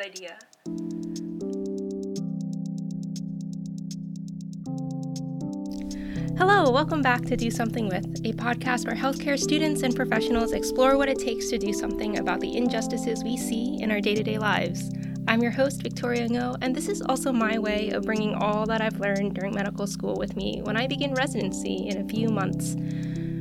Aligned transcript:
idea. 0.00 0.38
Hello, 6.38 6.70
welcome 6.70 7.02
back 7.02 7.20
to 7.26 7.36
Do 7.36 7.50
Something 7.50 7.88
With, 7.88 8.06
a 8.24 8.32
podcast 8.32 8.86
where 8.86 8.96
healthcare 8.96 9.38
students 9.38 9.82
and 9.82 9.94
professionals 9.94 10.52
explore 10.52 10.96
what 10.96 11.10
it 11.10 11.18
takes 11.18 11.50
to 11.50 11.58
do 11.58 11.74
something 11.74 12.18
about 12.18 12.40
the 12.40 12.56
injustices 12.56 13.22
we 13.22 13.36
see 13.36 13.76
in 13.82 13.90
our 13.90 14.00
day 14.00 14.14
to 14.14 14.22
day 14.22 14.38
lives. 14.38 14.90
I'm 15.28 15.42
your 15.42 15.52
host, 15.52 15.82
Victoria 15.82 16.26
Ngo, 16.28 16.56
and 16.62 16.74
this 16.74 16.88
is 16.88 17.02
also 17.02 17.30
my 17.30 17.58
way 17.58 17.90
of 17.90 18.04
bringing 18.04 18.34
all 18.34 18.64
that 18.66 18.80
I've 18.80 19.00
learned 19.00 19.34
during 19.34 19.54
medical 19.54 19.86
school 19.86 20.16
with 20.16 20.34
me 20.34 20.62
when 20.62 20.78
I 20.78 20.86
begin 20.86 21.12
residency 21.12 21.88
in 21.88 21.98
a 21.98 22.08
few 22.08 22.30
months. 22.30 22.74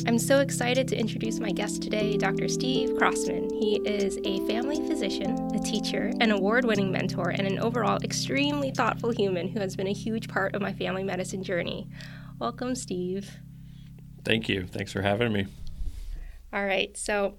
I'm 0.08 0.20
so 0.20 0.40
excited 0.40 0.88
to 0.90 0.98
introduce 0.98 1.40
my 1.40 1.52
guest 1.52 1.82
today, 1.82 2.18
Dr. 2.18 2.48
Steve 2.48 2.98
Crossman. 2.98 3.50
He 3.54 3.82
is 3.86 4.18
a 4.24 4.46
family 4.48 4.86
physician, 4.88 5.49
a 5.60 5.64
teacher, 5.64 6.12
an 6.22 6.32
award 6.32 6.64
winning 6.64 6.92
mentor, 6.92 7.30
and 7.30 7.46
an 7.46 7.60
overall 7.60 8.00
extremely 8.04 8.72
thoughtful 8.72 9.12
human 9.12 9.48
who 9.48 9.60
has 9.60 9.76
been 9.76 9.88
a 9.88 9.94
huge 9.94 10.28
part 10.28 10.56
of 10.56 10.62
my 10.62 10.72
family 10.72 11.04
medicine 11.04 11.44
journey. 11.44 11.90
Welcome, 12.40 12.76
Steve. 12.76 13.40
Thank 14.24 14.48
you. 14.48 14.66
Thanks 14.68 14.94
for 14.94 15.02
having 15.02 15.34
me. 15.34 15.48
All 16.54 16.66
right. 16.66 16.96
So, 16.98 17.36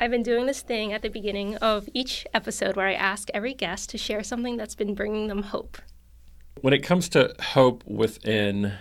I've 0.00 0.10
been 0.10 0.22
doing 0.22 0.46
this 0.46 0.62
thing 0.62 0.92
at 0.92 1.02
the 1.02 1.10
beginning 1.10 1.56
of 1.56 1.88
each 1.92 2.26
episode 2.32 2.76
where 2.76 2.88
I 2.88 2.94
ask 2.94 3.28
every 3.34 3.54
guest 3.54 3.90
to 3.90 3.98
share 3.98 4.22
something 4.22 4.56
that's 4.56 4.74
been 4.74 4.94
bringing 4.94 5.28
them 5.28 5.42
hope. 5.42 5.78
When 6.60 6.72
it 6.72 6.82
comes 6.82 7.08
to 7.10 7.34
hope 7.40 7.84
within 7.86 8.72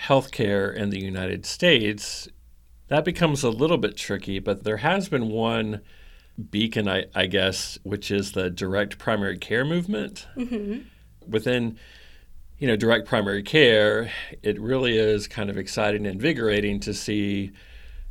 healthcare 0.00 0.74
in 0.74 0.90
the 0.90 1.00
United 1.00 1.46
States, 1.46 2.28
that 2.88 3.04
becomes 3.04 3.42
a 3.44 3.50
little 3.50 3.78
bit 3.78 3.96
tricky, 3.96 4.38
but 4.40 4.64
there 4.64 4.78
has 4.78 5.08
been 5.08 5.28
one 5.28 5.82
beacon, 6.50 6.88
I, 6.88 7.06
I 7.14 7.26
guess, 7.26 7.78
which 7.82 8.10
is 8.10 8.32
the 8.32 8.50
direct 8.50 8.98
primary 8.98 9.38
care 9.38 9.64
movement. 9.64 10.26
Mm-hmm. 10.36 10.80
Within 11.30 11.78
you 12.58 12.66
know, 12.66 12.76
direct 12.76 13.06
primary 13.06 13.42
care, 13.42 14.10
it 14.42 14.60
really 14.60 14.98
is 14.98 15.28
kind 15.28 15.48
of 15.48 15.56
exciting 15.56 16.06
and 16.06 16.16
invigorating 16.16 16.80
to 16.80 16.92
see 16.92 17.52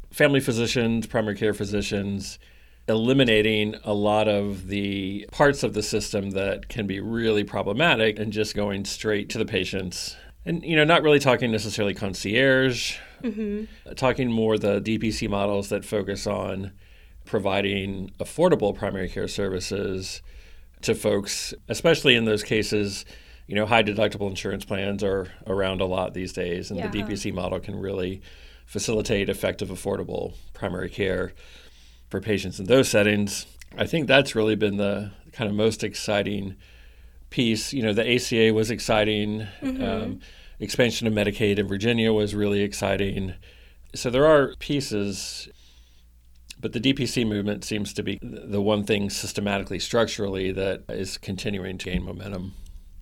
family 0.09 0.39
physicians, 0.39 1.05
primary 1.05 1.35
care 1.35 1.53
physicians 1.53 2.39
eliminating 2.87 3.75
a 3.83 3.93
lot 3.93 4.27
of 4.27 4.67
the 4.67 5.27
parts 5.31 5.63
of 5.63 5.73
the 5.73 5.83
system 5.83 6.31
that 6.31 6.69
can 6.69 6.87
be 6.87 6.99
really 6.99 7.43
problematic 7.43 8.17
and 8.17 8.31
just 8.31 8.55
going 8.55 8.85
straight 8.85 9.29
to 9.29 9.37
the 9.37 9.45
patients 9.45 10.15
and 10.45 10.63
you 10.63 10.75
know 10.75 10.85
not 10.85 11.03
really 11.03 11.19
talking 11.19 11.51
necessarily 11.51 11.93
concierge 11.93 12.95
mm-hmm. 13.21 13.65
talking 13.95 14.31
more 14.31 14.57
the 14.57 14.79
dpc 14.79 15.29
models 15.29 15.67
that 15.67 15.83
focus 15.83 16.25
on 16.25 16.71
providing 17.27 18.11
affordable 18.19 18.75
primary 18.75 19.09
care 19.09 19.27
services 19.27 20.21
to 20.81 20.95
folks 20.95 21.53
especially 21.67 22.15
in 22.15 22.25
those 22.25 22.43
cases 22.43 23.05
you 23.47 23.55
know 23.55 23.65
high 23.65 23.83
deductible 23.83 24.29
insurance 24.29 24.65
plans 24.65 25.03
are 25.03 25.27
around 25.45 25.81
a 25.81 25.85
lot 25.85 26.13
these 26.13 26.33
days 26.33 26.71
and 26.71 26.79
yeah. 26.79 26.87
the 26.87 27.01
dpc 27.01 27.33
model 27.33 27.59
can 27.59 27.77
really 27.79 28.21
facilitate 28.65 29.29
effective 29.29 29.69
affordable 29.69 30.33
primary 30.53 30.89
care 30.89 31.33
for 32.09 32.19
patients 32.21 32.59
in 32.59 32.65
those 32.65 32.87
settings 32.87 33.45
i 33.77 33.85
think 33.85 34.07
that's 34.07 34.35
really 34.35 34.55
been 34.55 34.77
the 34.77 35.11
kind 35.31 35.49
of 35.49 35.55
most 35.55 35.83
exciting 35.83 36.55
piece 37.29 37.73
you 37.73 37.81
know 37.81 37.93
the 37.93 38.07
aca 38.07 38.53
was 38.53 38.71
exciting 38.71 39.45
mm-hmm. 39.61 39.83
um, 39.83 40.19
expansion 40.59 41.07
of 41.07 41.13
Medicaid 41.13 41.59
in 41.59 41.67
Virginia 41.67 42.11
was 42.11 42.33
really 42.33 42.61
exciting. 42.61 43.33
So 43.93 44.09
there 44.09 44.25
are 44.25 44.53
pieces, 44.59 45.49
but 46.59 46.73
the 46.73 46.79
DPC 46.79 47.27
movement 47.27 47.63
seems 47.63 47.93
to 47.93 48.03
be 48.03 48.19
the 48.21 48.61
one 48.61 48.83
thing 48.83 49.09
systematically, 49.09 49.79
structurally, 49.79 50.51
that 50.51 50.83
is 50.89 51.17
continuing 51.17 51.77
to 51.77 51.85
gain 51.85 52.03
momentum. 52.03 52.53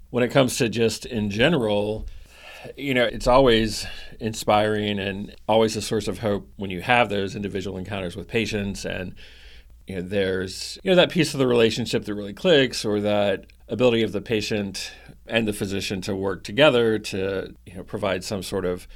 When 0.09 0.23
it 0.23 0.29
comes 0.29 0.57
to 0.57 0.69
just 0.69 1.05
in 1.05 1.29
general, 1.29 2.07
you 2.75 2.93
know, 2.93 3.05
it's 3.05 3.27
always 3.27 3.85
inspiring 4.19 4.99
and 4.99 5.35
always 5.47 5.75
a 5.75 5.81
source 5.81 6.07
of 6.07 6.19
hope 6.19 6.49
when 6.57 6.69
you 6.69 6.81
have 6.81 7.09
those 7.09 7.35
individual 7.35 7.77
encounters 7.77 8.15
with 8.15 8.27
patients 8.27 8.85
and 8.85 9.15
you 9.87 9.95
know, 9.95 10.01
there's 10.01 10.79
you 10.83 10.89
know 10.89 10.95
that 10.95 11.11
piece 11.11 11.33
of 11.33 11.39
the 11.39 11.47
relationship 11.47 12.05
that 12.05 12.13
really 12.15 12.33
clicks 12.33 12.83
or 12.85 12.99
that 13.01 13.45
ability 13.67 14.01
of 14.01 14.11
the 14.11 14.21
patient 14.21 14.91
and 15.27 15.47
the 15.47 15.53
physician 15.53 16.01
to 16.01 16.15
work 16.15 16.43
together 16.43 16.97
to 16.97 17.53
you 17.65 17.75
know, 17.75 17.83
provide 17.83 18.23
some 18.23 18.41
sort 18.41 18.65
of 18.65 18.87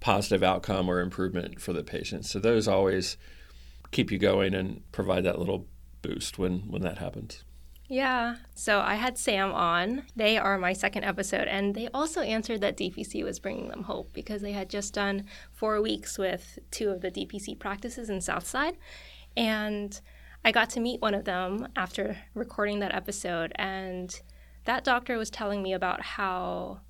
positive 0.00 0.42
outcome 0.42 0.88
or 0.88 1.00
improvement 1.00 1.60
for 1.60 1.72
the 1.72 1.82
patient. 1.82 2.24
So 2.24 2.38
those 2.38 2.66
always 2.68 3.16
keep 3.90 4.10
you 4.10 4.18
going 4.18 4.54
and 4.54 4.90
provide 4.92 5.24
that 5.24 5.38
little 5.38 5.66
boost 6.02 6.38
when 6.38 6.60
when 6.68 6.82
that 6.82 6.98
happens. 6.98 7.44
Yeah. 7.88 8.36
So 8.54 8.80
I 8.80 8.96
had 8.96 9.16
Sam 9.16 9.50
on. 9.52 10.02
They 10.14 10.36
are 10.36 10.58
my 10.58 10.74
second 10.74 11.04
episode, 11.04 11.48
and 11.48 11.74
they 11.74 11.88
also 11.94 12.20
answered 12.20 12.60
that 12.60 12.76
DPC 12.76 13.24
was 13.24 13.40
bringing 13.40 13.68
them 13.68 13.84
hope 13.84 14.12
because 14.12 14.42
they 14.42 14.52
had 14.52 14.68
just 14.68 14.92
done 14.92 15.24
four 15.54 15.80
weeks 15.80 16.18
with 16.18 16.58
two 16.70 16.90
of 16.90 17.00
the 17.00 17.10
DPC 17.10 17.58
practices 17.58 18.10
in 18.10 18.20
Southside. 18.20 18.76
And 19.36 19.98
I 20.44 20.52
got 20.52 20.68
to 20.70 20.80
meet 20.80 21.00
one 21.00 21.14
of 21.14 21.24
them 21.24 21.68
after 21.76 22.18
recording 22.34 22.80
that 22.80 22.94
episode, 22.94 23.52
and 23.56 24.20
that 24.64 24.84
doctor 24.84 25.16
was 25.16 25.30
telling 25.30 25.62
me 25.62 25.72
about 25.72 26.02
how 26.02 26.80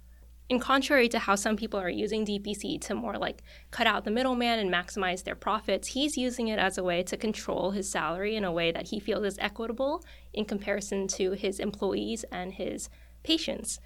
in 0.49 0.59
contrary 0.59 1.09
to 1.11 1.19
how 1.19 1.35
some 1.35 1.57
people 1.57 1.79
are 1.79 1.91
using 1.91 2.25
DPC 2.25 2.81
to 2.83 2.95
more 2.95 3.19
like 3.19 3.43
cut 3.71 3.87
out 3.87 4.05
the 4.05 4.11
middleman 4.11 4.59
and 4.59 4.73
maximize 4.73 5.25
their 5.25 5.35
profits, 5.35 5.89
he's 5.89 6.17
using 6.17 6.49
it 6.49 6.59
as 6.59 6.79
a 6.79 6.83
way 6.83 7.03
to 7.03 7.17
control 7.17 7.73
his 7.73 7.91
salary 7.91 8.35
in 8.35 8.45
a 8.45 8.53
way 8.53 8.73
that 8.73 8.89
he 8.89 8.99
feels 8.99 9.25
is 9.25 9.39
equitable 9.41 10.05
in 10.33 10.45
comparison 10.45 11.07
to 11.09 11.33
his 11.33 11.61
employees 11.61 12.25
and 12.33 12.55
his 12.55 12.89
patients. 13.23 13.79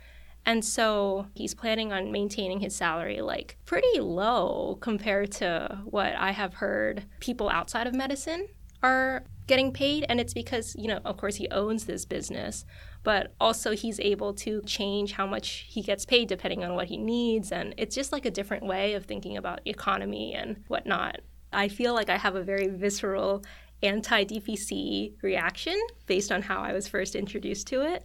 And 0.45 0.65
so 0.65 1.27
he's 1.35 1.55
planning 1.55 1.93
on 1.93 2.13
maintaining 2.13 2.61
his 2.61 2.75
salary 2.75 3.21
like 3.21 3.57
pretty 3.65 4.01
low 4.01 4.79
compared 4.81 5.33
to 5.33 5.83
what 5.85 6.15
I 6.15 6.33
have 6.33 6.55
heard 6.55 7.07
people 7.21 7.49
outside 7.49 7.87
of 7.87 7.95
medicine 7.95 8.49
are 8.83 9.25
getting 9.47 9.73
paid. 9.73 10.05
And 10.09 10.21
it's 10.21 10.35
because, 10.35 10.75
you 10.77 10.89
know, 10.89 11.01
of 11.05 11.17
course, 11.17 11.37
he 11.37 11.49
owns 11.51 11.85
this 11.85 12.05
business, 12.05 12.65
but 13.03 13.35
also 13.41 13.73
he's 13.73 13.99
able 14.01 14.33
to 14.33 14.63
change 14.63 15.13
how 15.13 15.27
much 15.27 15.67
he 15.69 15.83
gets 15.83 16.05
paid 16.05 16.29
depending 16.29 16.65
on 16.65 16.75
what 16.75 16.89
he 16.89 16.97
needs. 16.97 17.51
And 17.51 17.75
it's 17.77 17.95
just 17.95 18.13
like 18.13 18.25
a 18.25 18.31
different 18.31 18.65
way 18.65 18.95
of 18.95 19.05
thinking 19.05 19.37
about 19.37 19.61
economy 19.65 20.35
and 20.35 20.63
whatnot. 20.69 21.21
I 21.53 21.69
feel 21.69 21.95
like 21.95 22.09
I 22.09 22.17
have 22.17 22.37
a 22.37 22.43
very 22.43 22.69
visceral 22.69 23.45
anti 23.83 24.25
DPC 24.25 25.15
reaction 25.23 25.79
based 26.07 26.31
on 26.31 26.43
how 26.43 26.61
I 26.61 26.73
was 26.73 26.89
first 26.89 27.15
introduced 27.15 27.67
to 27.69 27.83
it. 27.83 28.05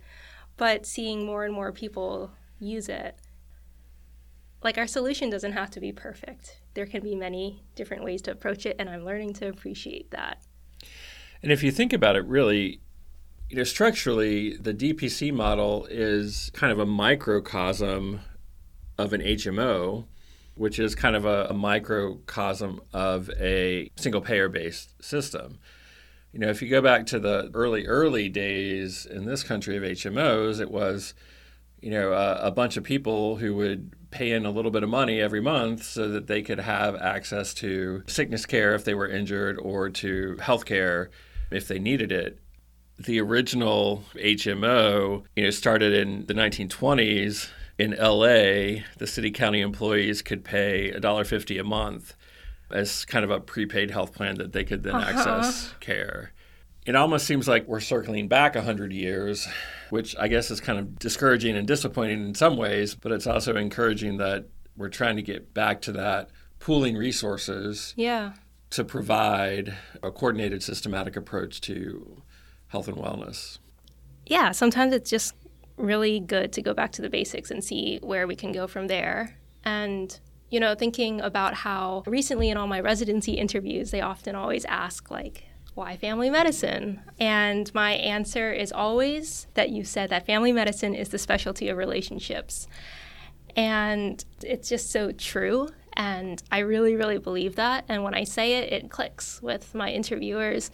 But 0.58 0.88
seeing 0.88 1.26
more 1.26 1.46
and 1.46 1.54
more 1.54 1.72
people 1.72 2.32
use 2.60 2.90
it, 2.90 3.20
like 4.64 4.80
our 4.80 4.88
solution 4.88 5.30
doesn't 5.30 5.52
have 5.52 5.70
to 5.72 5.80
be 5.80 5.92
perfect. 5.92 6.62
There 6.74 6.88
can 6.88 7.04
be 7.04 7.16
many 7.16 7.64
different 7.76 8.04
ways 8.04 8.24
to 8.24 8.32
approach 8.32 8.66
it, 8.66 8.76
and 8.80 8.90
I'm 8.90 9.06
learning 9.06 9.34
to 9.36 9.48
appreciate 9.48 10.10
that. 10.12 10.42
And 11.44 11.52
if 11.52 11.62
you 11.62 11.72
think 11.72 11.94
about 11.94 12.16
it, 12.16 12.26
really, 12.26 12.82
you 13.50 13.56
know, 13.56 13.64
structurally, 13.64 14.58
the 14.58 14.74
DPC 14.74 15.34
model 15.34 15.88
is 15.90 16.52
kind 16.54 16.72
of 16.72 16.80
a 16.80 16.86
microcosm 16.86 18.20
of 18.98 19.14
an 19.14 19.22
HMO, 19.22 20.06
which 20.56 20.80
is 20.80 20.96
kind 20.96 21.16
of 21.16 21.24
a, 21.26 21.46
a 21.46 21.54
microcosm 21.54 22.82
of 22.92 23.30
a 23.40 23.90
single 23.96 24.22
payer 24.22 24.50
based 24.50 25.02
system. 25.04 25.60
You 26.34 26.40
know, 26.40 26.50
if 26.50 26.62
you 26.62 26.70
go 26.70 26.82
back 26.82 27.06
to 27.08 27.20
the 27.20 27.50
early, 27.54 27.86
early 27.86 28.28
days 28.28 29.06
in 29.06 29.26
this 29.26 29.44
country 29.44 29.78
of 29.78 29.84
HMOs, 29.84 30.60
it 30.60 30.70
was, 30.70 31.14
you 31.80 31.90
know, 31.90 32.12
a, 32.12 32.48
a 32.48 32.52
bunch 32.52 32.76
of 32.76 32.84
people 32.84 33.38
who 33.38 33.56
would 33.56 33.94
pay 34.12 34.32
in 34.32 34.46
a 34.46 34.52
little 34.52 34.72
bit 34.72 34.84
of 34.84 34.90
money 34.90 35.22
every 35.22 35.42
month 35.42 35.84
so 35.84 36.10
that 36.10 36.28
they 36.28 36.42
could 36.42 36.60
have 36.60 36.96
access 36.98 37.54
to 37.54 38.04
sickness 38.08 38.46
care 38.46 38.76
if 38.76 38.84
they 38.84 38.94
were 38.94 39.08
injured 39.08 39.58
or 39.58 39.90
to 39.90 40.36
health 40.42 40.66
care 40.66 41.10
if 41.50 41.68
they 41.68 41.80
needed 41.80 42.12
it 42.12 42.40
the 43.00 43.20
original 43.22 44.04
HMO, 44.16 45.24
you 45.36 45.44
know, 45.44 45.50
started 45.50 45.94
in 45.94 46.26
the 46.26 46.34
1920s 46.34 47.50
in 47.78 47.92
LA. 47.92 48.84
The 48.98 49.08
city 49.08 49.32
county 49.32 49.62
employees 49.62 50.22
could 50.22 50.44
pay 50.44 50.92
$1.50 50.96 51.60
a 51.60 51.64
month 51.64 52.16
as 52.72 53.06
kind 53.06 53.24
of 53.24 53.32
a 53.32 53.40
prepaid 53.40 53.92
health 53.92 54.14
plan 54.14 54.36
that 54.36 54.52
they 54.52 54.64
could 54.64 54.84
then 54.84 54.96
uh-huh. 54.96 55.10
access 55.10 55.74
care. 55.80 56.34
It 56.86 56.96
almost 56.96 57.28
seems 57.28 57.48
like 57.48 57.68
we're 57.68 57.82
circling 57.82 58.30
back 58.30 58.56
100 58.56 58.94
years, 58.94 59.48
which 59.90 60.16
I 60.18 60.28
guess 60.28 60.50
is 60.50 60.62
kind 60.62 60.80
of 60.80 60.98
discouraging 60.98 61.56
and 61.58 61.68
disappointing 61.68 62.26
in 62.26 62.36
some 62.36 62.56
ways, 62.56 62.96
but 62.96 63.12
it's 63.12 63.28
also 63.28 63.56
encouraging 63.56 64.18
that 64.18 64.46
we're 64.78 64.90
trying 64.90 65.18
to 65.18 65.22
get 65.22 65.54
back 65.54 65.82
to 65.82 65.92
that 65.94 66.30
pooling 66.60 66.96
resources. 66.96 67.94
Yeah. 67.98 68.34
To 68.72 68.84
provide 68.84 69.76
a 70.04 70.12
coordinated, 70.12 70.64
systematic 70.64 71.16
approach 71.16 71.62
to 71.62 72.22
health 72.68 72.88
and 72.88 72.98
wellness. 72.98 73.60
Yeah, 74.26 74.52
sometimes 74.52 74.94
it's 74.94 75.10
just 75.10 75.34
really 75.78 76.20
good 76.20 76.52
to 76.54 76.62
go 76.62 76.74
back 76.74 76.92
to 76.94 77.02
the 77.02 77.10
basics 77.10 77.52
and 77.52 77.64
see 77.64 78.00
where 78.02 78.28
we 78.28 78.36
can 78.36 78.52
go 78.52 78.68
from 78.68 78.88
there. 78.88 79.38
And, 79.64 80.20
you 80.50 80.60
know, 80.60 80.76
thinking 80.76 81.22
about 81.22 81.54
how 81.54 82.04
recently 82.06 82.50
in 82.50 82.58
all 82.58 82.68
my 82.68 82.80
residency 82.80 83.34
interviews, 83.34 83.92
they 83.92 84.02
often 84.02 84.36
always 84.36 84.66
ask, 84.66 85.12
like, 85.12 85.44
why 85.76 85.96
family 85.96 86.30
medicine? 86.30 87.02
And 87.20 87.72
my 87.76 87.92
answer 87.94 88.52
is 88.52 88.72
always 88.72 89.46
that 89.54 89.70
you 89.70 89.84
said 89.84 90.10
that 90.10 90.26
family 90.26 90.52
medicine 90.52 90.96
is 90.96 91.10
the 91.10 91.20
specialty 91.20 91.70
of 91.70 91.78
relationships. 91.78 92.68
And 93.56 94.24
it's 94.44 94.70
just 94.70 94.92
so 94.92 95.12
true. 95.12 95.70
And 95.94 96.42
I 96.52 96.60
really, 96.60 96.96
really 96.96 97.20
believe 97.20 97.56
that. 97.56 97.86
And 97.88 98.04
when 98.04 98.16
I 98.16 98.24
say 98.24 98.54
it, 98.54 98.74
it 98.74 98.90
clicks 98.90 99.42
with 99.42 99.76
my 99.76 99.92
interviewers. 99.92 100.72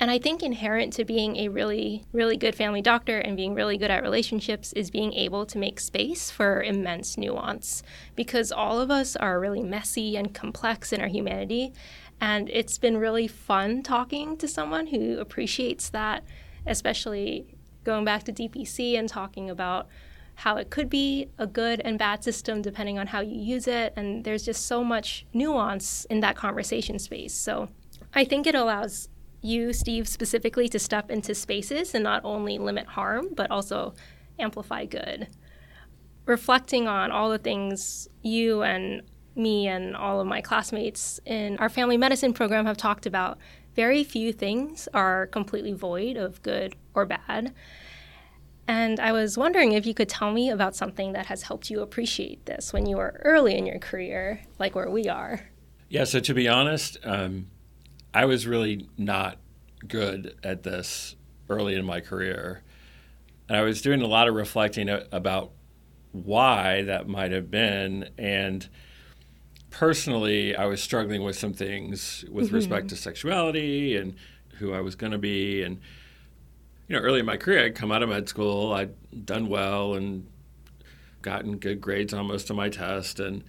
And 0.00 0.10
I 0.10 0.18
think 0.18 0.42
inherent 0.42 0.94
to 0.94 1.04
being 1.04 1.36
a 1.36 1.48
really, 1.48 2.06
really 2.10 2.38
good 2.38 2.54
family 2.54 2.80
doctor 2.80 3.18
and 3.18 3.36
being 3.36 3.52
really 3.52 3.76
good 3.76 3.90
at 3.90 4.02
relationships 4.02 4.72
is 4.72 4.90
being 4.90 5.12
able 5.12 5.44
to 5.44 5.58
make 5.58 5.78
space 5.78 6.30
for 6.30 6.62
immense 6.62 7.18
nuance 7.18 7.82
because 8.16 8.50
all 8.50 8.80
of 8.80 8.90
us 8.90 9.14
are 9.14 9.38
really 9.38 9.62
messy 9.62 10.16
and 10.16 10.32
complex 10.32 10.94
in 10.94 11.02
our 11.02 11.06
humanity. 11.06 11.74
And 12.18 12.48
it's 12.48 12.78
been 12.78 12.96
really 12.96 13.28
fun 13.28 13.82
talking 13.82 14.38
to 14.38 14.48
someone 14.48 14.86
who 14.86 15.18
appreciates 15.18 15.90
that, 15.90 16.24
especially 16.66 17.54
going 17.84 18.06
back 18.06 18.24
to 18.24 18.32
DPC 18.32 18.98
and 18.98 19.06
talking 19.06 19.50
about 19.50 19.86
how 20.36 20.56
it 20.56 20.70
could 20.70 20.88
be 20.88 21.28
a 21.36 21.46
good 21.46 21.82
and 21.84 21.98
bad 21.98 22.24
system 22.24 22.62
depending 22.62 22.98
on 22.98 23.08
how 23.08 23.20
you 23.20 23.38
use 23.38 23.66
it. 23.66 23.92
And 23.96 24.24
there's 24.24 24.46
just 24.46 24.66
so 24.66 24.82
much 24.82 25.26
nuance 25.34 26.06
in 26.06 26.20
that 26.20 26.36
conversation 26.36 26.98
space. 26.98 27.34
So 27.34 27.68
I 28.14 28.24
think 28.24 28.46
it 28.46 28.54
allows 28.54 29.10
you, 29.42 29.72
Steve, 29.72 30.08
specifically 30.08 30.68
to 30.68 30.78
step 30.78 31.10
into 31.10 31.34
spaces 31.34 31.94
and 31.94 32.04
not 32.04 32.24
only 32.24 32.58
limit 32.58 32.86
harm, 32.86 33.28
but 33.34 33.50
also 33.50 33.94
amplify 34.38 34.84
good. 34.84 35.28
Reflecting 36.26 36.86
on 36.86 37.10
all 37.10 37.30
the 37.30 37.38
things 37.38 38.08
you 38.22 38.62
and 38.62 39.02
me 39.34 39.68
and 39.68 39.96
all 39.96 40.20
of 40.20 40.26
my 40.26 40.40
classmates 40.40 41.20
in 41.24 41.56
our 41.58 41.68
family 41.68 41.96
medicine 41.96 42.32
program 42.32 42.66
have 42.66 42.76
talked 42.76 43.06
about, 43.06 43.38
very 43.74 44.04
few 44.04 44.32
things 44.32 44.88
are 44.92 45.26
completely 45.28 45.72
void 45.72 46.16
of 46.16 46.42
good 46.42 46.74
or 46.94 47.06
bad. 47.06 47.54
And 48.66 49.00
I 49.00 49.12
was 49.12 49.36
wondering 49.36 49.72
if 49.72 49.86
you 49.86 49.94
could 49.94 50.08
tell 50.08 50.32
me 50.32 50.50
about 50.50 50.76
something 50.76 51.12
that 51.12 51.26
has 51.26 51.42
helped 51.42 51.70
you 51.70 51.80
appreciate 51.80 52.46
this 52.46 52.72
when 52.72 52.86
you 52.86 52.96
were 52.96 53.20
early 53.24 53.56
in 53.56 53.66
your 53.66 53.78
career, 53.78 54.42
like 54.58 54.74
where 54.74 54.90
we 54.90 55.08
are. 55.08 55.48
Yeah, 55.88 56.04
so 56.04 56.20
to 56.20 56.34
be 56.34 56.46
honest, 56.46 56.96
um, 57.02 57.48
I 58.12 58.24
was 58.24 58.46
really 58.46 58.88
not 58.98 59.38
good 59.86 60.36
at 60.42 60.62
this 60.62 61.16
early 61.48 61.74
in 61.74 61.84
my 61.84 62.00
career. 62.00 62.62
And 63.48 63.56
I 63.56 63.62
was 63.62 63.82
doing 63.82 64.02
a 64.02 64.06
lot 64.06 64.28
of 64.28 64.34
reflecting 64.34 64.88
about 64.88 65.52
why 66.12 66.82
that 66.82 67.08
might 67.08 67.32
have 67.32 67.50
been. 67.50 68.10
And 68.18 68.68
personally, 69.70 70.54
I 70.54 70.66
was 70.66 70.82
struggling 70.82 71.22
with 71.22 71.36
some 71.36 71.52
things 71.52 72.24
with 72.30 72.46
mm-hmm. 72.46 72.56
respect 72.56 72.88
to 72.88 72.96
sexuality 72.96 73.96
and 73.96 74.14
who 74.58 74.72
I 74.72 74.80
was 74.80 74.94
going 74.94 75.12
to 75.12 75.18
be. 75.18 75.62
And, 75.62 75.80
you 76.88 76.96
know, 76.96 77.02
early 77.02 77.20
in 77.20 77.26
my 77.26 77.36
career, 77.36 77.64
I'd 77.64 77.74
come 77.74 77.92
out 77.92 78.02
of 78.02 78.08
med 78.08 78.28
school, 78.28 78.72
I'd 78.72 79.24
done 79.24 79.48
well 79.48 79.94
and 79.94 80.26
gotten 81.22 81.58
good 81.58 81.80
grades 81.80 82.12
on 82.12 82.26
most 82.26 82.50
of 82.50 82.56
my 82.56 82.68
tests 82.68 83.20
and 83.20 83.44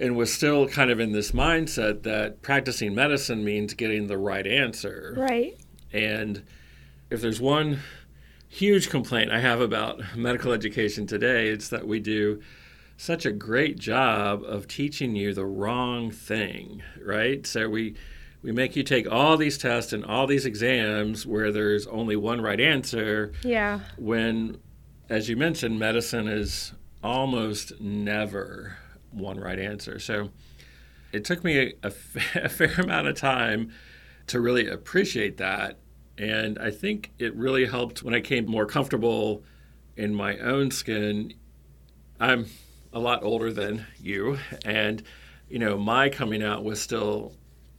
and 0.00 0.16
was 0.16 0.32
still 0.32 0.66
kind 0.66 0.90
of 0.90 0.98
in 0.98 1.12
this 1.12 1.32
mindset 1.32 2.02
that 2.02 2.40
practicing 2.40 2.94
medicine 2.94 3.44
means 3.44 3.74
getting 3.74 4.06
the 4.06 4.16
right 4.16 4.46
answer. 4.46 5.14
Right. 5.16 5.60
And 5.92 6.42
if 7.10 7.20
there's 7.20 7.40
one 7.40 7.80
huge 8.48 8.88
complaint 8.88 9.30
I 9.30 9.40
have 9.40 9.60
about 9.60 10.16
medical 10.16 10.52
education 10.52 11.06
today, 11.06 11.48
it's 11.48 11.68
that 11.68 11.86
we 11.86 12.00
do 12.00 12.40
such 12.96 13.26
a 13.26 13.32
great 13.32 13.78
job 13.78 14.42
of 14.42 14.66
teaching 14.66 15.14
you 15.14 15.34
the 15.34 15.46
wrong 15.46 16.10
thing, 16.10 16.82
right? 17.04 17.46
So 17.46 17.68
we 17.68 17.94
we 18.42 18.52
make 18.52 18.74
you 18.74 18.82
take 18.82 19.10
all 19.10 19.36
these 19.36 19.58
tests 19.58 19.92
and 19.92 20.02
all 20.02 20.26
these 20.26 20.46
exams 20.46 21.26
where 21.26 21.52
there's 21.52 21.86
only 21.86 22.16
one 22.16 22.40
right 22.40 22.60
answer. 22.60 23.32
Yeah. 23.44 23.80
When 23.98 24.60
as 25.10 25.28
you 25.28 25.36
mentioned 25.36 25.78
medicine 25.78 26.26
is 26.26 26.72
almost 27.02 27.80
never 27.80 28.78
one 29.10 29.38
right 29.38 29.58
answer. 29.58 29.98
So 29.98 30.30
it 31.12 31.24
took 31.24 31.44
me 31.44 31.74
a, 31.82 31.86
a 32.34 32.48
fair 32.48 32.72
amount 32.78 33.08
of 33.08 33.16
time 33.16 33.72
to 34.28 34.40
really 34.40 34.68
appreciate 34.68 35.38
that. 35.38 35.78
And 36.18 36.58
I 36.58 36.70
think 36.70 37.12
it 37.18 37.34
really 37.34 37.66
helped 37.66 38.02
when 38.02 38.14
I 38.14 38.20
came 38.20 38.46
more 38.46 38.66
comfortable 38.66 39.42
in 39.96 40.14
my 40.14 40.38
own 40.38 40.70
skin. 40.70 41.32
I'm 42.20 42.46
a 42.92 42.98
lot 42.98 43.22
older 43.22 43.52
than 43.52 43.86
you. 43.98 44.38
And, 44.64 45.02
you 45.48 45.58
know, 45.58 45.78
my 45.78 46.08
coming 46.08 46.42
out 46.42 46.62
was 46.62 46.80
still 46.80 47.32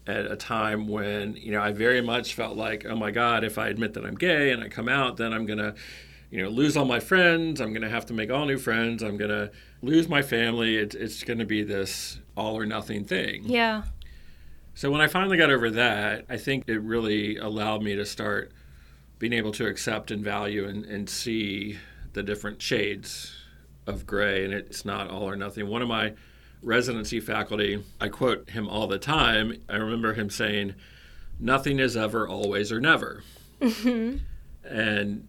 at 0.07 0.25
a 0.25 0.35
time 0.35 0.87
when, 0.87 1.35
you 1.35 1.51
know, 1.51 1.61
I 1.61 1.71
very 1.71 2.01
much 2.01 2.33
felt 2.33 2.57
like, 2.57 2.85
oh 2.85 2.95
my 2.95 3.11
God, 3.11 3.43
if 3.43 3.57
I 3.57 3.67
admit 3.67 3.93
that 3.93 4.05
I'm 4.05 4.15
gay 4.15 4.51
and 4.51 4.63
I 4.63 4.69
come 4.69 4.89
out, 4.89 5.17
then 5.17 5.33
I'm 5.33 5.45
going 5.45 5.59
to, 5.59 5.75
you 6.31 6.41
know, 6.41 6.49
lose 6.49 6.75
all 6.75 6.85
my 6.85 6.99
friends. 6.99 7.61
I'm 7.61 7.71
going 7.71 7.83
to 7.83 7.89
have 7.89 8.07
to 8.07 8.13
make 8.13 8.31
all 8.31 8.45
new 8.45 8.57
friends. 8.57 9.03
I'm 9.03 9.17
going 9.17 9.29
to 9.29 9.51
lose 9.81 10.07
my 10.07 10.21
family. 10.21 10.77
It, 10.77 10.95
it's 10.95 11.23
going 11.23 11.39
to 11.39 11.45
be 11.45 11.63
this 11.63 12.19
all 12.35 12.57
or 12.57 12.65
nothing 12.65 13.05
thing. 13.05 13.43
Yeah. 13.45 13.83
So 14.73 14.89
when 14.89 15.01
I 15.01 15.07
finally 15.07 15.37
got 15.37 15.51
over 15.51 15.69
that, 15.71 16.25
I 16.29 16.37
think 16.37 16.63
it 16.67 16.81
really 16.81 17.37
allowed 17.37 17.83
me 17.83 17.95
to 17.95 18.05
start 18.05 18.51
being 19.19 19.33
able 19.33 19.51
to 19.51 19.67
accept 19.67 20.11
and 20.11 20.23
value 20.23 20.67
and, 20.67 20.85
and 20.85 21.09
see 21.09 21.77
the 22.13 22.23
different 22.23 22.61
shades 22.61 23.35
of 23.85 24.05
gray, 24.05 24.43
and 24.45 24.53
it's 24.53 24.85
not 24.85 25.09
all 25.09 25.29
or 25.29 25.35
nothing. 25.35 25.67
One 25.67 25.81
of 25.81 25.87
my 25.87 26.13
residency 26.61 27.19
faculty, 27.19 27.83
I 27.99 28.09
quote 28.09 28.49
him 28.49 28.67
all 28.67 28.87
the 28.87 28.97
time. 28.97 29.61
I 29.69 29.75
remember 29.75 30.13
him 30.13 30.29
saying, 30.29 30.75
Nothing 31.39 31.79
is 31.79 31.97
ever, 31.97 32.27
always, 32.27 32.71
or 32.71 32.79
never. 32.79 33.23
Mm-hmm. 33.59 34.17
And 34.63 35.27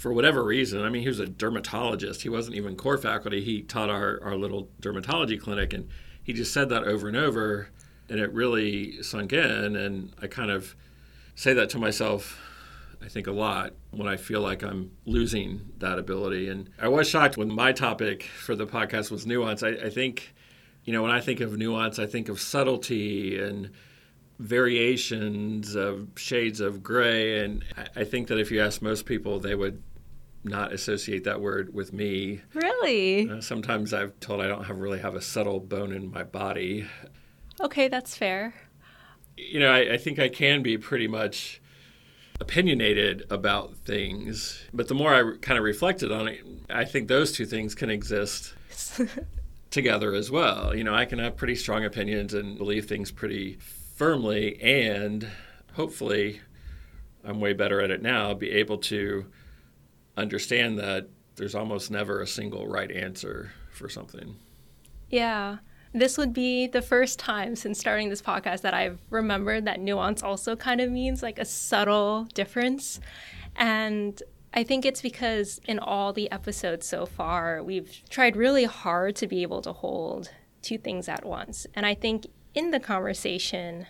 for 0.00 0.12
whatever 0.12 0.42
reason, 0.42 0.82
I 0.82 0.88
mean, 0.88 1.02
he 1.02 1.08
was 1.08 1.20
a 1.20 1.26
dermatologist. 1.26 2.22
He 2.22 2.28
wasn't 2.28 2.56
even 2.56 2.74
core 2.74 2.98
faculty. 2.98 3.42
He 3.42 3.62
taught 3.62 3.90
our, 3.90 4.18
our 4.22 4.34
little 4.34 4.68
dermatology 4.80 5.38
clinic, 5.38 5.72
and 5.72 5.88
he 6.22 6.32
just 6.32 6.52
said 6.52 6.70
that 6.70 6.84
over 6.84 7.06
and 7.06 7.16
over, 7.16 7.68
and 8.08 8.18
it 8.18 8.32
really 8.32 9.02
sunk 9.02 9.32
in. 9.32 9.76
And 9.76 10.12
I 10.20 10.26
kind 10.26 10.50
of 10.50 10.74
say 11.34 11.52
that 11.52 11.70
to 11.70 11.78
myself 11.78 12.38
I 13.02 13.08
think, 13.08 13.26
a 13.26 13.32
lot 13.32 13.72
when 13.90 14.06
I 14.06 14.16
feel 14.16 14.40
like 14.40 14.62
I'm 14.62 14.90
losing 15.06 15.72
that 15.78 15.98
ability. 15.98 16.48
And 16.48 16.68
I 16.78 16.88
was 16.88 17.08
shocked 17.08 17.36
when 17.36 17.52
my 17.52 17.72
topic 17.72 18.24
for 18.24 18.54
the 18.54 18.66
podcast 18.66 19.10
was 19.10 19.26
nuance. 19.26 19.62
I, 19.62 19.70
I 19.70 19.90
think, 19.90 20.34
you 20.84 20.92
know, 20.92 21.02
when 21.02 21.10
I 21.10 21.20
think 21.20 21.40
of 21.40 21.56
nuance, 21.56 21.98
I 21.98 22.06
think 22.06 22.28
of 22.28 22.40
subtlety 22.40 23.38
and 23.38 23.70
variations 24.38 25.74
of 25.74 26.08
shades 26.16 26.60
of 26.60 26.82
gray. 26.82 27.42
And 27.42 27.64
I, 27.76 28.00
I 28.00 28.04
think 28.04 28.28
that 28.28 28.38
if 28.38 28.50
you 28.50 28.60
ask 28.60 28.82
most 28.82 29.06
people, 29.06 29.40
they 29.40 29.54
would 29.54 29.82
not 30.42 30.72
associate 30.72 31.24
that 31.24 31.40
word 31.40 31.74
with 31.74 31.92
me. 31.92 32.40
Really? 32.54 33.28
Uh, 33.28 33.40
sometimes 33.40 33.92
I've 33.92 34.18
told 34.20 34.40
I 34.40 34.48
don't 34.48 34.64
have 34.64 34.78
really 34.78 35.00
have 35.00 35.14
a 35.14 35.20
subtle 35.20 35.60
bone 35.60 35.92
in 35.92 36.10
my 36.10 36.22
body. 36.22 36.86
Okay, 37.60 37.88
that's 37.88 38.16
fair. 38.16 38.54
You 39.36 39.60
know, 39.60 39.70
I, 39.70 39.94
I 39.94 39.96
think 39.98 40.18
I 40.18 40.28
can 40.28 40.62
be 40.62 40.78
pretty 40.78 41.06
much 41.06 41.60
opinionated 42.40 43.24
about 43.30 43.76
things. 43.76 44.60
But 44.72 44.88
the 44.88 44.94
more 44.94 45.14
I 45.14 45.36
kind 45.40 45.58
of 45.58 45.64
reflected 45.64 46.10
on 46.10 46.28
it, 46.28 46.40
I 46.70 46.84
think 46.84 47.08
those 47.08 47.32
two 47.32 47.44
things 47.44 47.74
can 47.74 47.90
exist 47.90 48.54
together 49.70 50.14
as 50.14 50.30
well. 50.30 50.74
You 50.74 50.84
know, 50.84 50.94
I 50.94 51.04
can 51.04 51.18
have 51.18 51.36
pretty 51.36 51.54
strong 51.54 51.84
opinions 51.84 52.32
and 52.32 52.56
believe 52.56 52.86
things 52.86 53.10
pretty 53.10 53.58
firmly, 53.96 54.60
and 54.62 55.28
hopefully, 55.74 56.40
I'm 57.22 57.40
way 57.40 57.52
better 57.52 57.82
at 57.82 57.90
it 57.90 58.00
now, 58.00 58.32
be 58.32 58.50
able 58.52 58.78
to 58.78 59.26
understand 60.20 60.78
that 60.78 61.08
there's 61.36 61.54
almost 61.54 61.90
never 61.90 62.20
a 62.20 62.26
single 62.26 62.66
right 62.66 62.90
answer 62.90 63.52
for 63.72 63.88
something. 63.88 64.36
Yeah. 65.08 65.58
This 65.92 66.16
would 66.18 66.32
be 66.32 66.68
the 66.68 66.82
first 66.82 67.18
time 67.18 67.56
since 67.56 67.78
starting 67.78 68.10
this 68.10 68.22
podcast 68.22 68.60
that 68.60 68.74
I've 68.74 69.00
remembered 69.10 69.64
that 69.64 69.80
nuance 69.80 70.22
also 70.22 70.54
kind 70.54 70.80
of 70.80 70.90
means 70.90 71.22
like 71.22 71.38
a 71.38 71.44
subtle 71.44 72.24
difference. 72.34 73.00
And 73.56 74.22
I 74.54 74.62
think 74.62 74.84
it's 74.84 75.02
because 75.02 75.60
in 75.64 75.78
all 75.78 76.12
the 76.12 76.30
episodes 76.30 76.86
so 76.86 77.06
far, 77.06 77.62
we've 77.62 78.02
tried 78.08 78.36
really 78.36 78.64
hard 78.64 79.16
to 79.16 79.26
be 79.26 79.42
able 79.42 79.62
to 79.62 79.72
hold 79.72 80.30
two 80.62 80.78
things 80.78 81.08
at 81.08 81.24
once. 81.24 81.66
And 81.74 81.86
I 81.86 81.94
think 81.94 82.26
in 82.54 82.70
the 82.70 82.80
conversation, 82.80 83.86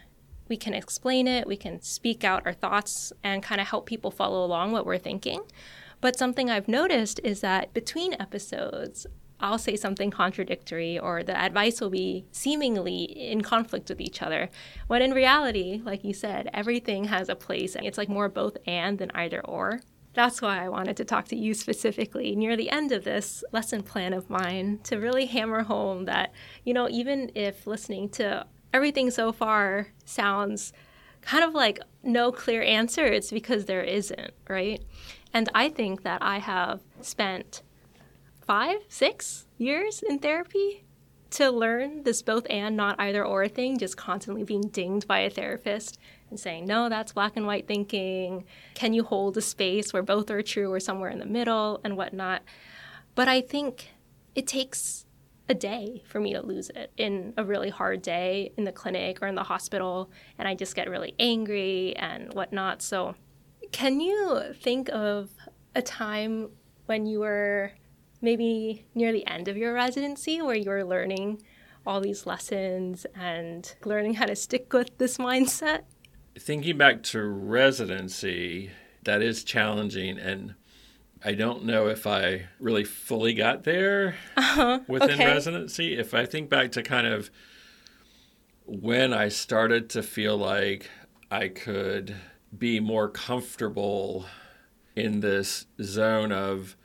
we 0.48 0.56
can 0.56 0.74
explain 0.74 1.26
it, 1.26 1.46
we 1.46 1.56
can 1.56 1.80
speak 1.80 2.24
out 2.24 2.46
our 2.46 2.52
thoughts, 2.52 3.12
and 3.22 3.42
kind 3.42 3.60
of 3.60 3.68
help 3.68 3.86
people 3.86 4.10
follow 4.10 4.44
along 4.44 4.72
what 4.72 4.86
we're 4.86 4.98
thinking. 4.98 5.42
But 6.00 6.16
something 6.16 6.48
I've 6.48 6.68
noticed 6.68 7.20
is 7.22 7.40
that 7.40 7.72
between 7.74 8.14
episodes, 8.14 9.06
I'll 9.38 9.58
say 9.58 9.76
something 9.76 10.10
contradictory 10.10 10.98
or 10.98 11.22
the 11.22 11.38
advice 11.38 11.80
will 11.80 11.90
be 11.90 12.26
seemingly 12.30 13.04
in 13.04 13.40
conflict 13.42 13.88
with 13.88 14.00
each 14.00 14.22
other. 14.22 14.50
When 14.86 15.02
in 15.02 15.12
reality, 15.12 15.80
like 15.82 16.04
you 16.04 16.12
said, 16.12 16.50
everything 16.52 17.04
has 17.04 17.28
a 17.28 17.34
place. 17.34 17.74
And 17.74 17.86
it's 17.86 17.98
like 17.98 18.08
more 18.08 18.28
both 18.28 18.56
and 18.66 18.98
than 18.98 19.10
either 19.14 19.40
or. 19.46 19.80
That's 20.12 20.42
why 20.42 20.64
I 20.64 20.68
wanted 20.68 20.96
to 20.98 21.04
talk 21.04 21.26
to 21.28 21.36
you 21.36 21.54
specifically 21.54 22.34
near 22.34 22.56
the 22.56 22.70
end 22.70 22.92
of 22.92 23.04
this 23.04 23.44
lesson 23.52 23.82
plan 23.82 24.12
of 24.12 24.28
mine 24.28 24.80
to 24.84 24.96
really 24.96 25.26
hammer 25.26 25.62
home 25.62 26.04
that, 26.06 26.32
you 26.64 26.74
know, 26.74 26.88
even 26.88 27.30
if 27.34 27.66
listening 27.66 28.08
to 28.10 28.44
everything 28.74 29.10
so 29.10 29.32
far 29.32 29.88
sounds 30.04 30.72
kind 31.22 31.44
of 31.44 31.54
like 31.54 31.78
no 32.02 32.32
clear 32.32 32.62
answer, 32.62 33.06
it's 33.06 33.30
because 33.30 33.66
there 33.66 33.82
isn't, 33.82 34.32
right? 34.48 34.82
And 35.32 35.48
I 35.54 35.68
think 35.68 36.02
that 36.02 36.22
I 36.22 36.38
have 36.38 36.80
spent 37.00 37.62
five, 38.40 38.78
six 38.88 39.46
years 39.58 40.02
in 40.02 40.18
therapy 40.18 40.84
to 41.30 41.50
learn 41.50 42.02
this 42.02 42.22
both 42.22 42.46
and 42.50 42.76
not 42.76 42.96
either 42.98 43.24
or 43.24 43.46
thing, 43.46 43.78
just 43.78 43.96
constantly 43.96 44.42
being 44.42 44.62
dinged 44.62 45.06
by 45.06 45.20
a 45.20 45.30
therapist 45.30 45.98
and 46.28 46.38
saying, 46.38 46.66
no, 46.66 46.88
that's 46.88 47.12
black 47.12 47.36
and 47.36 47.46
white 47.46 47.68
thinking. 47.68 48.44
Can 48.74 48.92
you 48.92 49.04
hold 49.04 49.36
a 49.36 49.40
space 49.40 49.92
where 49.92 50.02
both 50.02 50.30
are 50.30 50.42
true 50.42 50.72
or 50.72 50.80
somewhere 50.80 51.10
in 51.10 51.20
the 51.20 51.26
middle 51.26 51.80
and 51.84 51.96
whatnot? 51.96 52.42
But 53.14 53.28
I 53.28 53.40
think 53.40 53.90
it 54.34 54.46
takes 54.46 55.06
a 55.48 55.54
day 55.54 56.02
for 56.06 56.20
me 56.20 56.32
to 56.32 56.42
lose 56.42 56.70
it 56.70 56.92
in 56.96 57.34
a 57.36 57.44
really 57.44 57.70
hard 57.70 58.02
day 58.02 58.52
in 58.56 58.64
the 58.64 58.72
clinic 58.72 59.20
or 59.20 59.26
in 59.26 59.34
the 59.34 59.42
hospital, 59.42 60.10
and 60.38 60.46
I 60.46 60.54
just 60.54 60.76
get 60.76 60.88
really 60.88 61.14
angry 61.18 61.94
and 61.96 62.32
whatnot. 62.34 62.82
So, 62.82 63.16
can 63.72 64.00
you 64.00 64.54
think 64.54 64.88
of 64.90 65.30
a 65.74 65.82
time 65.82 66.50
when 66.86 67.06
you 67.06 67.20
were 67.20 67.72
maybe 68.20 68.86
near 68.94 69.12
the 69.12 69.26
end 69.26 69.48
of 69.48 69.56
your 69.56 69.72
residency 69.72 70.42
where 70.42 70.56
you 70.56 70.68
were 70.68 70.84
learning 70.84 71.42
all 71.86 72.00
these 72.00 72.26
lessons 72.26 73.06
and 73.14 73.74
learning 73.84 74.14
how 74.14 74.26
to 74.26 74.36
stick 74.36 74.72
with 74.72 74.98
this 74.98 75.18
mindset? 75.18 75.82
Thinking 76.38 76.76
back 76.76 77.02
to 77.04 77.22
residency, 77.22 78.70
that 79.04 79.22
is 79.22 79.44
challenging 79.44 80.18
and 80.18 80.54
I 81.22 81.34
don't 81.34 81.64
know 81.64 81.88
if 81.88 82.06
I 82.06 82.46
really 82.58 82.84
fully 82.84 83.34
got 83.34 83.64
there 83.64 84.14
uh-huh. 84.36 84.80
within 84.88 85.12
okay. 85.12 85.26
residency. 85.26 85.98
If 85.98 86.14
I 86.14 86.24
think 86.24 86.48
back 86.48 86.72
to 86.72 86.82
kind 86.82 87.06
of 87.06 87.30
when 88.64 89.12
I 89.12 89.28
started 89.28 89.90
to 89.90 90.02
feel 90.02 90.38
like 90.38 90.88
I 91.30 91.48
could 91.48 92.14
be 92.56 92.80
more 92.80 93.08
comfortable 93.08 94.26
in 94.96 95.20
this 95.20 95.66
zone 95.82 96.32
of 96.32 96.76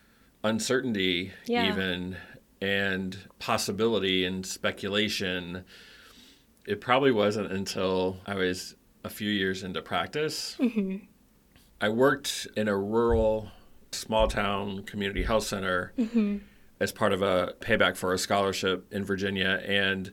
uncertainty, 0.44 1.32
yeah. 1.46 1.68
even 1.72 2.18
and 2.62 3.18
possibility 3.40 4.26
and 4.26 4.46
speculation, 4.46 5.64
it 6.66 6.82
probably 6.82 7.12
wasn't 7.12 7.52
until 7.52 8.18
I 8.26 8.36
was 8.36 8.76
a 9.04 9.10
few 9.10 9.30
years 9.30 9.64
into 9.64 9.82
practice. 9.82 10.56
Mm-hmm. 10.60 11.06
I 11.80 11.90
worked 11.90 12.48
in 12.56 12.68
a 12.68 12.78
rural 12.78 13.52
small 13.92 14.28
town 14.28 14.84
community 14.84 15.24
health 15.24 15.46
center 15.46 15.94
mm-hmm. 15.98 16.38
as 16.80 16.92
part 16.92 17.14
of 17.14 17.22
a 17.22 17.54
payback 17.60 17.98
for 17.98 18.14
a 18.14 18.18
scholarship 18.18 18.92
in 18.92 19.04
Virginia. 19.04 19.62
And 19.66 20.12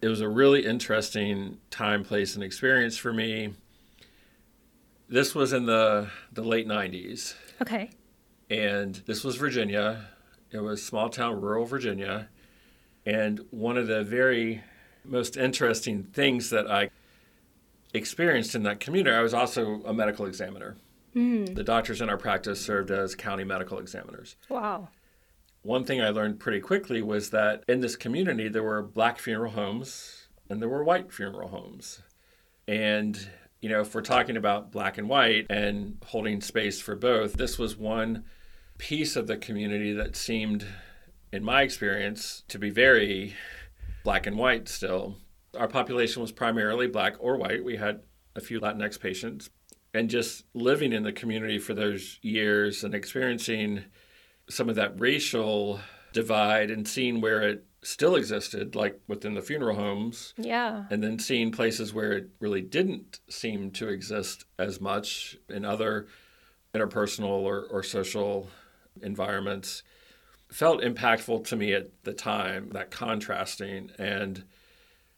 it 0.00 0.08
was 0.08 0.20
a 0.20 0.28
really 0.28 0.64
interesting 0.64 1.58
time, 1.70 2.04
place, 2.04 2.34
and 2.34 2.44
experience 2.44 2.96
for 2.96 3.12
me. 3.12 3.54
This 5.10 5.34
was 5.34 5.52
in 5.52 5.66
the, 5.66 6.08
the 6.32 6.42
late 6.42 6.68
90s. 6.68 7.34
Okay. 7.60 7.90
And 8.48 8.94
this 9.06 9.24
was 9.24 9.34
Virginia. 9.34 10.06
It 10.52 10.60
was 10.60 10.84
small 10.86 11.08
town, 11.08 11.40
rural 11.40 11.66
Virginia. 11.66 12.28
And 13.04 13.40
one 13.50 13.76
of 13.76 13.88
the 13.88 14.04
very 14.04 14.62
most 15.04 15.36
interesting 15.36 16.04
things 16.04 16.50
that 16.50 16.70
I 16.70 16.90
experienced 17.92 18.54
in 18.54 18.62
that 18.62 18.78
community, 18.78 19.14
I 19.14 19.20
was 19.20 19.34
also 19.34 19.82
a 19.84 19.92
medical 19.92 20.26
examiner. 20.26 20.76
Mm. 21.16 21.56
The 21.56 21.64
doctors 21.64 22.00
in 22.00 22.08
our 22.08 22.16
practice 22.16 22.64
served 22.64 22.92
as 22.92 23.16
county 23.16 23.42
medical 23.42 23.80
examiners. 23.80 24.36
Wow. 24.48 24.90
One 25.62 25.84
thing 25.84 26.00
I 26.00 26.10
learned 26.10 26.38
pretty 26.38 26.60
quickly 26.60 27.02
was 27.02 27.30
that 27.30 27.64
in 27.66 27.80
this 27.80 27.96
community, 27.96 28.48
there 28.48 28.62
were 28.62 28.80
black 28.80 29.18
funeral 29.18 29.52
homes 29.52 30.28
and 30.48 30.62
there 30.62 30.68
were 30.68 30.84
white 30.84 31.12
funeral 31.12 31.48
homes. 31.48 32.00
And, 32.68 33.28
you 33.60 33.68
know, 33.68 33.80
if 33.80 33.94
we're 33.94 34.02
talking 34.02 34.36
about 34.36 34.72
black 34.72 34.98
and 34.98 35.08
white 35.08 35.46
and 35.50 35.98
holding 36.06 36.40
space 36.40 36.80
for 36.80 36.96
both, 36.96 37.34
this 37.34 37.58
was 37.58 37.76
one 37.76 38.24
piece 38.78 39.16
of 39.16 39.26
the 39.26 39.36
community 39.36 39.92
that 39.92 40.16
seemed, 40.16 40.66
in 41.32 41.44
my 41.44 41.62
experience, 41.62 42.42
to 42.48 42.58
be 42.58 42.70
very 42.70 43.34
black 44.02 44.26
and 44.26 44.38
white 44.38 44.68
still. 44.68 45.16
Our 45.58 45.68
population 45.68 46.22
was 46.22 46.32
primarily 46.32 46.86
black 46.86 47.16
or 47.18 47.36
white. 47.36 47.62
We 47.62 47.76
had 47.76 48.00
a 48.34 48.40
few 48.40 48.60
Latinx 48.60 48.98
patients, 48.98 49.50
and 49.92 50.08
just 50.08 50.44
living 50.54 50.92
in 50.92 51.02
the 51.02 51.12
community 51.12 51.58
for 51.58 51.74
those 51.74 52.18
years 52.22 52.84
and 52.84 52.94
experiencing 52.94 53.84
some 54.48 54.68
of 54.68 54.76
that 54.76 54.98
racial 54.98 55.80
divide 56.12 56.70
and 56.70 56.86
seeing 56.86 57.20
where 57.20 57.42
it 57.42 57.66
still 57.82 58.14
existed, 58.16 58.74
like 58.74 59.00
within 59.08 59.34
the 59.34 59.42
funeral 59.42 59.76
homes. 59.76 60.34
Yeah. 60.36 60.84
And 60.90 61.02
then 61.02 61.18
seeing 61.18 61.50
places 61.50 61.94
where 61.94 62.12
it 62.12 62.30
really 62.38 62.62
didn't 62.62 63.20
seem 63.28 63.70
to 63.72 63.88
exist 63.88 64.44
as 64.58 64.80
much 64.80 65.36
in 65.48 65.64
other 65.64 66.06
interpersonal 66.74 67.42
or, 67.42 67.66
or 67.70 67.82
social 67.82 68.48
environments 69.02 69.82
felt 70.50 70.82
impactful 70.82 71.46
to 71.46 71.56
me 71.56 71.72
at 71.72 71.88
the 72.02 72.12
time, 72.12 72.70
that 72.70 72.90
contrasting. 72.90 73.90
And 73.98 74.44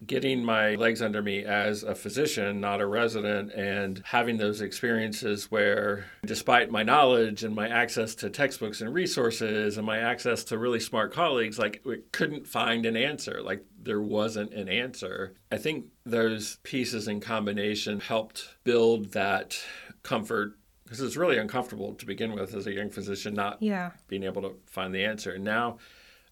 getting 0.07 0.45
my 0.45 0.75
legs 0.75 1.03
under 1.03 1.23
me 1.23 1.45
as 1.45 1.83
a 1.83 1.95
physician, 1.95 2.61
not 2.61 2.81
a 2.81 2.87
resident, 2.87 3.53
and 3.53 4.03
having 4.05 4.37
those 4.37 4.61
experiences 4.61 5.51
where, 5.51 6.07
despite 6.25 6.71
my 6.71 6.83
knowledge 6.83 7.45
and 7.45 7.55
my 7.55 7.69
access 7.69 8.15
to 8.17 8.31
textbooks 8.31 8.81
and 8.81 8.93
resources 8.93 9.77
and 9.77 9.87
my 9.87 9.99
access 9.99 10.45
to 10.45 10.59
really 10.59 10.81
smart 10.81 11.13
colleagues, 11.13 11.59
like 11.59 11.81
we 11.85 11.99
couldn't 12.13 12.47
find 12.47 12.87
an 12.87 12.97
answer. 12.97 13.43
Like 13.43 13.65
there 13.81 14.01
wasn't 14.01 14.53
an 14.53 14.69
answer. 14.69 15.35
I 15.51 15.59
think 15.59 15.87
those 16.05 16.57
pieces 16.63 17.09
in 17.09 17.21
combination 17.21 18.01
helped 18.01 18.57
build 18.65 19.13
that 19.13 19.59
comfort 20.03 20.57
because 20.85 21.01
it's 21.01 21.17
really 21.17 21.39
uncomfortable 21.39 21.95
to 21.95 22.05
begin 22.05 22.33
with 22.35 22.55
as 22.55 22.67
a 22.67 22.73
young 22.73 22.91
physician, 22.91 23.33
not 23.33 23.57
yeah. 23.63 23.93
being 24.09 24.25
able 24.25 24.43
to 24.43 24.55
find 24.67 24.95
the 24.95 25.05
answer. 25.05 25.33
And 25.33 25.43
now, 25.43 25.79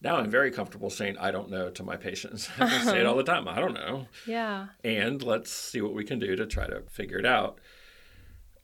now 0.03 0.17
I'm 0.17 0.31
very 0.31 0.51
comfortable 0.51 0.91
saying 0.91 1.17
I 1.19 1.31
don't 1.31 1.51
know 1.51 1.71
to 1.71 1.83
my 1.83 1.97
patients. 1.97 2.49
I 2.59 2.85
say 2.85 3.01
it 3.01 3.07
all 3.07 3.17
the 3.17 3.25
time. 3.25 3.47
I 3.49 3.61
don't 3.61 3.75
know. 3.75 4.07
Yeah. 4.27 4.69
And 4.83 5.23
let's 5.23 5.51
see 5.51 5.81
what 5.81 5.95
we 5.95 6.05
can 6.05 6.19
do 6.19 6.37
to 6.37 6.47
try 6.47 6.67
to 6.67 6.83
figure 6.91 7.19
it 7.19 7.27
out. 7.27 7.59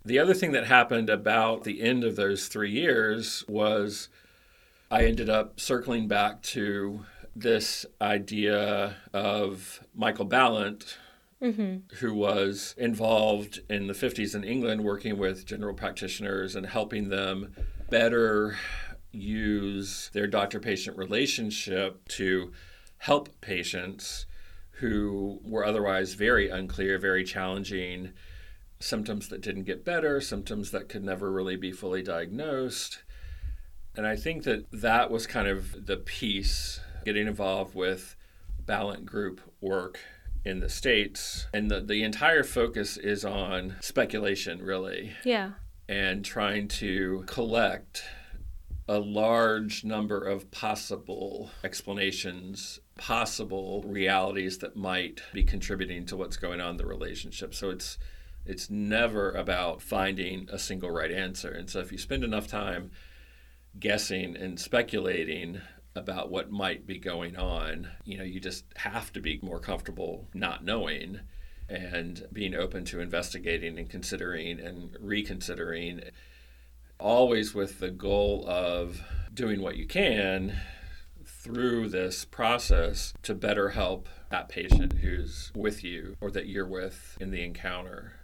The 0.05 0.19
other 0.19 0.35
thing 0.35 0.53
that 0.53 0.67
happened 0.67 1.11
about 1.11 1.65
the 1.65 1.83
end 1.83 2.05
of 2.05 2.17
those 2.17 2.47
three 2.47 2.71
years 2.71 3.45
was 3.49 4.09
I 4.91 5.05
ended 5.05 5.29
up 5.29 5.59
circling 5.59 6.07
back 6.07 6.43
to 6.43 7.05
this 7.35 7.85
idea 8.01 8.97
of 9.13 9.81
Michael 9.95 10.27
Balint, 10.27 10.97
mm-hmm. 11.43 11.97
who 11.97 12.15
was 12.15 12.75
involved 12.79 13.61
in 13.69 13.89
the 13.89 13.93
50s 13.93 14.35
in 14.35 14.45
England 14.45 14.85
working 14.85 15.19
with 15.19 15.45
general 15.45 15.75
practitioners 15.75 16.55
and 16.55 16.67
helping 16.67 17.09
them 17.09 17.55
better 17.91 18.57
use 19.17 20.11
their 20.13 20.27
doctor 20.27 20.61
patient 20.61 20.97
relationship 20.97 22.07
to 22.09 22.53
help 22.99 23.41
patients 23.41 24.27
who 24.73 25.41
were 25.43 25.65
otherwise 25.65 26.15
very 26.15 26.49
unclear, 26.49 26.99
very 26.99 27.25
challenging, 27.25 28.13
symptoms 28.79 29.29
that 29.29 29.41
didn't 29.41 29.65
get 29.65 29.85
better, 29.85 30.21
symptoms 30.21 30.71
that 30.71 30.89
could 30.89 31.03
never 31.03 31.31
really 31.31 31.57
be 31.57 31.73
fully 31.73 32.03
diagnosed. 32.03 33.03
And 33.97 34.07
I 34.07 34.17
think 34.17 34.45
that 34.45 34.71
that 34.71 35.11
was 35.11 35.27
kind 35.27 35.49
of 35.49 35.87
the 35.87 35.97
piece 35.97 36.81
getting 37.05 37.27
involved 37.27 37.75
with 37.75 38.17
Balint 38.65 39.07
Group 39.07 39.41
work 39.61 39.99
in 40.45 40.61
the 40.61 40.69
States. 40.69 41.47
And 41.55 41.71
the, 41.71 41.81
the 41.81 42.03
entire 42.03 42.45
focus 42.45 42.97
is 42.99 43.25
on 43.25 43.77
speculation, 43.81 44.63
really. 44.63 45.13
Yeah. 45.25 45.53
And 45.89 46.25
trying 46.25 46.69
to 46.69 47.25
collect 47.27 48.05
a 48.89 48.99
large 48.99 49.85
number 49.85 50.21
of 50.21 50.51
possible 50.51 51.51
explanations, 51.65 52.79
possible 52.97 53.83
realities 53.87 54.59
that 54.59 54.77
might 54.77 55.21
be 55.33 55.43
contributing 55.43 56.07
to 56.07 56.17
what's 56.17 56.37
going 56.37 56.61
on 56.61 56.71
in 56.71 56.77
the 56.77 56.87
relationship. 56.87 57.55
So 57.55 57.71
it's 57.71 57.99
it's 58.45 58.71
never 58.71 59.33
about 59.33 59.83
finding 59.83 60.49
a 60.53 60.59
single 60.59 60.91
right 60.91 61.11
answer. 61.11 61.51
And 61.51 61.69
so 61.69 61.81
if 61.81 61.91
you 61.91 61.99
spend 61.99 62.23
enough 62.23 62.47
time 62.47 62.93
guessing 63.79 64.37
and 64.37 64.59
speculating 64.61 65.61
about 65.97 66.31
what 66.31 66.53
might 66.53 66.87
be 66.87 66.99
going 66.99 67.37
on, 67.37 67.89
you 68.05 68.17
know, 68.17 68.23
you 68.23 68.39
just 68.39 68.65
have 68.77 69.13
to 69.15 69.21
be 69.21 69.41
more 69.43 69.59
comfortable 69.59 70.29
not 70.33 70.65
knowing 70.65 71.21
and 71.69 72.29
being 72.33 72.55
open 72.55 72.85
to 72.85 73.01
investigating 73.01 73.79
and 73.79 73.91
considering 73.91 74.61
and 74.61 74.97
reconsidering 75.01 76.03
always 76.99 77.55
with 77.55 77.81
the 77.81 77.91
goal 77.91 78.45
of 78.49 79.01
doing 79.33 79.61
what 79.61 79.77
you 79.77 79.87
can 79.87 80.57
through 81.25 81.89
this 81.89 82.25
process 82.25 83.13
to 83.23 83.35
better 83.35 83.71
help 83.71 84.09
that 84.31 84.49
patient 84.49 84.95
who's 84.95 85.53
with 85.55 85.85
you 85.85 86.17
or 86.21 86.31
that 86.31 86.47
you're 86.47 86.67
with 86.67 87.17
in 87.21 87.31
the 87.31 87.45
encounter. 87.45 88.15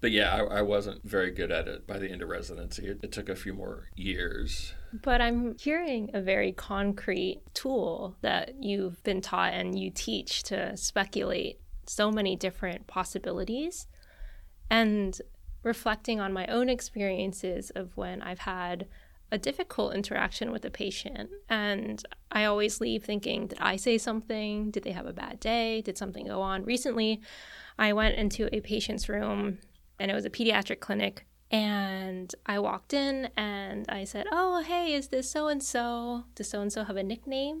But 0.00 0.10
yeah, 0.10 0.34
I, 0.34 0.58
I 0.58 0.62
wasn't 0.62 1.02
very 1.08 1.30
good 1.30 1.50
at 1.50 1.68
it 1.68 1.86
by 1.86 1.98
the 1.98 2.10
end 2.10 2.22
of 2.22 2.28
residency. 2.28 2.86
It, 2.86 3.00
it 3.02 3.12
took 3.12 3.28
a 3.28 3.36
few 3.36 3.54
more 3.54 3.88
years. 3.96 4.74
But 4.92 5.20
I'm 5.20 5.56
hearing 5.58 6.10
a 6.12 6.20
very 6.20 6.52
concrete 6.52 7.40
tool 7.54 8.16
that 8.20 8.62
you've 8.62 9.02
been 9.04 9.22
taught 9.22 9.54
and 9.54 9.78
you 9.78 9.90
teach 9.90 10.42
to 10.44 10.76
speculate 10.76 11.60
so 11.86 12.10
many 12.10 12.36
different 12.36 12.86
possibilities 12.86 13.86
And 14.70 15.20
reflecting 15.66 16.20
on 16.20 16.32
my 16.32 16.46
own 16.46 16.68
experiences 16.68 17.70
of 17.70 17.96
when 17.96 18.22
I've 18.22 18.38
had 18.38 18.86
a 19.32 19.36
difficult 19.36 19.92
interaction 19.92 20.52
with 20.52 20.64
a 20.64 20.70
patient. 20.70 21.28
And 21.48 22.00
I 22.30 22.44
always 22.44 22.80
leave 22.80 23.02
thinking, 23.02 23.48
did 23.48 23.58
I 23.60 23.74
say 23.74 23.98
something? 23.98 24.70
Did 24.70 24.84
they 24.84 24.92
have 24.92 25.06
a 25.06 25.12
bad 25.12 25.40
day? 25.40 25.82
Did 25.82 25.98
something 25.98 26.26
go 26.26 26.40
on? 26.40 26.64
Recently, 26.64 27.20
I 27.76 27.92
went 27.92 28.14
into 28.14 28.48
a 28.54 28.60
patient's 28.60 29.08
room 29.08 29.58
and 29.98 30.10
it 30.10 30.14
was 30.14 30.24
a 30.24 30.30
pediatric 30.30 30.78
clinic. 30.78 31.26
And 31.50 32.32
I 32.46 32.60
walked 32.60 32.94
in 32.94 33.30
and 33.36 33.86
I 33.88 34.04
said, 34.04 34.26
Oh, 34.30 34.62
hey, 34.62 34.94
is 34.94 35.08
this 35.08 35.28
so 35.28 35.48
and 35.48 35.62
so? 35.62 36.24
Does 36.36 36.48
so 36.48 36.60
and 36.60 36.72
so 36.72 36.84
have 36.84 36.96
a 36.96 37.02
nickname? 37.02 37.60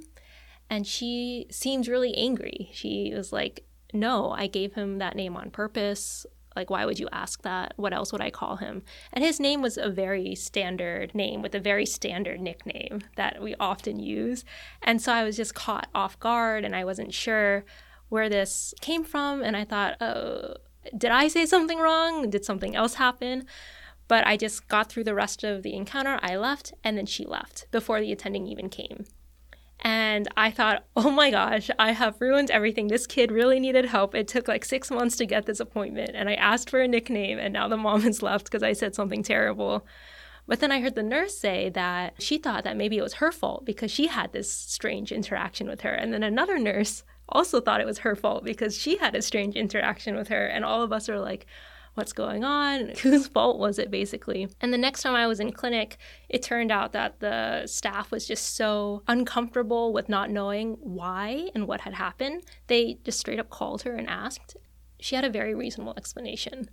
And 0.70 0.86
she 0.86 1.46
seemed 1.50 1.88
really 1.88 2.14
angry. 2.16 2.70
She 2.72 3.12
was 3.14 3.32
like, 3.32 3.64
No, 3.92 4.30
I 4.30 4.46
gave 4.46 4.74
him 4.74 4.98
that 4.98 5.16
name 5.16 5.36
on 5.36 5.50
purpose. 5.50 6.24
Like, 6.56 6.70
why 6.70 6.84
would 6.84 6.98
you 6.98 7.08
ask 7.12 7.42
that? 7.42 7.74
What 7.76 7.92
else 7.92 8.12
would 8.12 8.22
I 8.22 8.30
call 8.30 8.56
him? 8.56 8.82
And 9.12 9.22
his 9.22 9.38
name 9.38 9.62
was 9.62 9.76
a 9.76 9.90
very 9.90 10.34
standard 10.34 11.14
name 11.14 11.42
with 11.42 11.54
a 11.54 11.60
very 11.60 11.86
standard 11.86 12.40
nickname 12.40 13.02
that 13.16 13.42
we 13.42 13.54
often 13.60 14.00
use. 14.00 14.44
And 14.82 15.00
so 15.00 15.12
I 15.12 15.22
was 15.22 15.36
just 15.36 15.54
caught 15.54 15.88
off 15.94 16.18
guard 16.18 16.64
and 16.64 16.74
I 16.74 16.84
wasn't 16.84 17.14
sure 17.14 17.64
where 18.08 18.28
this 18.28 18.74
came 18.80 19.04
from. 19.04 19.42
And 19.42 19.56
I 19.56 19.64
thought, 19.64 20.00
oh, 20.00 20.54
did 20.96 21.10
I 21.10 21.28
say 21.28 21.46
something 21.46 21.78
wrong? 21.78 22.30
Did 22.30 22.44
something 22.44 22.74
else 22.74 22.94
happen? 22.94 23.44
But 24.08 24.26
I 24.26 24.36
just 24.36 24.68
got 24.68 24.88
through 24.88 25.04
the 25.04 25.14
rest 25.14 25.42
of 25.42 25.62
the 25.62 25.74
encounter. 25.74 26.18
I 26.22 26.36
left, 26.36 26.72
and 26.84 26.96
then 26.96 27.06
she 27.06 27.24
left 27.24 27.66
before 27.72 28.00
the 28.00 28.12
attending 28.12 28.46
even 28.46 28.68
came. 28.68 29.04
And 29.80 30.28
I 30.36 30.50
thought, 30.50 30.84
oh 30.96 31.10
my 31.10 31.30
gosh, 31.30 31.70
I 31.78 31.92
have 31.92 32.20
ruined 32.20 32.50
everything. 32.50 32.88
This 32.88 33.06
kid 33.06 33.30
really 33.30 33.60
needed 33.60 33.86
help. 33.86 34.14
It 34.14 34.28
took 34.28 34.48
like 34.48 34.64
six 34.64 34.90
months 34.90 35.16
to 35.16 35.26
get 35.26 35.46
this 35.46 35.60
appointment. 35.60 36.10
And 36.14 36.28
I 36.28 36.34
asked 36.34 36.70
for 36.70 36.80
a 36.80 36.88
nickname, 36.88 37.38
and 37.38 37.52
now 37.52 37.68
the 37.68 37.76
mom 37.76 38.02
has 38.02 38.22
left 38.22 38.46
because 38.46 38.62
I 38.62 38.72
said 38.72 38.94
something 38.94 39.22
terrible. 39.22 39.86
But 40.46 40.60
then 40.60 40.70
I 40.70 40.80
heard 40.80 40.94
the 40.94 41.02
nurse 41.02 41.36
say 41.36 41.70
that 41.70 42.14
she 42.22 42.38
thought 42.38 42.64
that 42.64 42.76
maybe 42.76 42.98
it 42.98 43.02
was 43.02 43.14
her 43.14 43.32
fault 43.32 43.64
because 43.64 43.90
she 43.90 44.06
had 44.06 44.32
this 44.32 44.50
strange 44.50 45.10
interaction 45.10 45.68
with 45.68 45.80
her. 45.80 45.92
And 45.92 46.12
then 46.12 46.22
another 46.22 46.58
nurse 46.58 47.02
also 47.28 47.60
thought 47.60 47.80
it 47.80 47.86
was 47.86 47.98
her 47.98 48.14
fault 48.14 48.44
because 48.44 48.78
she 48.78 48.96
had 48.98 49.16
a 49.16 49.22
strange 49.22 49.56
interaction 49.56 50.14
with 50.14 50.28
her. 50.28 50.46
And 50.46 50.64
all 50.64 50.82
of 50.82 50.92
us 50.92 51.08
are 51.08 51.18
like, 51.18 51.46
what's 51.96 52.12
going 52.12 52.44
on? 52.44 52.92
Whose 53.02 53.26
fault 53.26 53.58
was 53.58 53.78
it, 53.78 53.90
basically? 53.90 54.48
And 54.60 54.72
the 54.72 54.78
next 54.78 55.02
time 55.02 55.14
I 55.14 55.26
was 55.26 55.40
in 55.40 55.52
clinic, 55.52 55.96
it 56.28 56.42
turned 56.42 56.70
out 56.70 56.92
that 56.92 57.20
the 57.20 57.66
staff 57.66 58.10
was 58.10 58.26
just 58.26 58.54
so 58.56 59.02
uncomfortable 59.08 59.92
with 59.92 60.08
not 60.08 60.30
knowing 60.30 60.76
why 60.80 61.50
and 61.54 61.66
what 61.66 61.80
had 61.80 61.94
happened. 61.94 62.42
They 62.66 62.98
just 63.04 63.18
straight 63.18 63.40
up 63.40 63.50
called 63.50 63.82
her 63.82 63.94
and 63.94 64.08
asked. 64.08 64.56
She 65.00 65.16
had 65.16 65.24
a 65.24 65.30
very 65.30 65.54
reasonable 65.54 65.94
explanation. 65.96 66.68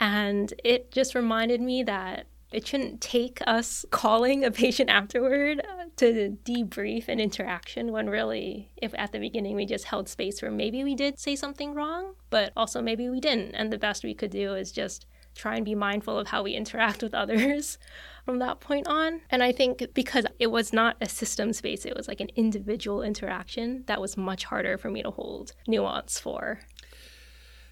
And 0.00 0.52
it 0.64 0.90
just 0.90 1.14
reminded 1.14 1.60
me 1.60 1.82
that 1.84 2.26
it 2.52 2.66
shouldn't 2.66 3.00
take 3.00 3.40
us 3.46 3.84
calling 3.90 4.44
a 4.44 4.50
patient 4.50 4.90
afterward 4.90 5.60
uh, 5.60 5.84
to 5.96 6.36
debrief 6.44 7.08
an 7.08 7.20
interaction 7.20 7.92
when 7.92 8.10
really, 8.10 8.70
if 8.76 8.92
at 8.96 9.12
the 9.12 9.18
beginning 9.18 9.56
we 9.56 9.66
just 9.66 9.84
held 9.84 10.08
space 10.08 10.42
where 10.42 10.50
maybe 10.50 10.82
we 10.82 10.94
did 10.94 11.18
say 11.18 11.36
something 11.36 11.74
wrong, 11.74 12.14
but 12.28 12.52
also 12.56 12.82
maybe 12.82 13.08
we 13.08 13.20
didn't. 13.20 13.54
And 13.54 13.72
the 13.72 13.78
best 13.78 14.02
we 14.02 14.14
could 14.14 14.30
do 14.30 14.54
is 14.54 14.72
just 14.72 15.06
try 15.36 15.54
and 15.54 15.64
be 15.64 15.76
mindful 15.76 16.18
of 16.18 16.26
how 16.26 16.42
we 16.42 16.54
interact 16.54 17.02
with 17.02 17.14
others 17.14 17.78
from 18.24 18.40
that 18.40 18.60
point 18.60 18.86
on. 18.88 19.20
And 19.30 19.42
I 19.42 19.52
think 19.52 19.86
because 19.94 20.26
it 20.38 20.48
was 20.48 20.72
not 20.72 20.96
a 21.00 21.08
system 21.08 21.52
space, 21.52 21.84
it 21.84 21.96
was 21.96 22.08
like 22.08 22.20
an 22.20 22.30
individual 22.36 23.02
interaction, 23.02 23.84
that 23.86 24.00
was 24.00 24.16
much 24.16 24.44
harder 24.44 24.76
for 24.76 24.90
me 24.90 25.02
to 25.02 25.10
hold 25.10 25.52
nuance 25.66 26.18
for 26.18 26.60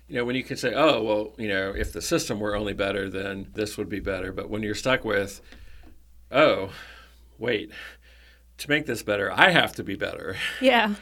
you 0.09 0.17
know, 0.17 0.25
when 0.25 0.37
you 0.37 0.43
can 0.43 0.57
say, 0.57 0.73
oh, 0.75 1.03
well, 1.03 1.35
you 1.37 1.49
know, 1.49 1.73
if 1.77 1.93
the 1.93 2.01
system 2.01 2.41
were 2.41 2.57
only 2.57 2.73
better, 2.73 3.11
then 3.11 3.49
this 3.53 3.77
would 3.77 3.89
be 3.89 4.01
better. 4.01 4.33
But 4.33 4.49
when 4.49 4.63
you're 4.63 4.75
stuck 4.75 5.05
with, 5.05 5.43
oh, 6.33 6.71
wait, 7.39 7.71
to 8.57 8.71
make 8.71 8.87
this 8.87 9.03
better, 9.03 9.31
I 9.31 9.51
have 9.51 9.75
to 9.75 9.85
be 9.85 9.97
better. 9.97 10.37
Yeah. 10.61 10.95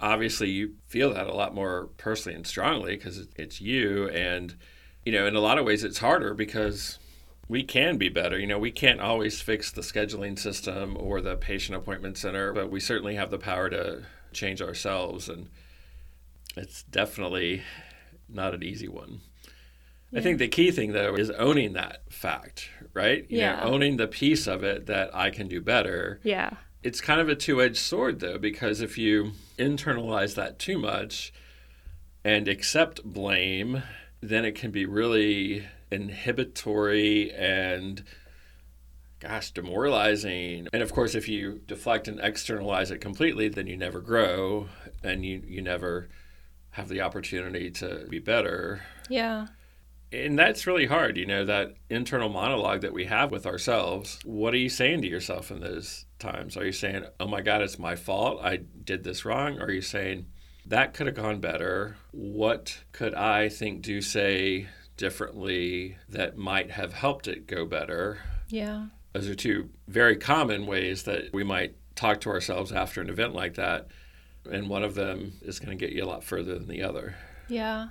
Obviously, 0.00 0.50
you 0.50 0.74
feel 0.88 1.14
that 1.14 1.28
a 1.28 1.34
lot 1.34 1.54
more 1.54 1.88
personally 1.96 2.34
and 2.34 2.46
strongly 2.46 2.96
because 2.96 3.28
it's 3.36 3.60
you. 3.60 4.08
And, 4.08 4.56
you 5.04 5.12
know, 5.12 5.26
in 5.26 5.36
a 5.36 5.40
lot 5.40 5.58
of 5.58 5.64
ways, 5.64 5.84
it's 5.84 5.98
harder 5.98 6.34
because 6.34 6.98
we 7.48 7.62
can 7.62 7.96
be 7.96 8.08
better. 8.08 8.38
You 8.38 8.48
know, 8.48 8.58
we 8.58 8.72
can't 8.72 9.00
always 9.00 9.40
fix 9.40 9.70
the 9.70 9.82
scheduling 9.82 10.36
system 10.36 10.96
or 10.98 11.20
the 11.20 11.36
patient 11.36 11.78
appointment 11.78 12.18
center, 12.18 12.52
but 12.52 12.72
we 12.72 12.80
certainly 12.80 13.14
have 13.14 13.30
the 13.30 13.38
power 13.38 13.70
to 13.70 14.02
change 14.32 14.60
ourselves. 14.60 15.28
And 15.28 15.48
it's 16.56 16.82
definitely 16.82 17.62
not 18.28 18.54
an 18.54 18.62
easy 18.62 18.88
one. 18.88 19.20
Yeah. 20.10 20.20
I 20.20 20.22
think 20.22 20.38
the 20.38 20.48
key 20.48 20.70
thing 20.70 20.92
though 20.92 21.14
is 21.14 21.30
owning 21.30 21.72
that 21.72 22.12
fact, 22.12 22.70
right? 22.94 23.26
You 23.28 23.38
yeah. 23.38 23.56
Know, 23.56 23.72
owning 23.72 23.96
the 23.96 24.06
piece 24.06 24.46
of 24.46 24.62
it 24.62 24.86
that 24.86 25.14
I 25.14 25.30
can 25.30 25.48
do 25.48 25.60
better. 25.60 26.20
Yeah. 26.22 26.50
It's 26.82 27.00
kind 27.00 27.20
of 27.20 27.28
a 27.28 27.34
two-edged 27.34 27.76
sword 27.76 28.20
though 28.20 28.38
because 28.38 28.80
if 28.80 28.96
you 28.96 29.32
internalize 29.58 30.34
that 30.36 30.58
too 30.58 30.78
much 30.78 31.32
and 32.24 32.48
accept 32.48 33.04
blame, 33.04 33.82
then 34.20 34.44
it 34.44 34.54
can 34.54 34.70
be 34.70 34.86
really 34.86 35.66
inhibitory 35.90 37.32
and 37.32 38.04
gosh, 39.20 39.50
demoralizing. 39.50 40.68
And 40.72 40.82
of 40.82 40.92
course, 40.92 41.14
if 41.14 41.28
you 41.28 41.60
deflect 41.66 42.06
and 42.06 42.20
externalize 42.20 42.90
it 42.90 43.00
completely, 43.00 43.48
then 43.48 43.66
you 43.66 43.76
never 43.76 44.00
grow 44.00 44.68
and 45.02 45.24
you, 45.24 45.42
you 45.46 45.62
never 45.62 46.08
have 46.76 46.88
the 46.88 47.00
opportunity 47.00 47.70
to 47.70 48.06
be 48.10 48.18
better. 48.18 48.82
Yeah. 49.08 49.46
And 50.12 50.38
that's 50.38 50.66
really 50.66 50.84
hard, 50.84 51.16
you 51.16 51.24
know, 51.24 51.46
that 51.46 51.72
internal 51.88 52.28
monologue 52.28 52.82
that 52.82 52.92
we 52.92 53.06
have 53.06 53.30
with 53.30 53.46
ourselves. 53.46 54.18
What 54.24 54.52
are 54.52 54.58
you 54.58 54.68
saying 54.68 55.00
to 55.00 55.08
yourself 55.08 55.50
in 55.50 55.60
those 55.60 56.04
times? 56.18 56.54
Are 56.54 56.66
you 56.66 56.72
saying, 56.72 57.06
oh 57.18 57.28
my 57.28 57.40
God, 57.40 57.62
it's 57.62 57.78
my 57.78 57.96
fault. 57.96 58.40
I 58.42 58.58
did 58.58 59.04
this 59.04 59.24
wrong? 59.24 59.58
Or 59.58 59.64
are 59.64 59.72
you 59.72 59.80
saying, 59.80 60.26
that 60.66 60.92
could 60.92 61.06
have 61.06 61.16
gone 61.16 61.40
better? 61.40 61.96
What 62.12 62.78
could 62.92 63.14
I 63.14 63.48
think, 63.48 63.80
do, 63.80 64.02
say 64.02 64.68
differently 64.98 65.96
that 66.10 66.36
might 66.36 66.72
have 66.72 66.92
helped 66.92 67.26
it 67.26 67.46
go 67.46 67.64
better? 67.64 68.18
Yeah. 68.48 68.88
Those 69.14 69.30
are 69.30 69.34
two 69.34 69.70
very 69.88 70.16
common 70.16 70.66
ways 70.66 71.04
that 71.04 71.32
we 71.32 71.42
might 71.42 71.74
talk 71.94 72.20
to 72.20 72.28
ourselves 72.28 72.70
after 72.70 73.00
an 73.00 73.08
event 73.08 73.34
like 73.34 73.54
that 73.54 73.88
and 74.50 74.68
one 74.68 74.82
of 74.82 74.94
them 74.94 75.32
is 75.42 75.58
going 75.58 75.76
to 75.76 75.86
get 75.86 75.94
you 75.94 76.04
a 76.04 76.06
lot 76.06 76.24
further 76.24 76.54
than 76.54 76.68
the 76.68 76.82
other. 76.82 77.14
Yeah. 77.48 77.88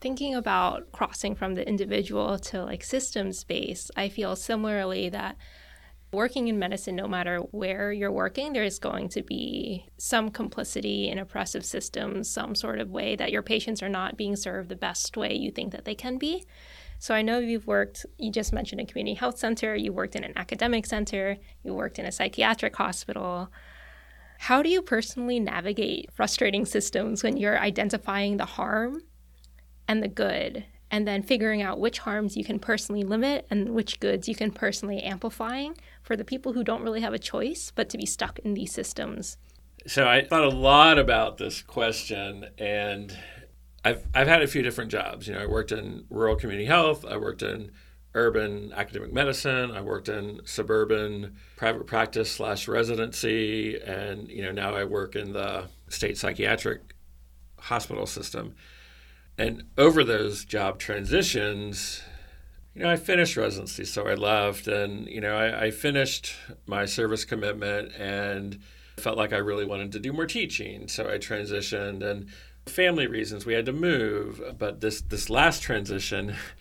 Thinking 0.00 0.34
about 0.34 0.92
crossing 0.92 1.34
from 1.34 1.54
the 1.54 1.66
individual 1.66 2.38
to 2.38 2.64
like 2.64 2.82
system 2.82 3.32
space, 3.32 3.90
I 3.96 4.08
feel 4.08 4.34
similarly 4.36 5.08
that 5.10 5.36
working 6.12 6.48
in 6.48 6.58
medicine, 6.58 6.96
no 6.96 7.06
matter 7.06 7.38
where 7.38 7.92
you're 7.92 8.10
working, 8.10 8.52
there's 8.52 8.78
going 8.78 9.08
to 9.10 9.22
be 9.22 9.86
some 9.96 10.30
complicity 10.30 11.08
in 11.08 11.18
oppressive 11.18 11.64
systems, 11.64 12.28
some 12.30 12.54
sort 12.54 12.80
of 12.80 12.90
way 12.90 13.14
that 13.16 13.30
your 13.30 13.42
patients 13.42 13.82
are 13.82 13.88
not 13.88 14.16
being 14.16 14.36
served 14.36 14.68
the 14.68 14.76
best 14.76 15.16
way 15.16 15.34
you 15.34 15.50
think 15.50 15.72
that 15.72 15.84
they 15.84 15.94
can 15.94 16.18
be. 16.18 16.44
So 16.98 17.14
I 17.14 17.22
know 17.22 17.38
you've 17.38 17.66
worked, 17.66 18.04
you 18.18 18.30
just 18.30 18.52
mentioned 18.52 18.80
a 18.80 18.84
community 18.84 19.14
health 19.14 19.38
center, 19.38 19.74
you 19.74 19.92
worked 19.92 20.16
in 20.16 20.24
an 20.24 20.36
academic 20.36 20.84
center, 20.84 21.38
you 21.62 21.72
worked 21.72 21.98
in 21.98 22.04
a 22.04 22.12
psychiatric 22.12 22.76
hospital. 22.76 23.50
How 24.40 24.62
do 24.62 24.70
you 24.70 24.80
personally 24.80 25.38
navigate 25.38 26.10
frustrating 26.14 26.64
systems 26.64 27.22
when 27.22 27.36
you're 27.36 27.58
identifying 27.58 28.38
the 28.38 28.46
harm 28.46 29.02
and 29.86 30.02
the 30.02 30.08
good 30.08 30.64
and 30.90 31.06
then 31.06 31.22
figuring 31.22 31.60
out 31.60 31.78
which 31.78 31.98
harms 31.98 32.38
you 32.38 32.44
can 32.44 32.58
personally 32.58 33.02
limit 33.02 33.46
and 33.50 33.74
which 33.74 34.00
goods 34.00 34.30
you 34.30 34.34
can 34.34 34.50
personally 34.50 35.02
amplifying 35.02 35.76
for 36.02 36.16
the 36.16 36.24
people 36.24 36.54
who 36.54 36.64
don't 36.64 36.82
really 36.82 37.02
have 37.02 37.12
a 37.12 37.18
choice 37.18 37.70
but 37.74 37.90
to 37.90 37.98
be 37.98 38.06
stuck 38.06 38.38
in 38.38 38.54
these 38.54 38.72
systems? 38.72 39.36
So 39.86 40.08
I 40.08 40.24
thought 40.24 40.44
a 40.44 40.48
lot 40.48 40.98
about 40.98 41.36
this 41.36 41.60
question 41.60 42.46
and 42.56 43.14
I've 43.84 44.06
I've 44.14 44.26
had 44.26 44.40
a 44.40 44.48
few 44.48 44.62
different 44.62 44.90
jobs. 44.90 45.28
You 45.28 45.34
know, 45.34 45.40
I 45.40 45.46
worked 45.46 45.70
in 45.70 46.06
rural 46.08 46.34
community 46.34 46.66
health, 46.66 47.04
I 47.04 47.18
worked 47.18 47.42
in 47.42 47.72
urban 48.14 48.72
academic 48.74 49.12
medicine. 49.12 49.70
I 49.70 49.80
worked 49.80 50.08
in 50.08 50.40
suburban 50.44 51.36
private 51.56 51.86
practice 51.86 52.30
slash 52.30 52.68
residency, 52.68 53.80
and 53.80 54.28
you 54.28 54.42
know 54.42 54.52
now 54.52 54.74
I 54.74 54.84
work 54.84 55.16
in 55.16 55.32
the 55.32 55.68
state 55.88 56.18
psychiatric 56.18 56.94
hospital 57.58 58.06
system. 58.06 58.54
And 59.38 59.64
over 59.78 60.04
those 60.04 60.44
job 60.44 60.78
transitions, 60.78 62.02
you 62.74 62.82
know, 62.82 62.90
I 62.90 62.96
finished 62.96 63.36
residency, 63.36 63.84
so 63.84 64.06
I 64.06 64.14
left, 64.14 64.66
and 64.66 65.06
you 65.06 65.20
know, 65.20 65.36
I, 65.36 65.66
I 65.66 65.70
finished 65.70 66.34
my 66.66 66.84
service 66.84 67.24
commitment 67.24 67.92
and 67.96 68.60
felt 68.96 69.16
like 69.16 69.32
I 69.32 69.38
really 69.38 69.64
wanted 69.64 69.92
to 69.92 69.98
do 69.98 70.12
more 70.12 70.26
teaching, 70.26 70.88
so 70.88 71.08
I 71.08 71.18
transitioned 71.18 72.02
and 72.02 72.28
family 72.66 73.06
reasons 73.06 73.46
we 73.46 73.54
had 73.54 73.66
to 73.66 73.72
move 73.72 74.40
but 74.58 74.80
this 74.80 75.00
this 75.00 75.30
last 75.30 75.62
transition 75.62 76.36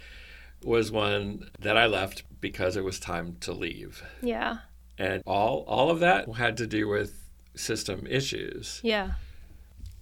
was 0.63 0.91
one 0.91 1.49
that 1.59 1.77
I 1.77 1.85
left 1.85 2.23
because 2.41 2.75
it 2.75 2.83
was 2.83 2.99
time 2.99 3.37
to 3.41 3.53
leave. 3.53 4.03
Yeah. 4.21 4.59
And 4.97 5.23
all 5.25 5.63
all 5.67 5.89
of 5.89 5.99
that 6.01 6.27
had 6.35 6.57
to 6.57 6.67
do 6.67 6.87
with 6.87 7.29
system 7.55 8.05
issues. 8.09 8.81
Yeah. 8.83 9.11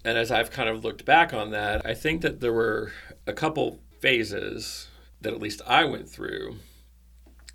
And 0.03 0.17
as 0.17 0.31
I've 0.31 0.51
kind 0.51 0.69
of 0.69 0.83
looked 0.83 1.05
back 1.05 1.33
on 1.33 1.51
that, 1.51 1.85
I 1.85 1.93
think 1.93 2.21
that 2.21 2.39
there 2.39 2.53
were 2.53 2.91
a 3.25 3.33
couple 3.33 3.79
phases 3.99 4.87
that 5.21 5.33
at 5.33 5.41
least 5.41 5.61
I 5.67 5.85
went 5.85 6.09
through. 6.09 6.57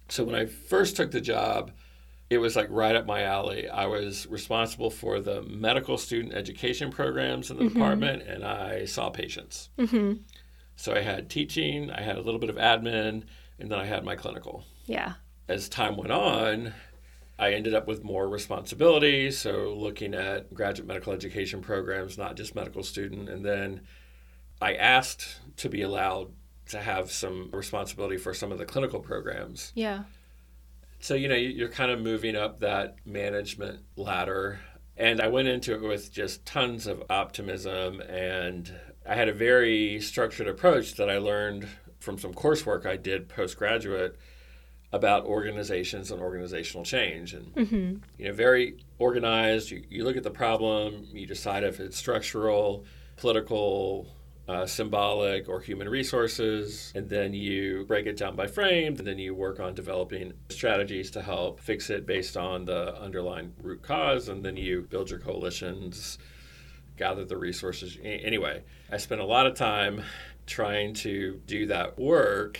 So 0.08 0.24
when 0.24 0.34
I 0.34 0.46
first 0.46 0.96
took 0.96 1.12
the 1.12 1.20
job, 1.20 1.70
it 2.28 2.38
was 2.38 2.56
like 2.56 2.66
right 2.70 2.96
up 2.96 3.06
my 3.06 3.22
alley. 3.22 3.68
I 3.68 3.86
was 3.86 4.26
responsible 4.26 4.90
for 4.90 5.20
the 5.20 5.42
medical 5.42 5.96
student 5.98 6.34
education 6.34 6.90
programs 6.90 7.50
in 7.50 7.56
the 7.56 7.64
mm-hmm. 7.64 7.74
department, 7.74 8.22
and 8.22 8.44
I 8.44 8.86
saw 8.86 9.10
patients. 9.10 9.68
Mm-hmm. 9.78 10.14
So 10.82 10.92
I 10.96 11.00
had 11.00 11.30
teaching, 11.30 11.92
I 11.92 12.00
had 12.00 12.16
a 12.16 12.20
little 12.20 12.40
bit 12.40 12.50
of 12.50 12.56
admin, 12.56 13.22
and 13.60 13.70
then 13.70 13.78
I 13.78 13.84
had 13.84 14.04
my 14.04 14.16
clinical. 14.16 14.64
Yeah. 14.86 15.12
As 15.48 15.68
time 15.68 15.96
went 15.96 16.10
on, 16.10 16.74
I 17.38 17.52
ended 17.52 17.72
up 17.72 17.86
with 17.86 18.02
more 18.02 18.28
responsibility. 18.28 19.30
So 19.30 19.76
looking 19.78 20.12
at 20.12 20.52
graduate 20.52 20.88
medical 20.88 21.12
education 21.12 21.60
programs, 21.60 22.18
not 22.18 22.36
just 22.36 22.56
medical 22.56 22.82
student, 22.82 23.28
and 23.28 23.44
then 23.44 23.82
I 24.60 24.74
asked 24.74 25.38
to 25.58 25.68
be 25.68 25.82
allowed 25.82 26.32
to 26.70 26.80
have 26.80 27.12
some 27.12 27.50
responsibility 27.52 28.16
for 28.16 28.34
some 28.34 28.50
of 28.50 28.58
the 28.58 28.66
clinical 28.66 28.98
programs. 28.98 29.70
Yeah. 29.76 30.02
So, 30.98 31.14
you 31.14 31.28
know, 31.28 31.36
you're 31.36 31.68
kind 31.68 31.92
of 31.92 32.00
moving 32.00 32.34
up 32.34 32.58
that 32.58 32.96
management 33.06 33.84
ladder. 33.94 34.58
And 34.96 35.20
I 35.20 35.28
went 35.28 35.48
into 35.48 35.74
it 35.74 35.82
with 35.82 36.12
just 36.12 36.44
tons 36.44 36.86
of 36.86 37.02
optimism. 37.08 38.00
And 38.00 38.72
I 39.08 39.14
had 39.14 39.28
a 39.28 39.32
very 39.32 40.00
structured 40.00 40.48
approach 40.48 40.94
that 40.94 41.08
I 41.08 41.18
learned 41.18 41.68
from 41.98 42.18
some 42.18 42.34
coursework 42.34 42.84
I 42.84 42.96
did 42.96 43.28
postgraduate 43.28 44.18
about 44.92 45.24
organizations 45.24 46.10
and 46.10 46.20
organizational 46.20 46.84
change. 46.84 47.32
And, 47.32 47.54
mm-hmm. 47.54 47.96
you 48.18 48.28
know, 48.28 48.34
very 48.34 48.84
organized. 48.98 49.70
You, 49.70 49.82
you 49.88 50.04
look 50.04 50.16
at 50.16 50.22
the 50.22 50.30
problem, 50.30 51.06
you 51.12 51.26
decide 51.26 51.64
if 51.64 51.80
it's 51.80 51.96
structural, 51.96 52.84
political, 53.16 54.14
uh, 54.48 54.66
symbolic 54.66 55.48
or 55.48 55.60
human 55.60 55.88
resources, 55.88 56.92
and 56.94 57.08
then 57.08 57.32
you 57.32 57.84
break 57.86 58.06
it 58.06 58.16
down 58.16 58.34
by 58.34 58.46
frame, 58.46 58.96
and 58.98 59.06
then 59.06 59.18
you 59.18 59.34
work 59.34 59.60
on 59.60 59.74
developing 59.74 60.32
strategies 60.48 61.10
to 61.12 61.22
help 61.22 61.60
fix 61.60 61.90
it 61.90 62.06
based 62.06 62.36
on 62.36 62.64
the 62.64 63.00
underlying 63.00 63.52
root 63.62 63.82
cause, 63.82 64.28
and 64.28 64.44
then 64.44 64.56
you 64.56 64.82
build 64.82 65.10
your 65.10 65.20
coalitions, 65.20 66.18
gather 66.96 67.24
the 67.24 67.36
resources. 67.36 67.96
Anyway, 68.02 68.62
I 68.90 68.96
spent 68.96 69.20
a 69.20 69.24
lot 69.24 69.46
of 69.46 69.54
time 69.54 70.02
trying 70.46 70.92
to 70.92 71.40
do 71.46 71.66
that 71.66 71.98
work 71.98 72.58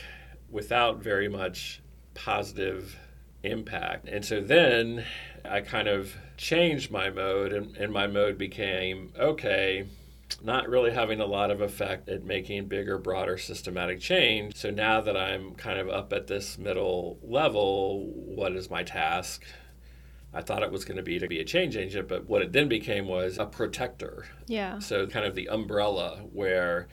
without 0.51 1.03
very 1.03 1.29
much 1.29 1.83
positive 2.15 2.97
impact. 3.43 4.07
And 4.07 4.25
so 4.25 4.41
then 4.41 5.05
I 5.45 5.63
kind 5.63 5.89
of 5.89 6.15
changed 6.37 6.93
my 6.93 7.11
mode, 7.11 7.53
and, 7.53 7.77
and 7.77 7.93
my 7.93 8.07
mode 8.07 8.39
became 8.39 9.13
okay 9.19 9.89
not 10.43 10.69
really 10.69 10.93
having 10.93 11.21
a 11.21 11.27
lot 11.27 11.51
of 11.51 11.61
effect 11.61 12.09
at 12.09 12.25
making 12.25 12.67
bigger, 12.67 12.99
broader 12.99 13.37
systematic 13.37 14.01
change. 14.01 14.57
So 14.57 14.71
now 14.71 15.01
that 15.01 15.17
I'm 15.17 15.55
kind 15.55 15.79
of 15.79 15.89
up 15.89 16.13
at 16.13 16.27
this 16.27 16.59
middle 16.59 17.19
level, 17.23 18.07
what 18.15 18.53
is 18.53 18.71
my 18.71 18.83
task? 18.83 19.45
I 20.35 20.41
thought 20.41 20.63
it 20.63 20.71
was 20.71 20.85
going 20.85 20.97
to 20.97 21.03
be 21.03 21.19
to 21.19 21.29
be 21.29 21.41
a 21.41 21.45
change 21.45 21.77
agent, 21.77 22.09
but 22.09 22.29
what 22.29 22.41
it 22.41 22.53
then 22.53 22.69
became 22.69 23.07
was 23.07 23.37
a 23.39 23.45
protector. 23.45 24.27
Yeah. 24.47 24.79
So 24.79 25.07
kind 25.07 25.27
of 25.27 25.35
the 25.35 25.49
umbrella 25.49 26.21
where 26.33 26.89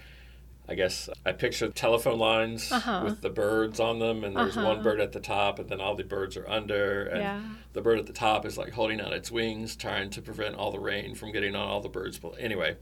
I 0.69 0.75
guess 0.75 1.10
I 1.25 1.32
picture 1.32 1.69
telephone 1.69 2.19
lines 2.19 2.71
uh-huh. 2.71 3.02
with 3.06 3.21
the 3.21 3.30
birds 3.32 3.80
on 3.80 3.97
them, 3.97 4.23
and 4.23 4.36
there's 4.36 4.56
uh-huh. 4.56 4.67
one 4.67 4.84
bird 4.84 4.99
at 4.99 5.13
the 5.13 5.19
top, 5.19 5.58
and 5.58 5.67
then 5.67 5.82
all 5.82 5.95
the 5.95 6.04
birds 6.04 6.38
are 6.38 6.47
under, 6.47 7.06
and 7.06 7.21
yeah. 7.21 7.41
the 7.73 7.82
bird 7.82 7.97
at 7.97 8.06
the 8.06 8.13
top 8.13 8.45
is 8.45 8.56
like 8.56 8.73
holding 8.73 9.02
out 9.02 9.12
its 9.12 9.32
wings, 9.32 9.75
trying 9.75 10.12
to 10.12 10.21
prevent 10.21 10.54
all 10.54 10.71
the 10.71 10.80
rain 10.80 11.15
from 11.15 11.32
getting 11.32 11.56
on 11.56 11.67
all 11.67 11.82
the 11.82 11.89
birds. 11.89 12.19
But 12.19 12.36
anyway, 12.38 12.78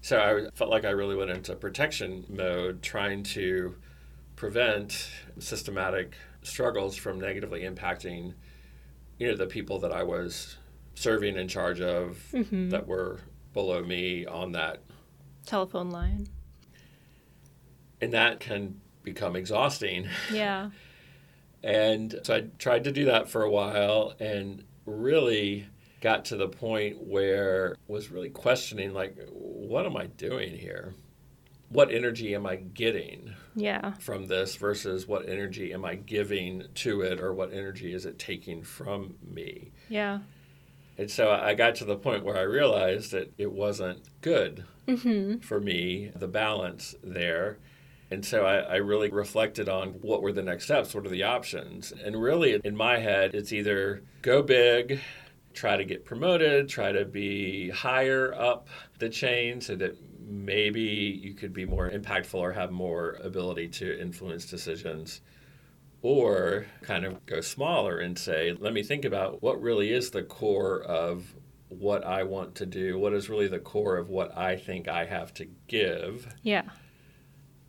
so 0.00 0.18
I 0.18 0.56
felt 0.56 0.70
like 0.70 0.84
I 0.84 0.90
really 0.90 1.16
went 1.16 1.30
into 1.30 1.54
protection 1.54 2.24
mode, 2.28 2.82
trying 2.82 3.22
to 3.24 3.76
prevent 4.36 5.10
systematic 5.38 6.14
struggles 6.42 6.96
from 6.96 7.20
negatively 7.20 7.62
impacting, 7.62 8.34
you 9.18 9.28
know, 9.28 9.36
the 9.36 9.46
people 9.46 9.80
that 9.80 9.92
I 9.92 10.04
was 10.04 10.56
serving 10.94 11.36
in 11.36 11.48
charge 11.48 11.80
of 11.80 12.18
mm-hmm. 12.32 12.70
that 12.70 12.86
were 12.86 13.20
below 13.52 13.82
me 13.82 14.26
on 14.26 14.52
that 14.52 14.82
telephone 15.46 15.90
line. 15.90 16.28
And 18.00 18.12
that 18.12 18.38
can 18.38 18.80
become 19.02 19.34
exhausting. 19.34 20.08
Yeah. 20.32 20.70
and 21.62 22.20
so 22.22 22.36
I 22.36 22.44
tried 22.58 22.84
to 22.84 22.92
do 22.92 23.06
that 23.06 23.28
for 23.28 23.42
a 23.42 23.50
while 23.50 24.14
and 24.20 24.64
really 24.86 25.66
got 26.00 26.24
to 26.26 26.36
the 26.36 26.48
point 26.48 27.02
where 27.02 27.76
was 27.86 28.10
really 28.10 28.30
questioning 28.30 28.92
like 28.92 29.16
what 29.30 29.86
am 29.86 29.96
I 29.96 30.06
doing 30.06 30.56
here? 30.56 30.94
What 31.70 31.92
energy 31.92 32.34
am 32.34 32.46
I 32.46 32.56
getting 32.56 33.34
yeah. 33.54 33.92
from 33.94 34.26
this 34.26 34.56
versus 34.56 35.06
what 35.06 35.28
energy 35.28 35.72
am 35.74 35.84
I 35.84 35.96
giving 35.96 36.64
to 36.76 37.02
it 37.02 37.20
or 37.20 37.34
what 37.34 37.52
energy 37.52 37.92
is 37.92 38.06
it 38.06 38.18
taking 38.18 38.62
from 38.62 39.16
me? 39.22 39.72
Yeah. 39.90 40.20
And 40.96 41.10
so 41.10 41.30
I 41.30 41.54
got 41.54 41.74
to 41.76 41.84
the 41.84 41.96
point 41.96 42.24
where 42.24 42.38
I 42.38 42.42
realized 42.42 43.12
that 43.12 43.32
it 43.36 43.52
wasn't 43.52 44.08
good 44.20 44.64
mm-hmm. 44.86 45.38
for 45.38 45.60
me, 45.60 46.10
the 46.16 46.26
balance 46.26 46.94
there. 47.04 47.58
And 48.10 48.24
so 48.24 48.46
I, 48.46 48.56
I, 48.60 48.76
really 48.76 49.10
reflected 49.10 49.68
on 49.68 49.90
what 50.00 50.22
were 50.22 50.32
the 50.32 50.42
next 50.42 50.64
steps, 50.64 50.94
what 50.94 51.04
are 51.04 51.10
the 51.10 51.24
options. 51.24 51.92
And 51.92 52.20
really, 52.20 52.58
in 52.64 52.74
my 52.74 52.98
head, 52.98 53.34
it's 53.34 53.52
either 53.52 54.02
go 54.22 54.42
big 54.42 55.00
try 55.54 55.76
to 55.76 55.84
get 55.84 56.04
promoted, 56.04 56.68
try 56.68 56.92
to 56.92 57.04
be 57.04 57.70
higher 57.70 58.34
up 58.34 58.68
the 58.98 59.08
chain 59.08 59.60
so 59.60 59.74
that 59.76 59.96
maybe 60.26 60.80
you 60.80 61.34
could 61.34 61.52
be 61.52 61.64
more 61.64 61.90
impactful 61.90 62.34
or 62.38 62.52
have 62.52 62.70
more 62.70 63.18
ability 63.22 63.68
to 63.68 64.00
influence 64.00 64.46
decisions. 64.46 65.20
Or 66.00 66.66
kind 66.82 67.04
of 67.04 67.26
go 67.26 67.40
smaller 67.40 67.98
and 67.98 68.16
say, 68.16 68.56
let 68.56 68.72
me 68.72 68.84
think 68.84 69.04
about 69.04 69.42
what 69.42 69.60
really 69.60 69.92
is 69.92 70.10
the 70.10 70.22
core 70.22 70.80
of 70.82 71.34
what 71.70 72.04
I 72.04 72.22
want 72.22 72.54
to 72.56 72.66
do, 72.66 72.96
what 72.96 73.12
is 73.12 73.28
really 73.28 73.48
the 73.48 73.58
core 73.58 73.96
of 73.96 74.08
what 74.08 74.38
I 74.38 74.56
think 74.56 74.86
I 74.86 75.06
have 75.06 75.34
to 75.34 75.48
give. 75.66 76.32
Yeah. 76.42 76.68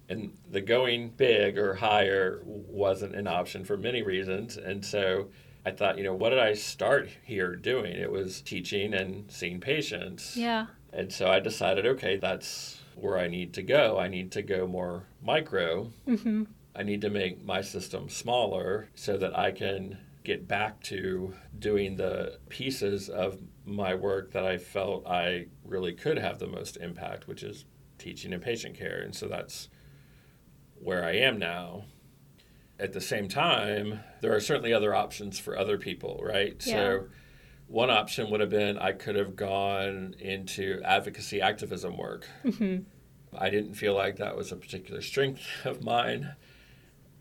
And 0.10 0.38
the 0.48 0.62
going 0.62 1.10
big 1.10 1.58
or 1.58 1.74
higher 1.74 2.42
wasn't 2.46 3.16
an 3.16 3.26
option 3.26 3.66
for 3.66 3.78
many 3.78 4.04
reasons. 4.04 4.58
And 4.58 4.86
so 4.86 5.30
I 5.70 5.72
thought, 5.72 6.00
you 6.00 6.04
know, 6.04 6.16
what 6.16 6.32
did 6.32 6.40
I 6.40 6.54
start 6.54 7.10
here 7.24 7.56
doing? 7.56 7.94
It 7.96 8.12
was 8.12 8.42
teaching 8.42 8.96
and 8.96 9.32
seeing 9.32 9.60
patients. 9.60 10.36
Yeah. 10.36 10.66
And 10.92 11.14
so 11.14 11.30
I 11.30 11.40
decided, 11.40 11.86
okay, 11.86 12.18
that's 12.18 12.80
where 12.96 13.20
I 13.20 13.28
need 13.28 13.54
to 13.54 13.62
go. 13.62 14.00
I 14.00 14.08
need 14.08 14.32
to 14.32 14.42
go 14.42 14.66
more 14.66 15.04
micro. 15.22 15.92
Mm-hmm. 16.08 16.46
I 16.76 16.82
need 16.82 17.02
to 17.02 17.12
make 17.12 17.46
my 17.46 17.62
system 17.62 18.10
smaller 18.10 18.90
so 18.96 19.16
that 19.18 19.38
I 19.38 19.52
can 19.52 20.00
get 20.24 20.48
back 20.48 20.82
to 20.86 21.36
doing 21.60 21.98
the 21.98 22.40
pieces 22.50 23.08
of 23.08 23.38
my 23.64 23.94
work 23.94 24.32
that 24.32 24.46
I 24.46 24.58
felt 24.58 25.06
I 25.06 25.46
really 25.64 25.94
could 25.94 26.18
have 26.18 26.40
the 26.40 26.48
most 26.48 26.78
impact, 26.78 27.28
which 27.28 27.44
is 27.44 27.66
teaching 28.00 28.34
and 28.34 28.42
patient 28.42 28.76
care. 28.76 29.02
And 29.02 29.16
so 29.16 29.28
that's 29.28 29.70
where 30.82 31.06
I 31.06 31.12
am 31.12 31.38
now 31.38 31.84
at 32.80 32.94
the 32.94 33.02
same 33.02 33.28
time, 33.28 34.00
there 34.22 34.34
are 34.34 34.40
certainly 34.40 34.74
other 34.74 34.96
options 34.96 35.38
for 35.38 35.58
other 35.58 35.78
people, 35.78 36.22
right? 36.24 36.56
Yeah. 36.66 36.74
So, 36.74 37.06
one 37.68 37.92
option 37.92 38.32
would 38.32 38.40
have 38.40 38.50
been 38.50 38.80
I 38.80 38.94
could 38.94 39.16
have 39.16 39.36
gone 39.36 40.16
into 40.20 40.82
advocacy 40.84 41.42
activism 41.42 41.98
work. 41.98 42.28
Mm-hmm. 42.44 42.84
I 43.38 43.50
didn't 43.50 43.76
feel 43.76 43.94
like 43.94 44.16
that 44.16 44.36
was 44.36 44.52
a 44.52 44.56
particular 44.56 45.02
strength 45.02 45.42
of 45.66 45.84
mine. 45.84 46.34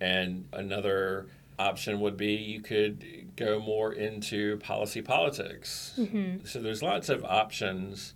And 0.01 0.47
another 0.53 1.27
option 1.59 2.01
would 2.01 2.17
be 2.17 2.35
you 2.35 2.63
could 2.63 3.33
go 3.35 3.59
more 3.59 3.93
into 3.93 4.59
policy 4.59 5.03
politics. 5.03 5.95
Mm-hmm. 5.99 6.47
So, 6.47 6.61
there's 6.63 6.83
lots 6.83 7.09
of 7.09 7.25
options. 7.25 8.15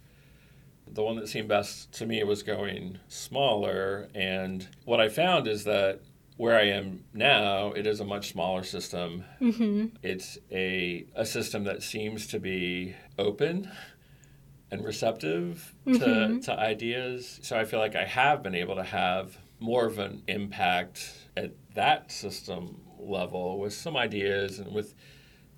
The 0.86 1.02
one 1.02 1.16
that 1.16 1.28
seemed 1.28 1.48
best 1.48 1.92
to 1.94 2.06
me 2.06 2.22
was 2.22 2.42
going 2.42 2.98
smaller. 3.08 4.08
And 4.14 4.68
what 4.84 5.00
I 5.00 5.08
found 5.08 5.48
is 5.48 5.64
that 5.64 6.00
where 6.36 6.58
I 6.58 6.64
am 6.68 7.04
now, 7.12 7.72
it 7.72 7.86
is 7.86 8.00
a 8.00 8.04
much 8.04 8.32
smaller 8.32 8.62
system. 8.62 9.24
Mm-hmm. 9.40 9.96
It's 10.02 10.38
a, 10.50 11.06
a 11.14 11.26
system 11.26 11.64
that 11.64 11.82
seems 11.82 12.26
to 12.28 12.40
be 12.40 12.94
open 13.18 13.70
and 14.70 14.84
receptive 14.84 15.74
mm-hmm. 15.86 16.38
to, 16.38 16.40
to 16.40 16.58
ideas. 16.58 17.38
So 17.42 17.58
I 17.58 17.64
feel 17.64 17.78
like 17.78 17.94
I 17.94 18.04
have 18.04 18.42
been 18.42 18.54
able 18.54 18.76
to 18.76 18.82
have 18.82 19.36
more 19.60 19.86
of 19.86 19.98
an 19.98 20.22
impact 20.26 21.12
at 21.36 21.52
that 21.74 22.10
system 22.10 22.80
level 22.98 23.58
with 23.58 23.74
some 23.74 23.96
ideas 23.96 24.58
and 24.58 24.72
with 24.72 24.94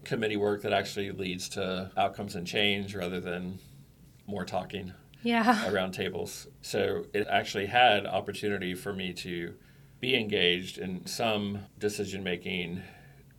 committee 0.05 0.37
work 0.37 0.63
that 0.63 0.73
actually 0.73 1.11
leads 1.13 1.49
to 1.51 1.91
outcomes 1.97 2.35
and 2.35 2.47
change 2.47 2.95
rather 2.95 3.21
than 3.21 3.59
more 4.27 4.45
talking 4.45 4.93
yeah. 5.23 5.71
around 5.73 5.93
tables. 5.93 6.47
So 6.61 7.07
it 7.15 7.27
actually 7.31 7.67
had 7.67 8.07
opportunity 8.07 8.75
for 8.75 8.93
me 8.93 9.13
to 9.15 9.55
be 10.05 10.15
engaged 10.15 10.77
in 10.77 11.07
some 11.07 11.61
decision 11.79 12.23
making, 12.23 12.83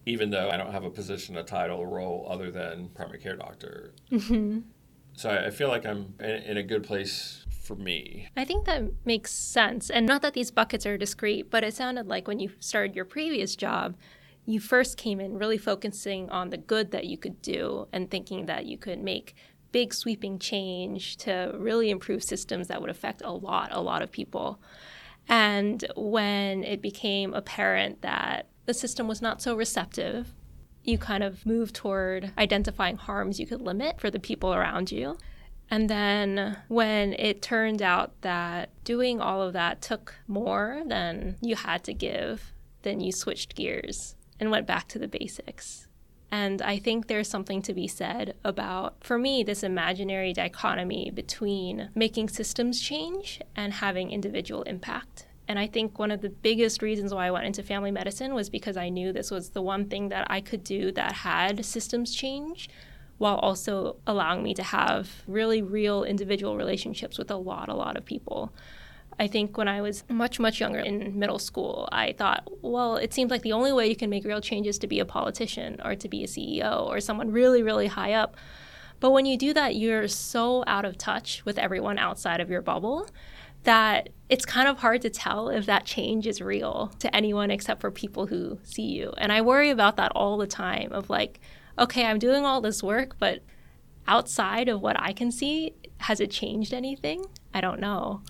even 0.07 0.31
though 0.31 0.49
I 0.49 0.57
don't 0.57 0.71
have 0.71 0.83
a 0.83 0.89
position, 0.89 1.37
a 1.37 1.43
title, 1.43 1.81
a 1.81 1.85
role 1.85 2.25
other 2.27 2.49
than 2.49 2.89
primary 2.89 3.19
care 3.19 3.35
doctor. 3.35 3.93
Mm-hmm. 4.11 4.61
So 5.13 5.29
I 5.29 5.51
feel 5.51 5.67
like 5.67 5.85
I'm 5.85 6.15
in 6.19 6.57
a 6.57 6.63
good 6.63 6.83
place 6.83 7.45
for 7.61 7.75
me. 7.75 8.29
I 8.35 8.45
think 8.45 8.65
that 8.65 8.81
makes 9.05 9.31
sense. 9.31 9.91
And 9.91 10.07
not 10.07 10.23
that 10.23 10.33
these 10.33 10.49
buckets 10.49 10.87
are 10.87 10.97
discrete, 10.97 11.51
but 11.51 11.63
it 11.63 11.75
sounded 11.75 12.07
like 12.07 12.27
when 12.27 12.39
you 12.39 12.49
started 12.59 12.95
your 12.95 13.05
previous 13.05 13.55
job, 13.55 13.95
you 14.47 14.59
first 14.59 14.97
came 14.97 15.19
in 15.19 15.37
really 15.37 15.59
focusing 15.59 16.31
on 16.31 16.49
the 16.49 16.57
good 16.57 16.89
that 16.91 17.05
you 17.05 17.17
could 17.17 17.43
do 17.43 17.87
and 17.93 18.09
thinking 18.09 18.47
that 18.47 18.65
you 18.65 18.79
could 18.79 19.03
make 19.03 19.35
big 19.71 19.93
sweeping 19.93 20.39
change 20.39 21.17
to 21.17 21.51
really 21.57 21.91
improve 21.91 22.23
systems 22.23 22.69
that 22.69 22.81
would 22.81 22.89
affect 22.89 23.21
a 23.23 23.31
lot, 23.31 23.69
a 23.71 23.81
lot 23.81 24.01
of 24.01 24.11
people. 24.11 24.59
And 25.27 25.83
when 25.95 26.63
it 26.63 26.81
became 26.81 27.33
apparent 27.33 28.01
that 28.01 28.47
the 28.65 28.73
system 28.73 29.07
was 29.07 29.21
not 29.21 29.41
so 29.41 29.55
receptive, 29.55 30.33
you 30.83 30.97
kind 30.97 31.23
of 31.23 31.45
move 31.45 31.73
toward 31.73 32.31
identifying 32.37 32.97
harms 32.97 33.39
you 33.39 33.47
could 33.47 33.61
limit 33.61 33.99
for 33.99 34.11
the 34.11 34.19
people 34.19 34.53
around 34.53 34.91
you. 34.91 35.17
And 35.69 35.89
then 35.89 36.57
when 36.67 37.13
it 37.13 37.41
turned 37.41 37.81
out 37.81 38.21
that 38.21 38.69
doing 38.83 39.19
all 39.19 39.41
of 39.41 39.53
that 39.53 39.81
took 39.81 40.15
more 40.27 40.83
than 40.85 41.37
you 41.41 41.55
had 41.55 41.83
to 41.85 41.93
give, 41.93 42.53
then 42.83 43.01
you 43.01 43.11
switched 43.11 43.55
gears 43.55 44.15
and 44.39 44.51
went 44.51 44.67
back 44.67 44.87
to 44.89 44.99
the 44.99 45.07
basics. 45.07 45.84
And 46.37 46.61
I 46.61 46.79
think 46.79 47.07
there's 47.07 47.29
something 47.29 47.61
to 47.61 47.73
be 47.73 47.87
said 47.87 48.35
about, 48.43 48.97
for 48.99 49.17
me, 49.17 49.41
this 49.41 49.63
imaginary 49.63 50.33
dichotomy 50.33 51.09
between 51.09 51.91
making 51.95 52.27
systems 52.27 52.81
change 52.81 53.39
and 53.55 53.71
having 53.71 54.11
individual 54.11 54.63
impact. 54.63 55.27
And 55.47 55.57
I 55.57 55.67
think 55.67 55.97
one 55.97 56.11
of 56.11 56.19
the 56.19 56.27
biggest 56.29 56.81
reasons 56.81 57.13
why 57.13 57.27
I 57.27 57.31
went 57.31 57.45
into 57.45 57.63
family 57.63 57.89
medicine 57.89 58.33
was 58.33 58.49
because 58.49 58.75
I 58.75 58.89
knew 58.89 59.13
this 59.13 59.31
was 59.31 59.51
the 59.51 59.61
one 59.61 59.85
thing 59.85 60.09
that 60.09 60.27
I 60.29 60.41
could 60.41 60.65
do 60.65 60.91
that 60.91 61.13
had 61.13 61.63
systems 61.63 62.13
change 62.13 62.69
while 63.17 63.37
also 63.37 63.95
allowing 64.05 64.43
me 64.43 64.53
to 64.55 64.63
have 64.63 65.23
really 65.27 65.61
real 65.61 66.03
individual 66.03 66.57
relationships 66.57 67.17
with 67.17 67.31
a 67.31 67.37
lot, 67.37 67.69
a 67.69 67.73
lot 67.73 67.95
of 67.95 68.03
people. 68.03 68.51
I 69.17 69.27
think 69.27 69.57
when 69.57 69.67
I 69.67 69.81
was 69.81 70.03
much, 70.09 70.39
much 70.39 70.59
younger 70.59 70.79
in 70.79 71.17
middle 71.17 71.39
school, 71.39 71.87
I 71.91 72.13
thought, 72.13 72.49
well, 72.61 72.97
it 72.97 73.13
seems 73.13 73.31
like 73.31 73.43
the 73.43 73.53
only 73.53 73.71
way 73.71 73.87
you 73.87 73.95
can 73.95 74.09
make 74.09 74.25
real 74.25 74.41
change 74.41 74.67
is 74.67 74.77
to 74.79 74.87
be 74.87 74.99
a 74.99 75.05
politician 75.05 75.79
or 75.85 75.95
to 75.95 76.09
be 76.09 76.23
a 76.23 76.27
CEO 76.27 76.85
or 76.85 76.99
someone 76.99 77.31
really, 77.31 77.63
really 77.63 77.87
high 77.87 78.13
up. 78.13 78.35
But 78.99 79.11
when 79.11 79.25
you 79.25 79.37
do 79.37 79.53
that, 79.53 79.75
you're 79.75 80.07
so 80.07 80.63
out 80.67 80.83
of 80.83 80.97
touch 80.97 81.43
with 81.45 81.57
everyone 81.57 81.97
outside 81.97 82.41
of 82.41 82.49
your 82.49 82.61
bubble 82.61 83.07
that 83.63 84.09
it's 84.29 84.45
kind 84.45 84.67
of 84.67 84.79
hard 84.79 85.01
to 85.01 85.09
tell 85.09 85.49
if 85.49 85.65
that 85.65 85.85
change 85.85 86.27
is 86.27 86.41
real 86.41 86.91
to 86.99 87.13
anyone 87.15 87.51
except 87.51 87.81
for 87.81 87.91
people 87.91 88.27
who 88.27 88.59
see 88.63 88.83
you. 88.83 89.13
And 89.17 89.31
I 89.31 89.41
worry 89.41 89.69
about 89.69 89.97
that 89.97 90.11
all 90.13 90.37
the 90.37 90.47
time 90.47 90.91
of 90.91 91.09
like, 91.09 91.39
okay, 91.77 92.05
I'm 92.05 92.19
doing 92.19 92.45
all 92.45 92.61
this 92.61 92.83
work, 92.83 93.15
but 93.17 93.41
outside 94.07 94.69
of 94.69 94.81
what 94.81 94.99
I 94.99 95.13
can 95.13 95.31
see, 95.31 95.73
has 95.97 96.19
it 96.19 96.31
changed 96.31 96.73
anything? 96.73 97.25
I 97.53 97.61
don't 97.61 97.79
know. 97.79 98.21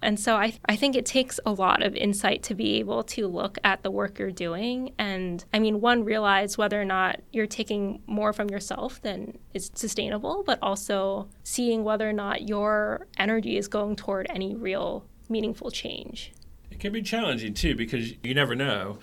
And 0.00 0.18
so 0.18 0.36
I, 0.36 0.54
I 0.66 0.76
think 0.76 0.94
it 0.94 1.04
takes 1.06 1.40
a 1.44 1.52
lot 1.52 1.82
of 1.82 1.96
insight 1.96 2.42
to 2.44 2.54
be 2.54 2.78
able 2.78 3.02
to 3.04 3.26
look 3.26 3.58
at 3.64 3.82
the 3.82 3.90
work 3.90 4.18
you're 4.18 4.30
doing. 4.30 4.92
And 4.98 5.44
I 5.52 5.58
mean, 5.58 5.80
one, 5.80 6.04
realize 6.04 6.56
whether 6.56 6.80
or 6.80 6.84
not 6.84 7.20
you're 7.32 7.46
taking 7.46 8.02
more 8.06 8.32
from 8.32 8.48
yourself 8.48 9.02
than 9.02 9.38
is 9.54 9.70
sustainable, 9.74 10.44
but 10.46 10.58
also 10.62 11.28
seeing 11.42 11.82
whether 11.82 12.08
or 12.08 12.12
not 12.12 12.48
your 12.48 13.06
energy 13.16 13.56
is 13.56 13.66
going 13.66 13.96
toward 13.96 14.26
any 14.30 14.54
real 14.54 15.04
meaningful 15.28 15.70
change. 15.70 16.32
It 16.70 16.78
can 16.78 16.92
be 16.92 17.02
challenging 17.02 17.54
too 17.54 17.74
because 17.74 18.12
you 18.22 18.34
never 18.34 18.54
know. 18.54 18.98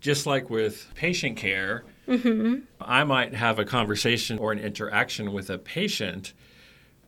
Just 0.00 0.26
like 0.26 0.48
with 0.48 0.92
patient 0.94 1.36
care, 1.36 1.84
mm-hmm. 2.06 2.60
I 2.80 3.02
might 3.02 3.34
have 3.34 3.58
a 3.58 3.64
conversation 3.64 4.38
or 4.38 4.52
an 4.52 4.60
interaction 4.60 5.32
with 5.32 5.50
a 5.50 5.58
patient 5.58 6.34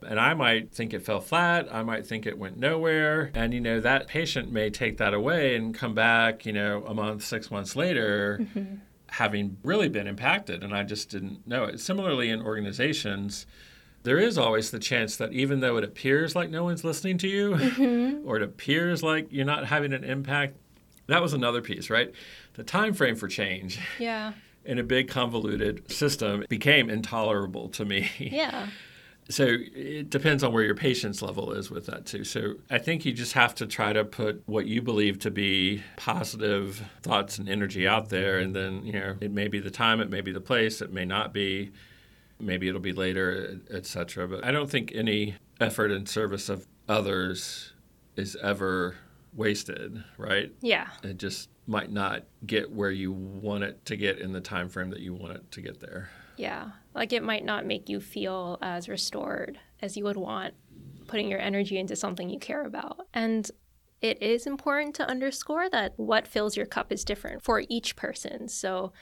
and 0.06 0.18
I 0.18 0.34
might 0.34 0.72
think 0.72 0.94
it 0.94 1.02
fell 1.02 1.20
flat. 1.20 1.68
I 1.72 1.82
might 1.82 2.06
think 2.06 2.26
it 2.26 2.38
went 2.38 2.56
nowhere. 2.56 3.30
And, 3.34 3.52
you 3.52 3.60
know, 3.60 3.80
that 3.80 4.08
patient 4.08 4.50
may 4.52 4.70
take 4.70 4.98
that 4.98 5.14
away 5.14 5.56
and 5.56 5.74
come 5.74 5.94
back, 5.94 6.46
you 6.46 6.52
know, 6.52 6.84
a 6.86 6.94
month, 6.94 7.22
six 7.24 7.50
months 7.50 7.76
later, 7.76 8.38
mm-hmm. 8.40 8.76
having 9.08 9.56
really 9.62 9.88
been 9.88 10.06
impacted. 10.06 10.62
And 10.62 10.74
I 10.74 10.82
just 10.82 11.10
didn't 11.10 11.46
know 11.46 11.64
it. 11.64 11.80
Similarly, 11.80 12.30
in 12.30 12.42
organizations, 12.42 13.46
there 14.02 14.18
is 14.18 14.38
always 14.38 14.70
the 14.70 14.78
chance 14.78 15.16
that 15.16 15.32
even 15.32 15.60
though 15.60 15.76
it 15.76 15.84
appears 15.84 16.34
like 16.34 16.50
no 16.50 16.64
one's 16.64 16.84
listening 16.84 17.18
to 17.18 17.28
you 17.28 17.50
mm-hmm. 17.52 18.28
or 18.28 18.36
it 18.36 18.42
appears 18.42 19.02
like 19.02 19.28
you're 19.30 19.44
not 19.44 19.66
having 19.66 19.92
an 19.92 20.04
impact, 20.04 20.56
that 21.06 21.20
was 21.20 21.32
another 21.32 21.60
piece, 21.60 21.90
right? 21.90 22.12
The 22.54 22.62
time 22.62 22.94
frame 22.94 23.16
for 23.16 23.28
change. 23.28 23.78
Yeah. 23.98 24.32
In 24.62 24.78
a 24.78 24.82
big 24.82 25.08
convoluted 25.08 25.90
system 25.90 26.44
became 26.48 26.90
intolerable 26.90 27.70
to 27.70 27.84
me. 27.86 28.10
Yeah 28.18 28.68
so 29.30 29.46
it 29.48 30.10
depends 30.10 30.42
on 30.44 30.52
where 30.52 30.62
your 30.62 30.74
patience 30.74 31.22
level 31.22 31.52
is 31.52 31.70
with 31.70 31.86
that 31.86 32.04
too. 32.04 32.24
So 32.24 32.54
I 32.70 32.78
think 32.78 33.04
you 33.04 33.12
just 33.12 33.32
have 33.32 33.54
to 33.56 33.66
try 33.66 33.92
to 33.92 34.04
put 34.04 34.42
what 34.46 34.66
you 34.66 34.82
believe 34.82 35.18
to 35.20 35.30
be 35.30 35.82
positive 35.96 36.82
thoughts 37.02 37.38
and 37.38 37.48
energy 37.48 37.88
out 37.88 38.10
there, 38.10 38.38
and 38.38 38.54
then 38.54 38.84
you 38.84 38.92
know 38.92 39.16
it 39.20 39.30
may 39.30 39.48
be 39.48 39.60
the 39.60 39.70
time, 39.70 40.00
it 40.00 40.10
may 40.10 40.20
be 40.20 40.32
the 40.32 40.40
place, 40.40 40.82
it 40.82 40.92
may 40.92 41.04
not 41.04 41.32
be, 41.32 41.70
maybe 42.38 42.68
it'll 42.68 42.80
be 42.80 42.92
later, 42.92 43.60
etc. 43.70 44.28
But 44.28 44.44
I 44.44 44.50
don't 44.50 44.70
think 44.70 44.92
any 44.94 45.36
effort 45.60 45.90
in 45.90 46.06
service 46.06 46.48
of 46.48 46.66
others 46.88 47.72
is 48.16 48.36
ever 48.42 48.96
wasted, 49.34 50.02
right? 50.18 50.52
Yeah. 50.60 50.88
It 51.02 51.18
just 51.18 51.48
might 51.66 51.92
not 51.92 52.24
get 52.46 52.70
where 52.70 52.90
you 52.90 53.12
want 53.12 53.62
it 53.62 53.84
to 53.84 53.96
get 53.96 54.18
in 54.18 54.32
the 54.32 54.40
time 54.40 54.68
frame 54.68 54.90
that 54.90 55.00
you 55.00 55.14
want 55.14 55.34
it 55.34 55.50
to 55.52 55.60
get 55.60 55.78
there. 55.80 56.10
Yeah. 56.40 56.70
Like 56.94 57.12
it 57.12 57.22
might 57.22 57.44
not 57.44 57.66
make 57.66 57.88
you 57.88 58.00
feel 58.00 58.58
as 58.62 58.88
restored 58.88 59.60
as 59.82 59.96
you 59.96 60.04
would 60.04 60.16
want 60.16 60.54
putting 61.06 61.28
your 61.28 61.40
energy 61.40 61.76
into 61.76 61.96
something 61.96 62.30
you 62.30 62.38
care 62.38 62.64
about. 62.64 63.06
And 63.12 63.50
it 64.00 64.22
is 64.22 64.46
important 64.46 64.94
to 64.94 65.08
underscore 65.08 65.68
that 65.70 65.92
what 65.96 66.26
fills 66.26 66.56
your 66.56 66.66
cup 66.66 66.92
is 66.92 67.04
different 67.04 67.42
for 67.42 67.64
each 67.68 67.96
person. 67.96 68.48
So 68.48 68.92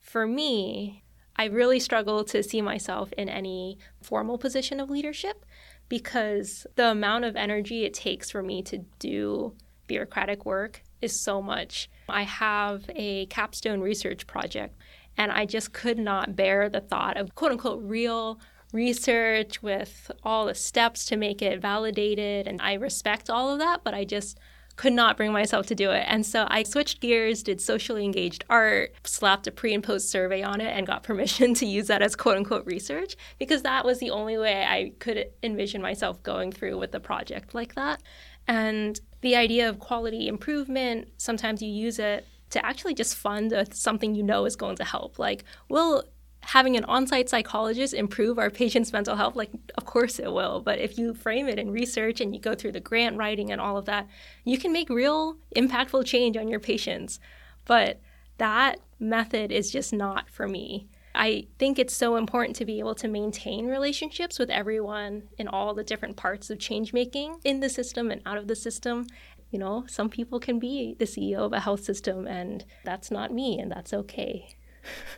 for 0.00 0.26
me, 0.26 1.04
I 1.36 1.46
really 1.46 1.80
struggle 1.80 2.24
to 2.24 2.42
see 2.42 2.62
myself 2.62 3.12
in 3.18 3.28
any 3.28 3.78
formal 4.00 4.38
position 4.38 4.80
of 4.80 4.88
leadership 4.88 5.44
because 5.88 6.66
the 6.76 6.90
amount 6.90 7.24
of 7.24 7.36
energy 7.36 7.84
it 7.84 7.92
takes 7.92 8.30
for 8.30 8.42
me 8.42 8.62
to 8.62 8.78
do 8.98 9.54
bureaucratic 9.86 10.46
work 10.46 10.82
is 11.02 11.20
so 11.20 11.42
much. 11.42 11.90
I 12.08 12.22
have 12.22 12.88
a 12.94 13.26
capstone 13.26 13.80
research 13.80 14.26
project 14.26 14.76
and 15.16 15.32
I 15.32 15.46
just 15.46 15.72
could 15.72 15.98
not 15.98 16.36
bear 16.36 16.68
the 16.68 16.80
thought 16.80 17.16
of 17.16 17.34
quote 17.34 17.52
unquote 17.52 17.82
real 17.82 18.38
research 18.72 19.62
with 19.62 20.10
all 20.22 20.46
the 20.46 20.54
steps 20.54 21.06
to 21.06 21.16
make 21.16 21.42
it 21.42 21.60
validated. 21.60 22.46
And 22.46 22.60
I 22.60 22.74
respect 22.74 23.30
all 23.30 23.52
of 23.52 23.58
that, 23.58 23.82
but 23.84 23.94
I 23.94 24.04
just 24.04 24.38
could 24.76 24.92
not 24.92 25.16
bring 25.16 25.32
myself 25.32 25.66
to 25.66 25.74
do 25.74 25.90
it. 25.90 26.04
And 26.06 26.24
so 26.24 26.46
I 26.50 26.62
switched 26.62 27.00
gears, 27.00 27.42
did 27.42 27.62
socially 27.62 28.04
engaged 28.04 28.44
art, 28.50 28.92
slapped 29.04 29.46
a 29.46 29.50
pre 29.50 29.72
and 29.72 29.82
post 29.82 30.10
survey 30.10 30.42
on 30.42 30.60
it, 30.60 30.76
and 30.76 30.86
got 30.86 31.02
permission 31.02 31.54
to 31.54 31.66
use 31.66 31.86
that 31.86 32.02
as 32.02 32.14
quote 32.14 32.36
unquote 32.36 32.66
research 32.66 33.16
because 33.38 33.62
that 33.62 33.84
was 33.84 33.98
the 33.98 34.10
only 34.10 34.36
way 34.36 34.64
I 34.64 34.92
could 34.98 35.30
envision 35.42 35.80
myself 35.80 36.22
going 36.22 36.52
through 36.52 36.78
with 36.78 36.94
a 36.94 37.00
project 37.00 37.54
like 37.54 37.74
that. 37.74 38.02
And 38.46 39.00
the 39.22 39.34
idea 39.34 39.68
of 39.68 39.80
quality 39.80 40.28
improvement, 40.28 41.08
sometimes 41.16 41.62
you 41.62 41.70
use 41.70 41.98
it 41.98 42.26
to 42.50 42.64
actually 42.64 42.94
just 42.94 43.16
fund 43.16 43.52
a, 43.52 43.66
something 43.74 44.14
you 44.14 44.22
know 44.22 44.44
is 44.44 44.56
going 44.56 44.76
to 44.76 44.84
help. 44.84 45.18
Like, 45.18 45.44
will 45.68 46.04
having 46.40 46.76
an 46.76 46.84
on-site 46.84 47.28
psychologist 47.28 47.92
improve 47.92 48.38
our 48.38 48.50
patients' 48.50 48.92
mental 48.92 49.16
health? 49.16 49.34
Like, 49.34 49.50
of 49.76 49.84
course 49.84 50.18
it 50.18 50.32
will. 50.32 50.60
But 50.60 50.78
if 50.78 50.96
you 50.96 51.12
frame 51.12 51.48
it 51.48 51.58
in 51.58 51.72
research 51.72 52.20
and 52.20 52.34
you 52.34 52.40
go 52.40 52.54
through 52.54 52.72
the 52.72 52.80
grant 52.80 53.16
writing 53.16 53.50
and 53.50 53.60
all 53.60 53.76
of 53.76 53.86
that, 53.86 54.06
you 54.44 54.56
can 54.56 54.72
make 54.72 54.88
real 54.88 55.38
impactful 55.56 56.06
change 56.06 56.36
on 56.36 56.48
your 56.48 56.60
patients. 56.60 57.18
But 57.64 58.00
that 58.38 58.78
method 59.00 59.50
is 59.50 59.72
just 59.72 59.92
not 59.92 60.30
for 60.30 60.46
me. 60.46 60.86
I 61.16 61.46
think 61.58 61.78
it's 61.78 61.94
so 61.94 62.16
important 62.16 62.56
to 62.56 62.66
be 62.66 62.78
able 62.78 62.94
to 62.96 63.08
maintain 63.08 63.66
relationships 63.66 64.38
with 64.38 64.50
everyone 64.50 65.24
in 65.38 65.48
all 65.48 65.72
the 65.72 65.82
different 65.82 66.16
parts 66.16 66.50
of 66.50 66.58
change 66.58 66.92
making 66.92 67.40
in 67.42 67.60
the 67.60 67.70
system 67.70 68.10
and 68.10 68.20
out 68.26 68.36
of 68.36 68.48
the 68.48 68.54
system 68.54 69.06
you 69.50 69.58
know, 69.58 69.84
some 69.86 70.08
people 70.08 70.40
can 70.40 70.58
be 70.58 70.96
the 70.98 71.04
CEO 71.04 71.38
of 71.38 71.52
a 71.52 71.60
health 71.60 71.84
system, 71.84 72.26
and 72.26 72.64
that's 72.84 73.10
not 73.10 73.32
me, 73.32 73.58
and 73.58 73.70
that's 73.70 73.92
okay. 73.92 74.56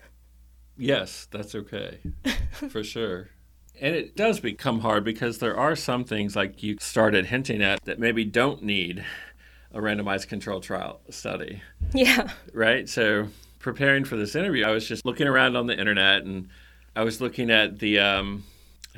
yes, 0.77 1.27
that's 1.31 1.55
okay, 1.55 1.99
for 2.71 2.85
sure. 2.85 3.29
And 3.81 3.95
it 3.95 4.17
does 4.17 4.41
become 4.41 4.81
hard 4.81 5.05
because 5.05 5.39
there 5.39 5.57
are 5.57 5.77
some 5.77 6.05
things 6.05 6.35
like 6.35 6.63
you 6.63 6.77
started 6.81 7.27
hinting 7.27 7.63
at 7.63 7.85
that 7.85 7.99
maybe 7.99 8.25
don't 8.25 8.63
need 8.63 9.05
a 9.73 9.79
randomized 9.79 10.29
control 10.29 10.61
trial 10.61 11.01
study. 11.11 11.63
Yeah. 11.95 12.31
Right? 12.53 12.89
So, 12.89 13.29
preparing 13.61 14.05
for 14.05 14.17
this 14.17 14.35
interview, 14.35 14.65
I 14.65 14.73
was 14.73 14.89
just 14.89 15.05
looking 15.05 15.29
around 15.29 15.57
on 15.57 15.67
the 15.67 15.79
internet 15.79 16.25
and 16.25 16.49
I 16.97 17.05
was 17.05 17.21
looking 17.21 17.51
at 17.51 17.79
the 17.79 18.01
um, 18.01 18.45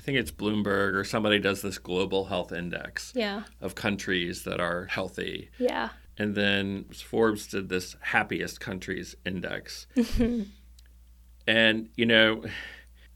I 0.01 0.03
think 0.03 0.17
it's 0.17 0.31
Bloomberg 0.31 0.95
or 0.95 1.05
somebody 1.05 1.39
does 1.39 1.61
this 1.61 1.77
global 1.77 2.25
health 2.25 2.53
index 2.53 3.13
yeah. 3.15 3.43
of 3.61 3.75
countries 3.75 4.45
that 4.45 4.59
are 4.59 4.87
healthy. 4.87 5.51
Yeah. 5.59 5.91
And 6.17 6.35
then 6.35 6.87
Forbes 6.87 7.47
did 7.47 7.69
this 7.69 7.97
happiest 8.01 8.61
countries 8.61 9.15
index. 9.27 9.87
and, 11.47 11.91
you 11.97 12.07
know, 12.07 12.45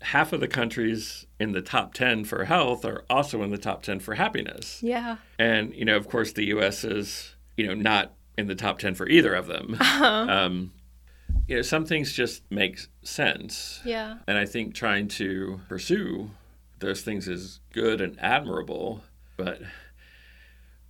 half 0.03 0.35
of 0.35 0.41
the 0.41 0.47
countries 0.47 1.27
in 1.41 1.53
the 1.53 1.63
top 1.63 1.95
10 1.95 2.27
for 2.27 2.45
health 2.45 2.85
are 2.85 3.07
also 3.09 3.43
in 3.43 3.51
the 3.51 3.57
top 3.57 3.83
10 3.83 4.01
for 4.01 4.17
happiness. 4.17 4.83
Yeah. 4.83 5.17
And, 5.39 5.75
you 5.75 5.87
know, 5.87 5.97
of 5.97 6.07
course, 6.07 6.33
the 6.33 6.45
US 6.49 6.85
is, 6.85 7.35
you 7.57 7.67
know, 7.67 7.75
not 7.75 8.13
in 8.37 8.47
the 8.47 8.55
top 8.55 8.79
10 8.79 8.95
for 8.95 9.09
either 9.09 9.35
of 9.35 9.47
them. 9.47 9.79
Uh-huh. 9.81 10.05
Um, 10.29 10.73
you 11.49 11.57
know, 11.57 11.63
some 11.63 11.87
things 11.87 12.13
just 12.13 12.43
make 12.51 12.79
sense. 13.03 13.81
Yeah. 13.87 14.19
And 14.27 14.37
I 14.37 14.45
think 14.45 14.75
trying 14.75 15.09
to 15.09 15.61
pursue 15.69 16.31
those 16.85 17.03
things 17.03 17.27
is 17.29 17.61
good 17.73 18.01
and 18.01 18.19
admirable. 18.21 19.03
But 19.37 19.61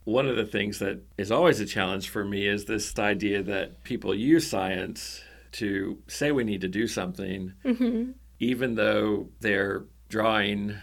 one 0.04 0.26
of 0.26 0.36
the 0.36 0.44
things 0.46 0.78
that 0.80 1.00
is 1.16 1.30
always 1.30 1.60
a 1.60 1.66
challenge 1.66 2.08
for 2.10 2.24
me 2.24 2.46
is 2.46 2.64
this 2.66 2.98
idea 2.98 3.42
that 3.42 3.84
people 3.84 4.14
use 4.14 4.48
science 4.48 5.22
to 5.52 5.98
say 6.08 6.32
we 6.32 6.44
need 6.44 6.60
to 6.62 6.68
do 6.68 6.86
something, 6.86 7.52
Mm-hmm. 7.64 8.12
even 8.40 8.74
though 8.74 9.28
they're 9.40 9.84
drawing 10.08 10.74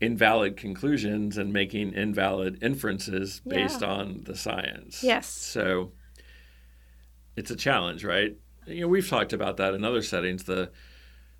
invalid 0.00 0.56
conclusions 0.56 1.36
and 1.38 1.52
making 1.52 1.92
invalid 1.94 2.62
inferences 2.62 3.40
Yeah. 3.44 3.54
based 3.54 3.82
on 3.82 4.22
the 4.24 4.34
science. 4.36 5.02
Yes. 5.02 5.26
So 5.26 5.92
it's 7.36 7.50
a 7.50 7.56
challenge, 7.56 8.04
right? 8.04 8.36
You 8.66 8.82
know, 8.82 8.88
we've 8.88 9.08
talked 9.08 9.32
about 9.32 9.56
that 9.58 9.74
in 9.74 9.84
other 9.84 10.02
settings 10.02 10.44
the 10.44 10.70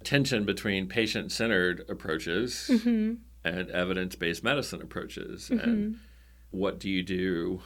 tension 0.04 0.44
between 0.44 0.86
patient 0.88 1.30
centered 1.32 1.84
approaches 1.88 2.68
Mm-hmm. 2.70 3.14
and 3.44 3.70
evidence 3.70 4.16
based 4.16 4.42
medicine 4.44 4.82
approaches. 4.82 5.50
And 5.50 5.98
what 6.50 6.78
do 6.78 6.88
you 6.90 7.02
do 7.02 7.62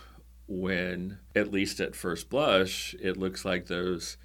when, 0.46 1.18
at 1.34 1.50
least 1.52 1.80
at 1.80 1.96
first 1.96 2.28
blush, 2.28 2.94
it 3.00 3.16
looks 3.16 3.44
like 3.44 3.66
those 3.66 4.16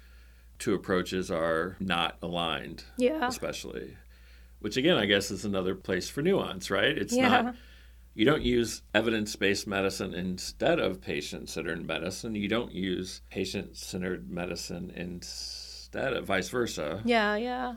two 0.58 0.74
approaches 0.74 1.30
are 1.30 1.76
not 1.80 2.16
aligned, 2.22 2.84
Yeah. 2.98 3.26
especially? 3.26 3.96
Which, 4.60 4.76
again, 4.76 4.96
I 4.98 5.06
guess 5.06 5.30
is 5.30 5.44
another 5.46 5.74
place 5.74 6.10
for 6.10 6.20
nuance, 6.20 6.70
right? 6.70 6.96
It's 6.96 7.16
Yeah. 7.16 7.28
not 7.42 7.54
you 8.12 8.26
don't 8.26 8.42
use 8.42 8.82
evidence 8.92 9.34
based 9.36 9.66
medicine 9.68 10.12
instead 10.12 10.78
of 10.80 11.00
patient 11.00 11.48
centered 11.48 11.86
medicine. 11.86 12.34
You 12.34 12.48
don't 12.48 12.72
use 12.72 13.22
patient 13.30 13.76
centered 13.76 14.28
medicine 14.28 14.92
instead 14.94 16.12
of 16.12 16.26
vice 16.26 16.48
versa. 16.50 17.00
Yeah. 17.04 17.36
Yeah. 17.36 17.76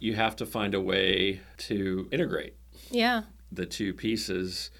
You 0.00 0.14
have 0.14 0.34
to 0.36 0.46
find 0.46 0.74
a 0.74 0.80
way 0.80 1.40
to 1.68 2.08
integrate 2.10 2.54
Yeah. 2.90 3.22
the 3.52 3.66
two 3.66 3.92
pieces 3.94 4.70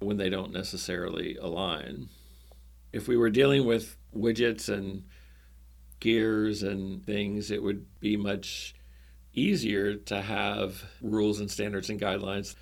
when 0.00 0.16
they 0.16 0.28
don't 0.30 0.52
necessarily 0.52 1.36
align. 1.36 2.08
If 2.92 3.06
we 3.06 3.16
were 3.16 3.30
dealing 3.30 3.66
with 3.66 3.96
widgets 4.16 4.68
and 4.68 5.04
gears 6.00 6.62
and 6.62 7.04
things, 7.04 7.50
it 7.50 7.62
would 7.62 7.84
be 8.00 8.16
much 8.16 8.74
easier 9.34 9.94
to 9.94 10.22
have 10.22 10.82
rules 11.00 11.38
and 11.40 11.50
standards 11.50 11.90
and 11.90 12.00
guidelines 12.00 12.56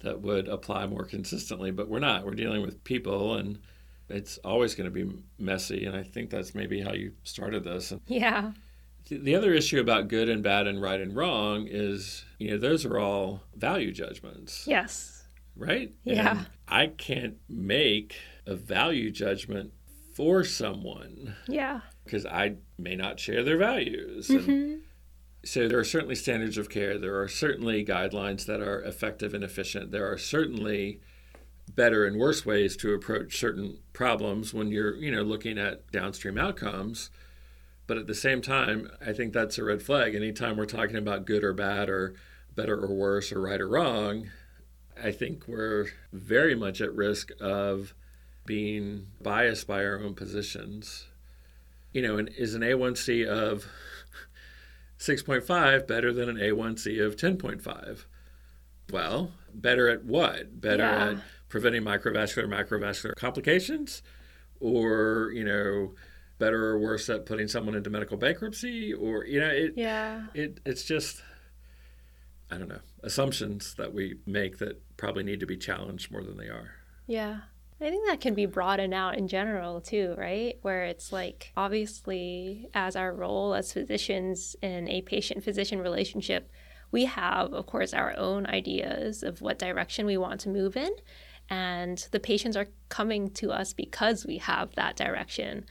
that 0.00 0.20
would 0.22 0.46
apply 0.48 0.86
more 0.86 1.04
consistently, 1.04 1.70
but 1.72 1.88
we're 1.88 1.98
not. 1.98 2.24
We're 2.24 2.34
dealing 2.34 2.62
with 2.62 2.82
people 2.84 3.34
and 3.34 3.58
it's 4.08 4.38
always 4.38 4.74
going 4.76 4.90
to 4.90 5.04
be 5.04 5.12
messy 5.38 5.84
and 5.84 5.96
I 5.96 6.02
think 6.04 6.30
that's 6.30 6.54
maybe 6.54 6.80
how 6.80 6.92
you 6.92 7.12
started 7.24 7.64
this. 7.64 7.90
And 7.90 8.00
Yeah. 8.06 8.52
The 9.10 9.34
other 9.34 9.52
issue 9.54 9.80
about 9.80 10.08
good 10.08 10.28
and 10.28 10.42
bad 10.42 10.66
and 10.66 10.80
right 10.82 11.00
and 11.00 11.14
wrong 11.16 11.66
is, 11.68 12.24
you 12.38 12.50
know, 12.50 12.58
those 12.58 12.84
are 12.84 12.98
all 12.98 13.42
value 13.56 13.92
judgments 13.92 14.66
Yes. 14.66 15.24
right? 15.56 15.92
Yeah. 16.04 16.30
And 16.30 16.46
I 16.68 16.86
can't 16.88 17.36
make 17.48 18.16
a 18.46 18.54
value 18.54 19.10
judgment 19.10 19.72
for 20.14 20.44
someone 20.44 21.36
Yeah. 21.48 21.80
because 22.04 22.26
I 22.26 22.56
may 22.78 22.96
not 22.96 23.18
share 23.20 23.42
their 23.42 23.56
values. 23.58 24.28
Mm-hmm. 24.28 24.80
so 25.44 25.68
there 25.68 25.78
are 25.78 25.84
certainly 25.84 26.14
standards 26.16 26.58
of 26.58 26.68
care. 26.68 26.98
There 26.98 27.20
are 27.20 27.28
certainly 27.28 27.84
guidelines 27.84 28.44
that 28.46 28.60
are 28.60 28.82
effective 28.82 29.32
and 29.34 29.44
efficient. 29.44 29.90
There 29.92 30.10
are 30.10 30.18
certainly 30.18 31.00
better 31.74 32.04
and 32.06 32.18
worse 32.18 32.44
ways 32.44 32.76
to 32.78 32.92
approach 32.94 33.38
certain 33.38 33.78
problems 33.92 34.52
when 34.52 34.68
you're, 34.68 34.94
you 34.96 35.10
know, 35.12 35.22
looking 35.22 35.58
at 35.58 35.90
downstream 35.92 36.36
outcomes. 36.38 37.10
But 37.88 37.96
at 37.98 38.06
the 38.06 38.14
same 38.14 38.40
time, 38.42 38.88
I 39.04 39.12
think 39.12 39.32
that's 39.32 39.58
a 39.58 39.64
red 39.64 39.82
flag. 39.82 40.14
Anytime 40.14 40.56
we're 40.56 40.66
talking 40.66 40.96
about 40.96 41.24
good 41.24 41.42
or 41.42 41.52
bad 41.54 41.88
or 41.88 42.14
better 42.54 42.76
or 42.78 42.94
worse 42.94 43.32
or 43.32 43.40
right 43.40 43.60
or 43.60 43.66
wrong, 43.66 44.28
I 45.02 45.10
think 45.10 45.48
we're 45.48 45.86
very 46.12 46.54
much 46.54 46.80
at 46.80 46.94
risk 46.94 47.30
of 47.40 47.94
being 48.46 49.06
biased 49.20 49.66
by 49.66 49.84
our 49.84 49.98
own 49.98 50.14
positions. 50.14 51.06
You 51.92 52.02
know, 52.02 52.18
and 52.18 52.28
is 52.36 52.54
an 52.54 52.60
A1C 52.62 53.26
of 53.26 53.64
6.5 54.98 55.86
better 55.86 56.12
than 56.12 56.28
an 56.28 56.36
A1C 56.36 57.04
of 57.04 57.16
10.5? 57.16 58.04
Well, 58.90 59.32
better 59.54 59.88
at 59.88 60.04
what? 60.04 60.60
Better 60.60 60.82
Yeah. 60.82 61.08
at 61.10 61.16
preventing 61.48 61.82
microvascular 61.82 62.46
macrovascular 62.46 63.14
complications 63.16 64.02
or, 64.60 65.30
you 65.34 65.44
know, 65.44 65.94
better 66.38 66.66
or 66.66 66.78
worse 66.78 67.08
at 67.08 67.26
putting 67.26 67.48
someone 67.48 67.74
into 67.74 67.90
medical 67.90 68.16
bankruptcy 68.16 68.92
or 68.94 69.24
you 69.24 69.40
know, 69.40 69.48
it 69.48 69.72
Yeah. 69.76 70.26
it 70.34 70.60
it's 70.64 70.84
just 70.84 71.22
I 72.50 72.56
don't 72.56 72.68
know, 72.68 72.80
assumptions 73.02 73.74
that 73.74 73.92
we 73.92 74.16
make 74.24 74.58
that 74.58 74.80
probably 74.96 75.22
need 75.22 75.40
to 75.40 75.46
be 75.46 75.56
challenged 75.56 76.10
more 76.10 76.22
than 76.22 76.38
they 76.38 76.46
are. 76.48 76.70
Yeah. 77.06 77.40
I 77.80 77.90
think 77.90 78.08
that 78.08 78.20
can 78.20 78.34
be 78.34 78.46
broadened 78.46 78.94
out 78.94 79.16
in 79.18 79.28
general 79.28 79.80
too, 79.80 80.14
right? 80.18 80.58
Where 80.62 80.84
it's 80.84 81.12
like, 81.12 81.52
obviously, 81.56 82.68
as 82.74 82.96
our 82.96 83.14
role 83.14 83.54
as 83.54 83.72
physicians 83.72 84.56
in 84.62 84.88
a 84.88 85.02
patient 85.02 85.44
physician 85.44 85.80
relationship, 85.80 86.50
we 86.90 87.04
have, 87.04 87.52
of 87.52 87.66
course, 87.66 87.92
our 87.94 88.16
own 88.16 88.46
ideas 88.46 89.22
of 89.22 89.42
what 89.42 89.58
direction 89.58 90.06
we 90.06 90.16
want 90.16 90.40
to 90.40 90.48
move 90.48 90.76
in. 90.76 90.90
And 91.50 91.98
the 92.10 92.18
patients 92.20 92.56
are 92.56 92.66
coming 92.88 93.30
to 93.34 93.50
us 93.52 93.72
because 93.74 94.26
we 94.26 94.38
have 94.38 94.74
that 94.74 94.96
direction. 94.96 95.64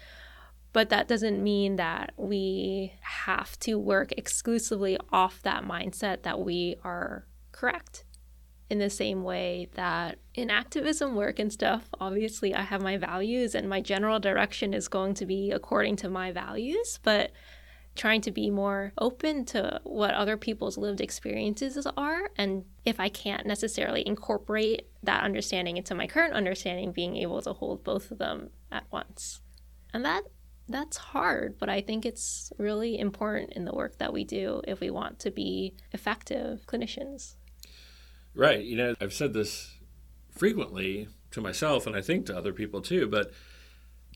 But 0.78 0.90
that 0.90 1.08
doesn't 1.08 1.42
mean 1.42 1.78
that 1.78 2.12
we 2.18 2.94
have 3.02 3.58
to 3.62 3.80
work 3.80 4.12
exclusively 4.16 4.96
off 5.12 5.42
that 5.42 5.64
mindset 5.64 6.22
that 6.22 6.40
we 6.40 6.76
are 6.84 7.26
correct 7.52 8.04
in 8.70 8.78
the 8.78 8.92
same 8.92 9.24
way 9.24 9.70
that 9.74 10.20
in 10.36 10.52
activism 10.52 11.16
work 11.16 11.40
and 11.40 11.52
stuff, 11.52 11.90
obviously 12.00 12.54
I 12.54 12.62
have 12.62 12.84
my 12.84 12.96
values 12.96 13.56
and 13.56 13.68
my 13.68 13.82
general 13.82 14.20
direction 14.20 14.76
is 14.76 14.88
going 14.88 15.16
to 15.16 15.26
be 15.26 15.50
according 15.50 15.96
to 15.96 16.10
my 16.12 16.32
values, 16.32 17.00
but 17.02 17.32
trying 17.96 18.22
to 18.22 18.32
be 18.32 18.52
more 18.52 18.94
open 19.00 19.46
to 19.46 19.82
what 19.84 20.14
other 20.14 20.38
people's 20.38 20.78
lived 20.78 21.02
experiences 21.02 21.88
are. 21.98 22.30
And 22.38 22.66
if 22.86 23.00
I 23.00 23.10
can't 23.10 23.48
necessarily 23.48 24.06
incorporate 24.06 24.86
that 25.02 25.24
understanding 25.24 25.78
into 25.78 25.96
my 25.96 26.06
current 26.06 26.36
understanding, 26.36 26.92
being 26.92 27.16
able 27.16 27.42
to 27.42 27.54
hold 27.54 27.84
both 27.84 28.12
of 28.12 28.20
them 28.20 28.52
at 28.72 28.84
once. 28.92 29.42
And 29.92 30.06
that 30.06 30.22
that's 30.70 30.98
hard, 30.98 31.58
but 31.58 31.70
I 31.70 31.82
think 31.82 32.06
it's 32.06 32.52
really 32.58 33.00
important 33.00 33.54
in 33.54 33.66
the 33.66 33.74
work 33.74 33.98
that 34.00 34.14
we 34.14 34.24
do 34.24 34.62
if 34.68 34.80
we 34.80 34.90
want 34.90 35.20
to 35.20 35.32
be 35.32 35.76
effective 35.92 36.66
clinicians. 36.68 37.36
Right. 38.36 38.64
You 38.64 38.78
know, 38.78 38.96
I've 39.02 39.14
said 39.14 39.34
this 39.34 39.76
frequently 40.32 41.08
to 41.32 41.42
myself 41.42 41.88
and 41.88 41.96
I 41.96 42.02
think 42.02 42.26
to 42.28 42.38
other 42.38 42.54
people 42.54 42.82
too, 42.82 43.08
but 43.08 43.32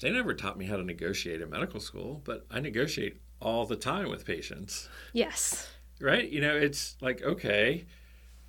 they 0.02 0.12
never 0.12 0.34
taught 0.34 0.58
me 0.58 0.66
how 0.66 0.78
to 0.78 0.84
negotiate 0.84 1.42
in 1.42 1.50
medical 1.50 1.80
school, 1.80 2.22
but 2.24 2.46
I 2.52 2.60
negotiate 2.60 3.22
all 3.40 3.66
the 3.66 3.76
time 3.76 4.10
with 4.10 4.26
patients. 4.26 4.90
Yes. 5.14 5.70
Right? 6.00 6.30
You 6.30 6.42
know, 6.42 6.56
it's 6.56 6.96
like, 7.02 7.22
okay, 7.24 7.86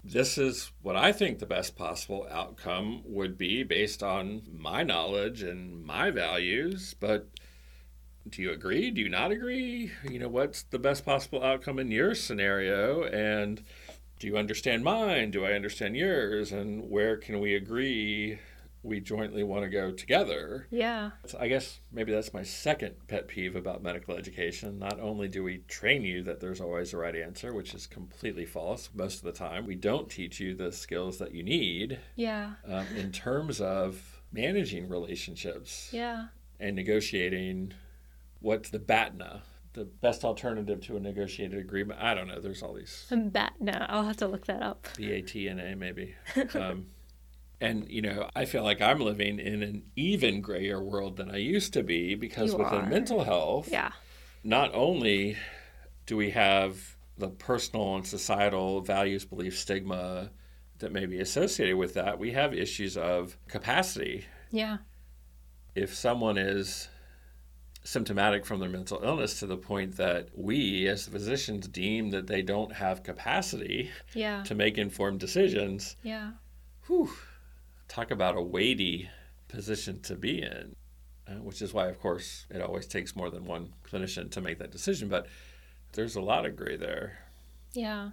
this 0.04 0.36
is 0.36 0.70
what 0.82 0.96
I 0.96 1.12
think 1.12 1.38
the 1.38 1.46
best 1.46 1.76
possible 1.76 2.26
outcome 2.30 3.02
would 3.04 3.38
be 3.38 3.62
based 3.62 4.02
on 4.02 4.42
my 4.52 4.82
knowledge 4.82 5.42
and 5.42 5.84
my 5.84 6.10
values, 6.10 6.94
but 6.98 7.28
do 8.28 8.42
you 8.42 8.52
agree? 8.52 8.90
Do 8.90 9.00
you 9.00 9.08
not 9.08 9.32
agree? 9.32 9.90
You 10.08 10.18
know, 10.18 10.28
what's 10.28 10.62
the 10.62 10.78
best 10.78 11.04
possible 11.04 11.42
outcome 11.42 11.78
in 11.78 11.90
your 11.90 12.14
scenario? 12.14 13.04
And 13.04 13.62
do 14.18 14.26
you 14.26 14.36
understand 14.36 14.84
mine? 14.84 15.30
Do 15.30 15.44
I 15.44 15.52
understand 15.52 15.96
yours? 15.96 16.52
And 16.52 16.88
where 16.88 17.16
can 17.16 17.40
we 17.40 17.54
agree 17.54 18.38
we 18.84 19.00
jointly 19.00 19.42
want 19.44 19.64
to 19.64 19.68
go 19.68 19.90
together? 19.92 20.66
Yeah. 20.70 21.10
So 21.26 21.38
I 21.40 21.48
guess 21.48 21.80
maybe 21.92 22.12
that's 22.12 22.32
my 22.32 22.42
second 22.42 22.94
pet 23.08 23.28
peeve 23.28 23.54
about 23.56 23.82
medical 23.82 24.16
education. 24.16 24.78
Not 24.78 25.00
only 25.00 25.28
do 25.28 25.42
we 25.44 25.58
train 25.68 26.02
you 26.02 26.22
that 26.24 26.40
there's 26.40 26.60
always 26.60 26.92
a 26.92 26.96
right 26.98 27.14
answer, 27.16 27.52
which 27.52 27.74
is 27.74 27.86
completely 27.86 28.44
false 28.46 28.88
most 28.94 29.18
of 29.18 29.24
the 29.24 29.32
time, 29.32 29.66
we 29.66 29.74
don't 29.76 30.08
teach 30.10 30.38
you 30.40 30.54
the 30.54 30.72
skills 30.72 31.18
that 31.18 31.34
you 31.34 31.42
need 31.42 31.98
Yeah. 32.16 32.52
um, 32.66 32.86
in 32.96 33.10
terms 33.12 33.60
of 33.60 34.20
managing 34.32 34.88
relationships 34.88 35.90
Yeah. 35.92 36.26
and 36.58 36.74
negotiating 36.74 37.74
what's 38.42 38.68
the 38.70 38.78
BATNA, 38.78 39.42
the 39.72 39.84
best 39.84 40.24
alternative 40.24 40.80
to 40.82 40.96
a 40.96 41.00
negotiated 41.00 41.58
agreement. 41.58 42.00
I 42.02 42.14
don't 42.14 42.28
know. 42.28 42.40
There's 42.40 42.62
all 42.62 42.74
these 42.74 43.06
Bat 43.16 43.54
no, 43.60 43.86
I'll 43.88 44.04
have 44.04 44.18
to 44.18 44.28
look 44.28 44.46
that 44.46 44.62
up. 44.62 44.86
BATNA 44.98 45.76
maybe. 45.76 46.14
Um, 46.54 46.86
and 47.60 47.88
you 47.88 48.02
know, 48.02 48.28
I 48.34 48.44
feel 48.44 48.64
like 48.64 48.80
I'm 48.82 48.98
living 49.00 49.38
in 49.38 49.62
an 49.62 49.84
even 49.96 50.40
grayer 50.40 50.82
world 50.82 51.16
than 51.16 51.30
I 51.30 51.36
used 51.36 51.72
to 51.74 51.82
be 51.84 52.16
because 52.16 52.52
You 52.52 52.58
within 52.58 52.80
are. 52.80 52.86
mental 52.86 53.22
health, 53.24 53.68
Yeah. 53.70 53.92
not 54.42 54.74
only 54.74 55.36
do 56.06 56.16
we 56.16 56.30
have 56.30 56.96
the 57.16 57.28
personal 57.28 57.94
and 57.94 58.04
societal 58.06 58.80
values, 58.80 59.24
beliefs, 59.24 59.60
stigma 59.60 60.30
that 60.78 60.90
may 60.90 61.06
be 61.06 61.20
associated 61.20 61.76
with 61.76 61.94
that, 61.94 62.18
we 62.18 62.32
have 62.32 62.52
issues 62.52 62.96
of 62.96 63.36
capacity. 63.46 64.24
Yeah. 64.50 64.78
If 65.76 65.94
someone 65.94 66.36
is 66.38 66.88
symptomatic 67.84 68.46
from 68.46 68.60
their 68.60 68.68
mental 68.68 69.00
illness 69.02 69.40
to 69.40 69.46
the 69.46 69.56
point 69.56 69.96
that 69.96 70.28
we 70.34 70.86
as 70.86 71.06
physicians 71.06 71.66
deem 71.68 72.10
that 72.10 72.26
they 72.26 72.42
don't 72.42 72.72
have 72.72 73.02
capacity 73.02 73.90
yeah. 74.14 74.42
to 74.44 74.54
make 74.54 74.78
informed 74.78 75.18
decisions. 75.18 75.96
Yeah. 76.02 76.32
Whew, 76.86 77.10
talk 77.88 78.10
about 78.10 78.36
a 78.36 78.42
weighty 78.42 79.10
position 79.48 80.00
to 80.02 80.14
be 80.14 80.42
in, 80.42 80.76
uh, 81.26 81.32
which 81.42 81.60
is 81.60 81.72
why, 81.72 81.88
of 81.88 82.00
course, 82.00 82.46
it 82.50 82.62
always 82.62 82.86
takes 82.86 83.16
more 83.16 83.30
than 83.30 83.44
one 83.44 83.72
clinician 83.84 84.30
to 84.30 84.40
make 84.40 84.58
that 84.58 84.70
decision. 84.70 85.08
But 85.08 85.26
there's 85.92 86.16
a 86.16 86.22
lot 86.22 86.46
of 86.46 86.56
gray 86.56 86.76
there. 86.76 87.18
Yeah. 87.72 88.10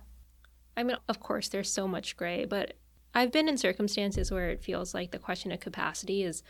I 0.75 0.83
mean, 0.83 0.97
of 1.07 1.19
course, 1.19 1.49
there's 1.49 1.71
so 1.71 1.87
much 1.87 2.17
gray, 2.17 2.45
but 2.45 2.73
I've 3.13 3.31
been 3.31 3.49
in 3.49 3.57
circumstances 3.57 4.31
where 4.31 4.49
it 4.49 4.63
feels 4.63 4.93
like 4.93 5.11
the 5.11 5.19
question 5.19 5.51
of 5.51 5.59
capacity 5.59 6.23
is 6.23 6.43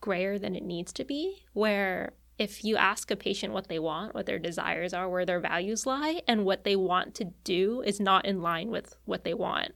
grayer 0.00 0.38
than 0.38 0.54
it 0.54 0.62
needs 0.62 0.92
to 0.94 1.04
be, 1.04 1.44
where 1.52 2.12
if 2.38 2.64
you 2.64 2.76
ask 2.76 3.10
a 3.10 3.16
patient 3.16 3.52
what 3.52 3.68
they 3.68 3.78
want, 3.78 4.14
what 4.14 4.26
their 4.26 4.38
desires 4.38 4.92
are, 4.92 5.08
where 5.08 5.24
their 5.24 5.40
values 5.40 5.86
lie, 5.86 6.22
and 6.28 6.44
what 6.44 6.64
they 6.64 6.76
want 6.76 7.14
to 7.14 7.32
do 7.44 7.82
is 7.82 7.98
not 7.98 8.26
in 8.26 8.42
line 8.42 8.70
with 8.70 8.96
what 9.04 9.24
they 9.24 9.34
want. 9.34 9.72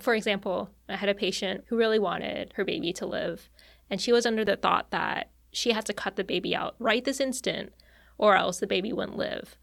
For 0.00 0.14
example, 0.14 0.70
I 0.88 0.96
had 0.96 1.08
a 1.08 1.14
patient 1.14 1.64
who 1.68 1.76
really 1.76 1.98
wanted 1.98 2.52
her 2.56 2.64
baby 2.64 2.92
to 2.94 3.06
live, 3.06 3.50
and 3.90 4.00
she 4.00 4.12
was 4.12 4.26
under 4.26 4.44
the 4.44 4.56
thought 4.56 4.90
that 4.90 5.30
she 5.50 5.72
had 5.72 5.86
to 5.86 5.92
cut 5.92 6.16
the 6.16 6.24
baby 6.24 6.54
out 6.54 6.76
right 6.78 7.04
this 7.04 7.20
instant, 7.20 7.72
or 8.16 8.36
else 8.36 8.58
the 8.58 8.66
baby 8.66 8.92
wouldn't 8.92 9.18
live. 9.18 9.56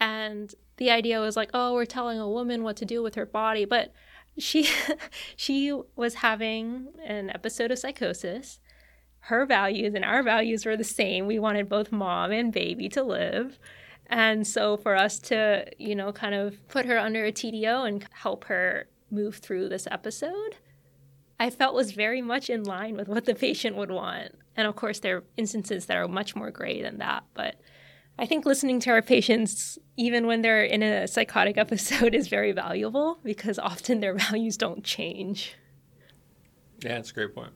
And 0.00 0.54
the 0.78 0.90
idea 0.90 1.20
was 1.20 1.36
like, 1.36 1.50
oh, 1.52 1.74
we're 1.74 1.84
telling 1.84 2.18
a 2.18 2.28
woman 2.28 2.62
what 2.62 2.76
to 2.76 2.86
do 2.86 3.02
with 3.02 3.14
her 3.14 3.26
body, 3.26 3.66
but 3.66 3.92
she 4.38 4.68
she 5.36 5.78
was 5.96 6.14
having 6.14 6.88
an 7.04 7.30
episode 7.30 7.70
of 7.70 7.78
psychosis 7.78 8.58
her 9.20 9.46
values 9.46 9.94
and 9.94 10.04
our 10.04 10.22
values 10.22 10.64
were 10.64 10.76
the 10.76 10.84
same. 10.84 11.26
We 11.26 11.38
wanted 11.38 11.68
both 11.68 11.92
mom 11.92 12.32
and 12.32 12.52
baby 12.52 12.88
to 12.90 13.02
live. 13.02 13.58
And 14.06 14.46
so 14.46 14.76
for 14.76 14.96
us 14.96 15.18
to, 15.20 15.66
you 15.78 15.94
know, 15.94 16.12
kind 16.12 16.34
of 16.34 16.66
put 16.68 16.86
her 16.86 16.98
under 16.98 17.24
a 17.24 17.32
TDO 17.32 17.86
and 17.86 18.04
help 18.12 18.44
her 18.44 18.88
move 19.10 19.36
through 19.36 19.68
this 19.68 19.86
episode, 19.90 20.56
I 21.38 21.50
felt 21.50 21.74
was 21.74 21.92
very 21.92 22.20
much 22.20 22.50
in 22.50 22.64
line 22.64 22.96
with 22.96 23.08
what 23.08 23.24
the 23.24 23.34
patient 23.34 23.76
would 23.76 23.90
want. 23.90 24.34
And 24.56 24.66
of 24.66 24.74
course, 24.74 25.00
there 25.00 25.18
are 25.18 25.24
instances 25.36 25.86
that 25.86 25.96
are 25.96 26.08
much 26.08 26.34
more 26.34 26.50
gray 26.50 26.82
than 26.82 26.98
that. 26.98 27.22
But 27.34 27.60
I 28.18 28.26
think 28.26 28.44
listening 28.44 28.80
to 28.80 28.90
our 28.90 29.00
patients, 29.00 29.78
even 29.96 30.26
when 30.26 30.42
they're 30.42 30.64
in 30.64 30.82
a 30.82 31.06
psychotic 31.06 31.56
episode, 31.56 32.14
is 32.14 32.28
very 32.28 32.52
valuable 32.52 33.20
because 33.22 33.58
often 33.58 34.00
their 34.00 34.14
values 34.30 34.56
don't 34.56 34.84
change. 34.84 35.54
Yeah, 36.82 36.96
that's 36.96 37.10
a 37.10 37.14
great 37.14 37.34
point. 37.34 37.52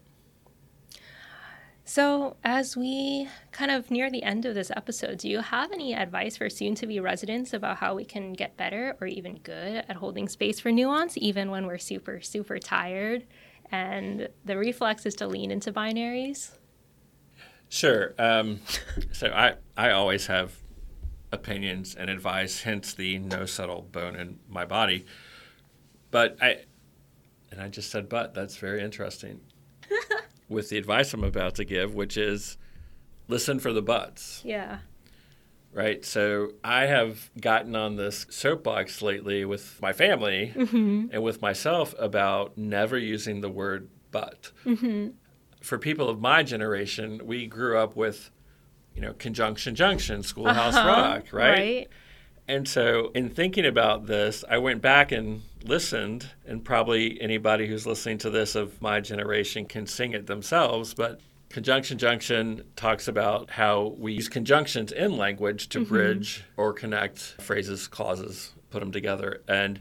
So, 1.86 2.36
as 2.42 2.78
we 2.78 3.28
kind 3.52 3.70
of 3.70 3.90
near 3.90 4.10
the 4.10 4.22
end 4.22 4.46
of 4.46 4.54
this 4.54 4.70
episode, 4.74 5.18
do 5.18 5.28
you 5.28 5.40
have 5.40 5.70
any 5.70 5.94
advice 5.94 6.38
for 6.38 6.48
soon 6.48 6.74
to 6.76 6.86
be 6.86 6.98
residents 6.98 7.52
about 7.52 7.76
how 7.76 7.94
we 7.94 8.06
can 8.06 8.32
get 8.32 8.56
better 8.56 8.96
or 9.02 9.06
even 9.06 9.36
good 9.42 9.84
at 9.86 9.96
holding 9.96 10.26
space 10.26 10.58
for 10.58 10.72
nuance, 10.72 11.18
even 11.18 11.50
when 11.50 11.66
we're 11.66 11.76
super, 11.76 12.22
super 12.22 12.58
tired 12.58 13.26
and 13.70 14.28
the 14.46 14.56
reflex 14.56 15.04
is 15.04 15.14
to 15.16 15.26
lean 15.26 15.50
into 15.50 15.72
binaries? 15.72 16.52
Sure. 17.68 18.14
Um, 18.18 18.60
so, 19.12 19.26
I, 19.26 19.56
I 19.76 19.90
always 19.90 20.26
have 20.28 20.54
opinions 21.32 21.94
and 21.94 22.08
advice, 22.08 22.62
hence 22.62 22.94
the 22.94 23.18
no 23.18 23.44
subtle 23.44 23.82
bone 23.92 24.16
in 24.16 24.38
my 24.48 24.64
body. 24.64 25.04
But 26.10 26.38
I, 26.40 26.60
and 27.50 27.60
I 27.60 27.68
just 27.68 27.90
said, 27.90 28.08
but 28.08 28.32
that's 28.32 28.56
very 28.56 28.82
interesting. 28.82 29.40
with 30.54 30.70
the 30.70 30.78
advice 30.78 31.12
I'm 31.12 31.24
about 31.24 31.56
to 31.56 31.64
give, 31.64 31.94
which 31.94 32.16
is 32.16 32.56
listen 33.28 33.58
for 33.58 33.72
the 33.72 33.82
buts. 33.82 34.40
Yeah. 34.44 34.78
Right. 35.72 36.04
So 36.04 36.52
I 36.62 36.86
have 36.86 37.30
gotten 37.40 37.74
on 37.74 37.96
this 37.96 38.26
soapbox 38.30 39.02
lately 39.02 39.44
with 39.44 39.82
my 39.82 39.92
family 39.92 40.52
mm-hmm. 40.54 41.06
and 41.10 41.22
with 41.22 41.42
myself 41.42 41.94
about 41.98 42.56
never 42.56 42.96
using 42.96 43.40
the 43.40 43.50
word 43.50 43.88
but. 44.12 44.52
Mm-hmm. 44.64 45.08
For 45.60 45.78
people 45.78 46.08
of 46.08 46.20
my 46.20 46.44
generation, 46.44 47.22
we 47.24 47.46
grew 47.48 47.76
up 47.76 47.96
with, 47.96 48.30
you 48.94 49.00
know, 49.00 49.14
conjunction 49.14 49.74
junction, 49.74 50.22
schoolhouse 50.22 50.76
uh-huh. 50.76 50.88
rock, 50.88 51.32
right? 51.32 51.58
Right. 51.58 51.88
And 52.46 52.68
so, 52.68 53.10
in 53.14 53.30
thinking 53.30 53.64
about 53.64 54.06
this, 54.06 54.44
I 54.48 54.58
went 54.58 54.82
back 54.82 55.10
and 55.10 55.42
listened, 55.64 56.30
and 56.46 56.64
probably 56.64 57.20
anybody 57.20 57.66
who's 57.66 57.86
listening 57.86 58.18
to 58.18 58.30
this 58.30 58.54
of 58.54 58.80
my 58.80 59.00
generation 59.00 59.66
can 59.66 59.86
sing 59.86 60.12
it 60.12 60.26
themselves. 60.26 60.94
But 60.94 61.20
conjunction 61.48 61.98
junction 61.98 62.64
talks 62.76 63.08
about 63.08 63.50
how 63.50 63.94
we 63.98 64.12
use 64.12 64.28
conjunctions 64.28 64.92
in 64.92 65.16
language 65.16 65.68
to 65.70 65.80
mm-hmm. 65.80 65.88
bridge 65.88 66.44
or 66.56 66.72
connect 66.72 67.18
phrases, 67.40 67.88
clauses, 67.88 68.52
put 68.70 68.80
them 68.80 68.92
together. 68.92 69.42
And, 69.48 69.80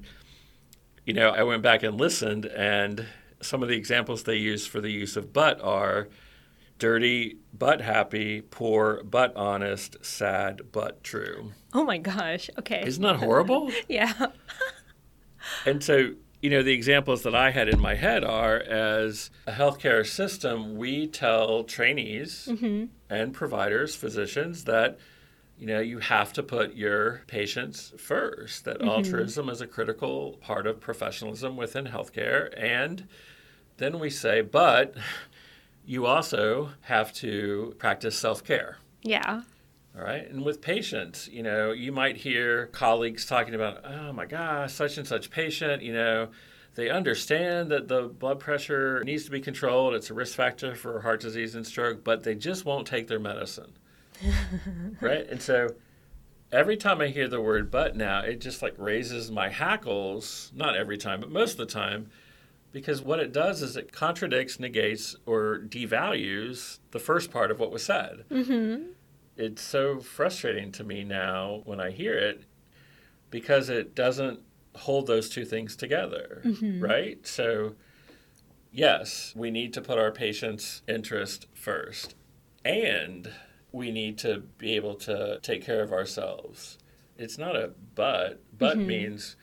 you 1.05 1.13
know, 1.13 1.29
I 1.29 1.43
went 1.43 1.63
back 1.63 1.84
and 1.84 1.99
listened, 1.99 2.45
and 2.45 3.05
some 3.41 3.61
of 3.61 3.69
the 3.69 3.75
examples 3.75 4.23
they 4.23 4.36
use 4.36 4.65
for 4.65 4.81
the 4.81 4.91
use 4.91 5.17
of 5.17 5.34
but 5.34 5.61
are 5.61 6.07
dirty 6.79 7.38
but 7.53 7.81
happy, 7.81 8.41
poor 8.41 9.01
but 9.03 9.36
honest, 9.36 9.97
sad 10.03 10.61
but 10.71 11.03
true. 11.03 11.51
Oh 11.73 11.84
my 11.84 11.97
gosh. 11.97 12.49
Okay. 12.59 12.84
Isn't 12.86 13.03
that 13.03 13.17
horrible? 13.17 13.71
yeah. 13.88 14.13
and 15.65 15.83
so, 15.83 16.13
you 16.41 16.49
know, 16.49 16.63
the 16.63 16.73
examples 16.73 17.23
that 17.23 17.35
I 17.35 17.51
had 17.51 17.69
in 17.69 17.79
my 17.79 17.95
head 17.95 18.23
are 18.23 18.57
as 18.57 19.29
a 19.47 19.51
healthcare 19.51 20.05
system, 20.05 20.75
we 20.75 21.07
tell 21.07 21.63
trainees 21.63 22.47
mm-hmm. 22.51 22.85
and 23.09 23.33
providers, 23.33 23.95
physicians, 23.95 24.65
that 24.65 24.97
you 25.57 25.67
know 25.67 25.79
you 25.79 25.99
have 25.99 26.33
to 26.33 26.43
put 26.43 26.75
your 26.75 27.21
patients 27.27 27.93
first 27.97 28.65
that 28.65 28.79
mm-hmm. 28.79 28.89
altruism 28.89 29.49
is 29.49 29.61
a 29.61 29.67
critical 29.67 30.37
part 30.41 30.67
of 30.67 30.79
professionalism 30.79 31.55
within 31.55 31.85
healthcare 31.85 32.49
and 32.57 33.07
then 33.77 33.99
we 33.99 34.09
say 34.09 34.41
but 34.41 34.95
you 35.85 36.05
also 36.05 36.71
have 36.81 37.13
to 37.13 37.75
practice 37.77 38.17
self-care 38.17 38.77
yeah 39.03 39.41
all 39.95 40.03
right. 40.03 40.27
And 40.27 40.43
with 40.43 40.61
patients, 40.61 41.29
you 41.31 41.43
know, 41.43 41.71
you 41.71 41.91
might 41.91 42.17
hear 42.17 42.67
colleagues 42.67 43.25
talking 43.25 43.53
about, 43.53 43.85
oh 43.85 44.11
my 44.11 44.25
gosh, 44.25 44.73
such 44.73 44.97
and 44.97 45.07
such 45.07 45.29
patient, 45.29 45.83
you 45.83 45.93
know, 45.93 46.29
they 46.75 46.89
understand 46.89 47.69
that 47.69 47.87
the 47.87 48.03
blood 48.03 48.39
pressure 48.39 49.03
needs 49.03 49.25
to 49.25 49.31
be 49.31 49.39
controlled. 49.39 49.93
It's 49.93 50.09
a 50.09 50.15
risk 50.15 50.35
factor 50.35 50.73
for 50.73 51.01
heart 51.01 51.21
disease 51.21 51.53
and 51.53 51.65
stroke, 51.65 52.03
but 52.03 52.23
they 52.23 52.33
just 52.33 52.65
won't 52.65 52.87
take 52.87 53.07
their 53.07 53.19
medicine. 53.19 53.73
right. 55.01 55.27
And 55.29 55.39
so 55.39 55.69
every 56.51 56.77
time 56.77 56.99
I 56.99 57.09
hear 57.09 57.27
the 57.27 57.41
word 57.41 57.69
but 57.69 57.95
now, 57.95 58.21
it 58.21 58.41
just 58.41 58.63
like 58.63 58.73
raises 58.79 59.29
my 59.29 59.49
hackles. 59.49 60.51
Not 60.55 60.75
every 60.75 60.97
time, 60.97 61.19
but 61.19 61.29
most 61.29 61.51
of 61.51 61.57
the 61.57 61.65
time. 61.67 62.09
Because 62.71 63.03
what 63.03 63.19
it 63.19 63.31
does 63.31 63.61
is 63.61 63.77
it 63.77 63.91
contradicts, 63.91 64.59
negates, 64.59 65.15
or 65.27 65.59
devalues 65.59 66.79
the 66.89 66.97
first 66.97 67.29
part 67.29 67.51
of 67.51 67.59
what 67.59 67.69
was 67.69 67.85
said. 67.85 68.23
Mm-hmm 68.31 68.92
it's 69.38 69.61
so 69.61 69.99
frustrating 69.99 70.71
to 70.73 70.84
me 70.84 71.03
now 71.03 71.61
when 71.65 71.79
I 71.79 71.91
hear 71.91 72.17
it 72.17 72.43
because 73.29 73.69
it 73.69 73.95
doesn't 73.95 74.39
hold 74.75 75.07
those 75.07 75.29
two 75.29 75.45
things 75.45 75.75
together, 75.75 76.41
mm-hmm. 76.45 76.84
right? 76.84 77.25
So, 77.25 77.75
yes, 78.71 79.34
we 79.36 79.51
need 79.51 79.73
to 79.73 79.81
put 79.81 79.97
our 79.97 80.11
patient's 80.11 80.81
interest 80.88 81.47
first, 81.53 82.15
and 82.63 83.31
we 83.71 83.91
need 83.91 84.17
to 84.19 84.43
be 84.57 84.75
able 84.75 84.95
to 84.95 85.39
take 85.41 85.65
care 85.65 85.81
of 85.81 85.91
ourselves. 85.91 86.77
It's 87.17 87.38
not 87.38 87.55
a 87.55 87.71
but, 87.95 88.41
but 88.57 88.77
mm-hmm. 88.77 88.88
means 88.88 89.36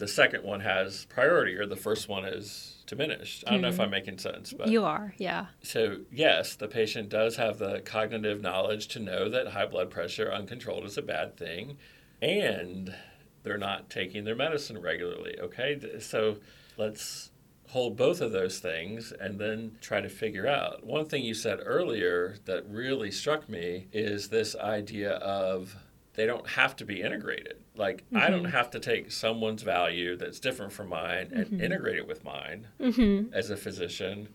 the 0.00 0.08
second 0.08 0.42
one 0.42 0.60
has 0.60 1.04
priority 1.04 1.54
or 1.54 1.66
the 1.66 1.76
first 1.76 2.08
one 2.08 2.24
is 2.24 2.82
diminished. 2.86 3.44
I 3.46 3.50
don't 3.50 3.60
mm. 3.60 3.62
know 3.62 3.68
if 3.68 3.78
I'm 3.78 3.84
mm-hmm. 3.84 3.90
making 3.92 4.18
sense, 4.18 4.52
but 4.52 4.68
you 4.68 4.84
are, 4.84 5.14
yeah. 5.18 5.46
So 5.62 5.98
yes, 6.10 6.56
the 6.56 6.68
patient 6.68 7.10
does 7.10 7.36
have 7.36 7.58
the 7.58 7.80
cognitive 7.84 8.40
knowledge 8.40 8.88
to 8.88 8.98
know 8.98 9.28
that 9.28 9.48
high 9.48 9.66
blood 9.66 9.90
pressure 9.90 10.32
uncontrolled 10.32 10.84
is 10.84 10.96
a 10.96 11.02
bad 11.02 11.36
thing, 11.36 11.76
and 12.22 12.94
they're 13.42 13.58
not 13.58 13.90
taking 13.90 14.24
their 14.24 14.34
medicine 14.34 14.80
regularly. 14.80 15.38
Okay, 15.38 15.78
so 16.00 16.38
let's 16.78 17.30
hold 17.68 17.96
both 17.96 18.22
of 18.22 18.32
those 18.32 18.58
things 18.58 19.12
and 19.20 19.38
then 19.38 19.76
try 19.82 20.00
to 20.00 20.08
figure 20.08 20.46
out. 20.46 20.84
One 20.84 21.04
thing 21.04 21.22
you 21.22 21.34
said 21.34 21.60
earlier 21.62 22.36
that 22.46 22.68
really 22.68 23.10
struck 23.10 23.48
me 23.50 23.86
is 23.92 24.28
this 24.28 24.56
idea 24.56 25.12
of 25.12 25.76
they 26.14 26.26
don't 26.26 26.48
have 26.48 26.76
to 26.76 26.84
be 26.84 27.02
integrated. 27.02 27.62
Like 27.76 28.04
mm-hmm. 28.06 28.18
I 28.18 28.30
don't 28.30 28.44
mm-hmm. 28.44 28.52
have 28.52 28.70
to 28.70 28.80
take 28.80 29.12
someone's 29.12 29.62
value 29.62 30.16
that's 30.16 30.40
different 30.40 30.72
from 30.72 30.88
mine 30.88 31.30
and 31.32 31.46
mm-hmm. 31.46 31.60
integrate 31.60 31.96
it 31.96 32.06
with 32.06 32.24
mine 32.24 32.68
mm-hmm. 32.80 33.32
as 33.32 33.50
a 33.50 33.56
physician, 33.56 34.28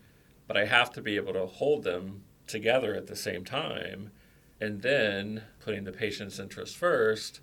but 0.46 0.56
I 0.56 0.66
have 0.66 0.90
to 0.92 1.02
be 1.02 1.16
able 1.16 1.32
to 1.34 1.46
hold 1.46 1.84
them 1.84 2.24
together 2.46 2.94
at 2.94 3.06
the 3.06 3.16
same 3.16 3.44
time 3.44 4.10
and 4.60 4.82
then 4.82 5.42
putting 5.60 5.84
the 5.84 5.92
patient's 5.92 6.38
interest 6.38 6.76
first 6.76 7.40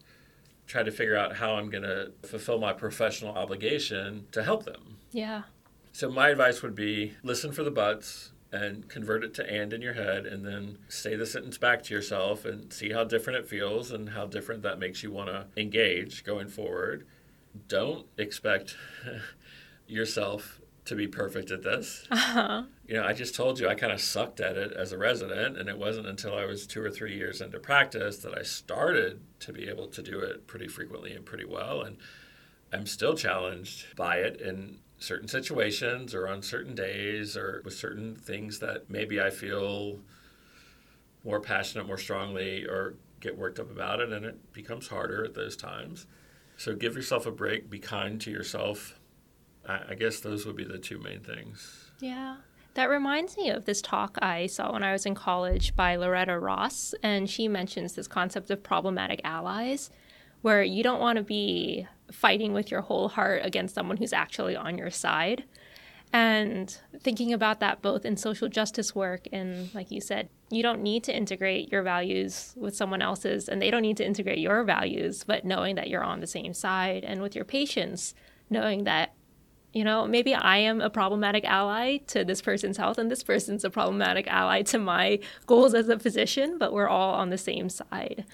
try 0.65 0.83
to 0.83 0.91
figure 0.91 1.15
out 1.15 1.35
how 1.35 1.55
I'm 1.55 1.69
going 1.69 1.83
to 1.83 2.11
fulfill 2.23 2.59
my 2.59 2.73
professional 2.73 3.35
obligation 3.35 4.25
to 4.31 4.43
help 4.43 4.65
them. 4.65 4.97
Yeah. 5.11 5.43
So 5.91 6.09
my 6.09 6.29
advice 6.29 6.61
would 6.61 6.75
be 6.75 7.13
listen 7.21 7.51
for 7.51 7.63
the 7.63 7.71
buts 7.71 8.31
and 8.53 8.87
convert 8.87 9.23
it 9.23 9.33
to 9.33 9.51
and 9.51 9.73
in 9.73 9.81
your 9.81 9.95
head 9.95 10.27
and 10.27 10.45
then 10.45 10.77
say 10.87 11.15
the 11.15 11.25
sentence 11.25 11.57
back 11.57 11.81
to 11.81 11.93
yourself 11.93 12.45
and 12.45 12.71
see 12.71 12.91
how 12.91 13.03
different 13.03 13.39
it 13.39 13.47
feels 13.49 13.91
and 13.91 14.09
how 14.09 14.27
different 14.27 14.61
that 14.61 14.77
makes 14.77 15.01
you 15.01 15.11
want 15.11 15.27
to 15.27 15.45
engage 15.57 16.23
going 16.23 16.47
forward. 16.47 17.07
Don't 17.67 18.05
expect 18.17 18.77
yourself 19.87 20.61
to 20.85 20.95
be 20.95 21.07
perfect 21.07 21.49
at 21.49 21.63
this. 21.63 22.05
Uh-huh. 22.11 22.63
You 22.85 22.95
know, 22.95 23.05
I 23.05 23.13
just 23.13 23.33
told 23.33 23.59
you 23.59 23.67
I 23.67 23.75
kind 23.75 23.91
of 23.91 24.01
sucked 24.01 24.39
at 24.39 24.55
it 24.55 24.73
as 24.73 24.91
a 24.91 24.97
resident, 24.97 25.57
and 25.57 25.67
it 25.67 25.77
wasn't 25.77 26.07
until 26.07 26.35
I 26.35 26.45
was 26.45 26.67
two 26.67 26.83
or 26.83 26.91
three 26.91 27.15
years 27.15 27.41
into 27.41 27.57
practice 27.59 28.17
that 28.17 28.37
I 28.37 28.43
started 28.43 29.21
to 29.39 29.53
be 29.53 29.67
able 29.67 29.87
to 29.87 30.03
do 30.03 30.19
it 30.19 30.45
pretty 30.45 30.67
frequently 30.67 31.13
and 31.13 31.25
pretty 31.25 31.45
well. 31.45 31.81
And 31.81 31.97
I'm 32.71 32.85
still 32.85 33.15
challenged 33.15 33.95
by 33.95 34.17
it 34.17 34.41
in 34.41 34.79
certain 35.03 35.27
situations 35.27 36.15
or 36.15 36.29
on 36.29 36.41
certain 36.41 36.73
days 36.73 37.35
or 37.35 37.61
with 37.65 37.73
certain 37.73 38.15
things 38.15 38.59
that 38.59 38.89
maybe 38.89 39.19
I 39.19 39.29
feel 39.29 39.99
more 41.25 41.41
passionate, 41.41 41.87
more 41.87 41.97
strongly, 41.97 42.63
or 42.63 42.95
get 43.19 43.37
worked 43.37 43.59
up 43.59 43.69
about 43.69 43.99
it, 43.99 44.11
and 44.11 44.25
it 44.25 44.53
becomes 44.53 44.87
harder 44.87 45.23
at 45.25 45.33
those 45.33 45.57
times. 45.57 46.07
So 46.57 46.75
give 46.75 46.95
yourself 46.95 47.25
a 47.25 47.31
break, 47.31 47.69
be 47.69 47.79
kind 47.79 48.19
to 48.21 48.31
yourself. 48.31 48.99
I, 49.67 49.81
I 49.89 49.95
guess 49.95 50.21
those 50.21 50.45
would 50.45 50.55
be 50.55 50.63
the 50.63 50.77
two 50.77 50.99
main 50.99 51.19
things. 51.19 51.91
Yeah. 51.99 52.37
That 52.75 52.89
reminds 52.89 53.37
me 53.37 53.49
of 53.49 53.65
this 53.65 53.81
talk 53.81 54.17
I 54.21 54.47
saw 54.47 54.73
when 54.73 54.83
I 54.83 54.93
was 54.93 55.05
in 55.05 55.15
college 55.15 55.75
by 55.75 55.95
Loretta 55.95 56.39
Ross, 56.39 56.95
and 57.03 57.29
she 57.29 57.47
mentions 57.47 57.93
this 57.93 58.07
concept 58.07 58.49
of 58.49 58.63
problematic 58.63 59.21
allies, 59.23 59.89
where 60.43 60.61
you 60.61 60.83
don't 60.83 61.01
want 61.01 61.17
to 61.17 61.23
be 61.23 61.87
fighting 62.11 62.53
with 62.53 62.69
your 62.69 62.81
whole 62.81 63.09
heart 63.09 63.41
against 63.43 63.73
someone 63.73 63.97
who's 63.97 64.13
actually 64.13 64.55
on 64.55 64.77
your 64.77 64.91
side. 64.91 65.43
And 66.11 66.77
thinking 66.99 67.33
about 67.33 67.59
that 67.61 67.81
both 67.81 68.05
in 68.05 68.17
social 68.17 68.47
justice 68.47 68.93
work 68.93 69.25
and, 69.31 69.73
like 69.73 69.89
you 69.89 69.99
said, 69.99 70.29
you 70.51 70.61
don't 70.61 70.83
need 70.83 71.03
to 71.05 71.15
integrate 71.15 71.71
your 71.71 71.81
values 71.81 72.53
with 72.55 72.75
someone 72.75 73.01
else's, 73.01 73.49
and 73.49 73.59
they 73.59 73.71
don't 73.71 73.81
need 73.81 73.97
to 73.97 74.05
integrate 74.05 74.37
your 74.37 74.63
values, 74.63 75.23
but 75.23 75.43
knowing 75.43 75.73
that 75.73 75.89
you're 75.89 76.03
on 76.03 76.19
the 76.19 76.27
same 76.27 76.53
side. 76.53 77.03
And 77.03 77.23
with 77.23 77.35
your 77.35 77.45
patients, 77.45 78.13
knowing 78.51 78.83
that, 78.83 79.15
you 79.71 79.83
know, 79.83 80.05
maybe 80.05 80.35
I 80.35 80.57
am 80.57 80.81
a 80.81 80.89
problematic 80.91 81.45
ally 81.45 81.97
to 82.07 82.23
this 82.23 82.43
person's 82.43 82.77
health, 82.77 82.99
and 82.99 83.09
this 83.09 83.23
person's 83.23 83.63
a 83.63 83.71
problematic 83.71 84.27
ally 84.27 84.61
to 84.63 84.77
my 84.77 85.17
goals 85.47 85.73
as 85.73 85.89
a 85.89 85.97
physician, 85.97 86.59
but 86.59 86.73
we're 86.73 86.89
all 86.89 87.15
on 87.15 87.31
the 87.31 87.39
same 87.39 87.69
side. 87.69 88.25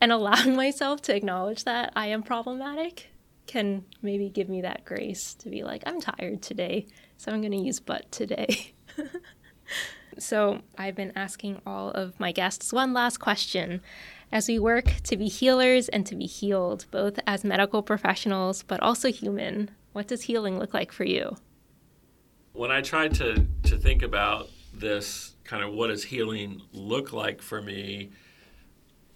And 0.00 0.12
allowing 0.12 0.56
myself 0.56 1.02
to 1.02 1.14
acknowledge 1.14 1.64
that 1.64 1.92
I 1.96 2.06
am 2.08 2.22
problematic 2.22 3.10
can 3.46 3.84
maybe 4.02 4.28
give 4.28 4.48
me 4.48 4.62
that 4.62 4.84
grace 4.84 5.34
to 5.34 5.48
be 5.48 5.62
like, 5.62 5.82
I'm 5.86 6.00
tired 6.00 6.42
today, 6.42 6.86
so 7.16 7.32
I'm 7.32 7.40
going 7.40 7.52
to 7.52 7.58
use 7.58 7.80
but 7.80 8.10
today. 8.10 8.74
so 10.18 10.60
I've 10.76 10.96
been 10.96 11.12
asking 11.14 11.62
all 11.66 11.90
of 11.90 12.18
my 12.18 12.32
guests 12.32 12.72
one 12.72 12.92
last 12.92 13.18
question. 13.18 13.80
As 14.32 14.48
we 14.48 14.58
work 14.58 14.86
to 15.04 15.16
be 15.16 15.28
healers 15.28 15.88
and 15.88 16.04
to 16.06 16.16
be 16.16 16.26
healed, 16.26 16.86
both 16.90 17.20
as 17.26 17.44
medical 17.44 17.82
professionals, 17.82 18.64
but 18.64 18.80
also 18.80 19.12
human, 19.12 19.70
what 19.92 20.08
does 20.08 20.22
healing 20.22 20.58
look 20.58 20.74
like 20.74 20.90
for 20.90 21.04
you? 21.04 21.36
When 22.52 22.72
I 22.72 22.80
tried 22.80 23.14
to, 23.14 23.46
to 23.64 23.76
think 23.76 24.02
about 24.02 24.50
this 24.74 25.36
kind 25.44 25.62
of 25.62 25.72
what 25.72 25.88
does 25.88 26.04
healing 26.04 26.60
look 26.72 27.12
like 27.12 27.40
for 27.40 27.62
me, 27.62 28.10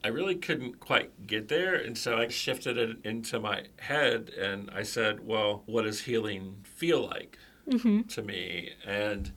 I 0.03 0.09
really 0.09 0.35
couldn't 0.37 0.81
quite 0.81 1.27
get 1.27 1.49
there. 1.49 1.75
And 1.75 1.97
so 1.97 2.17
I 2.17 2.29
shifted 2.29 2.79
it 2.79 2.99
into 3.05 3.39
my 3.39 3.65
head 3.79 4.31
and 4.31 4.71
I 4.75 4.83
said, 4.83 5.27
well, 5.27 5.63
what 5.67 5.83
does 5.83 6.03
healing 6.03 6.57
feel 6.65 7.07
like 7.07 7.39
Mm-hmm. 7.69 8.03
to 8.03 8.23
me? 8.23 8.71
And 8.87 9.33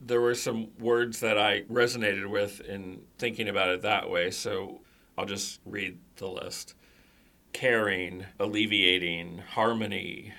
there 0.00 0.20
were 0.20 0.34
some 0.34 0.68
words 0.78 1.20
that 1.20 1.38
I 1.38 1.62
resonated 1.62 2.28
with 2.28 2.60
in 2.60 3.02
thinking 3.18 3.48
about 3.48 3.68
it 3.68 3.82
that 3.82 4.10
way. 4.10 4.30
So 4.30 4.80
I'll 5.16 5.26
just 5.26 5.60
read 5.64 5.98
the 6.16 6.26
list 6.28 6.74
caring, 7.52 8.26
alleviating, 8.38 9.38
harmony, 9.38 10.32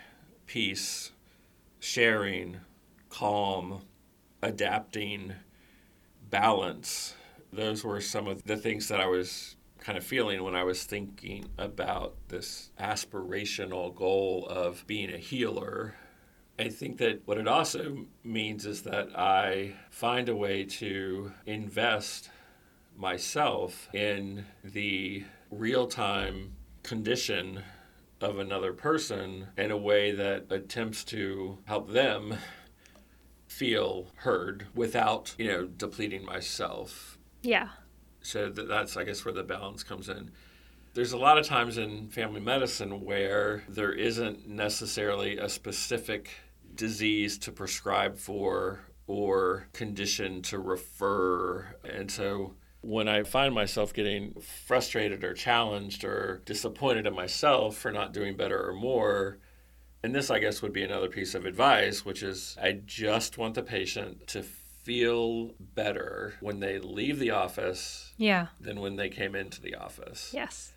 peace, 0.45 1.11
sharing, 1.79 2.57
calm, 3.09 3.81
adapting, 4.41 5.33
balance 6.29 7.15
those 7.51 7.83
were 7.83 8.01
some 8.01 8.27
of 8.27 8.43
the 8.43 8.57
things 8.57 8.87
that 8.87 8.99
I 8.99 9.07
was 9.07 9.55
kind 9.79 9.97
of 9.97 10.03
feeling 10.03 10.43
when 10.43 10.55
I 10.55 10.63
was 10.63 10.83
thinking 10.83 11.45
about 11.57 12.15
this 12.29 12.71
aspirational 12.79 13.93
goal 13.93 14.47
of 14.49 14.85
being 14.87 15.11
a 15.11 15.17
healer. 15.17 15.95
I 16.59 16.69
think 16.69 16.97
that 16.99 17.21
what 17.25 17.39
it 17.39 17.47
also 17.47 18.05
means 18.23 18.65
is 18.65 18.83
that 18.83 19.17
I 19.17 19.73
find 19.89 20.29
a 20.29 20.35
way 20.35 20.63
to 20.65 21.33
invest 21.45 22.29
myself 22.95 23.89
in 23.93 24.45
the 24.63 25.25
real 25.49 25.87
time 25.87 26.53
condition 26.83 27.63
of 28.21 28.37
another 28.37 28.73
person 28.73 29.47
in 29.57 29.71
a 29.71 29.77
way 29.77 30.11
that 30.11 30.45
attempts 30.51 31.03
to 31.05 31.57
help 31.65 31.91
them 31.91 32.35
feel 33.47 34.07
heard 34.17 34.67
without, 34.75 35.33
you 35.39 35.47
know, 35.47 35.65
depleting 35.65 36.23
myself 36.23 37.17
Yeah. 37.41 37.69
so 38.21 38.49
that, 38.49 38.67
that's 38.67 38.97
i 38.97 39.03
guess 39.03 39.25
where 39.25 39.33
the 39.33 39.43
balance 39.43 39.83
comes 39.83 40.09
in 40.09 40.31
there's 40.93 41.13
a 41.13 41.17
lot 41.17 41.37
of 41.37 41.45
times 41.45 41.77
in 41.77 42.09
family 42.09 42.41
medicine 42.41 43.01
where 43.01 43.63
there 43.69 43.93
isn't 43.93 44.47
necessarily 44.47 45.37
a 45.37 45.47
specific 45.47 46.29
disease 46.75 47.37
to 47.39 47.51
prescribe 47.51 48.17
for 48.17 48.81
or 49.07 49.67
condition 49.73 50.41
to 50.41 50.59
refer 50.59 51.75
and 51.83 52.11
so 52.11 52.53
when 52.81 53.07
i 53.07 53.23
find 53.23 53.53
myself 53.53 53.93
getting 53.93 54.33
frustrated 54.65 55.23
or 55.23 55.33
challenged 55.33 56.03
or 56.03 56.41
disappointed 56.45 57.05
in 57.07 57.13
myself 57.15 57.75
for 57.77 57.91
not 57.91 58.13
doing 58.13 58.35
better 58.35 58.69
or 58.69 58.73
more 58.73 59.37
and 60.03 60.15
this 60.15 60.29
i 60.29 60.39
guess 60.39 60.61
would 60.61 60.73
be 60.73 60.83
another 60.83 61.09
piece 61.09 61.35
of 61.35 61.45
advice 61.45 62.05
which 62.05 62.23
is 62.23 62.57
i 62.61 62.71
just 62.85 63.37
want 63.37 63.55
the 63.55 63.63
patient 63.63 64.27
to 64.27 64.43
feel 64.83 65.51
better 65.59 66.33
when 66.39 66.59
they 66.59 66.79
leave 66.79 67.19
the 67.19 67.31
office 67.31 68.13
Yeah. 68.17 68.47
than 68.59 68.79
when 68.79 68.95
they 68.95 69.09
came 69.09 69.35
into 69.35 69.61
the 69.61 69.75
office. 69.75 70.31
Yes. 70.33 70.73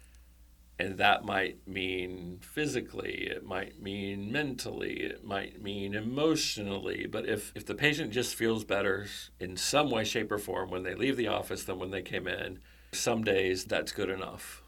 And 0.78 0.98
that 0.98 1.24
might 1.24 1.66
mean 1.68 2.40
physically, 2.42 3.28
it 3.30 3.44
might 3.44 3.80
mean 3.80 4.32
mentally, 4.32 5.00
it 5.02 5.24
might 5.24 5.62
mean 5.62 5.94
emotionally. 5.94 7.06
But 7.06 7.28
if, 7.28 7.52
if 7.54 7.64
the 7.64 7.76
patient 7.76 8.12
just 8.12 8.34
feels 8.34 8.64
better 8.64 9.06
in 9.38 9.56
some 9.56 9.88
way, 9.90 10.04
shape, 10.04 10.32
or 10.32 10.38
form 10.38 10.70
when 10.70 10.82
they 10.82 10.94
leave 10.96 11.16
the 11.16 11.28
office 11.28 11.62
than 11.64 11.78
when 11.78 11.90
they 11.92 12.02
came 12.02 12.26
in, 12.26 12.58
some 12.92 13.22
days 13.22 13.64
that's 13.64 13.92
good 13.92 14.10
enough. 14.10 14.62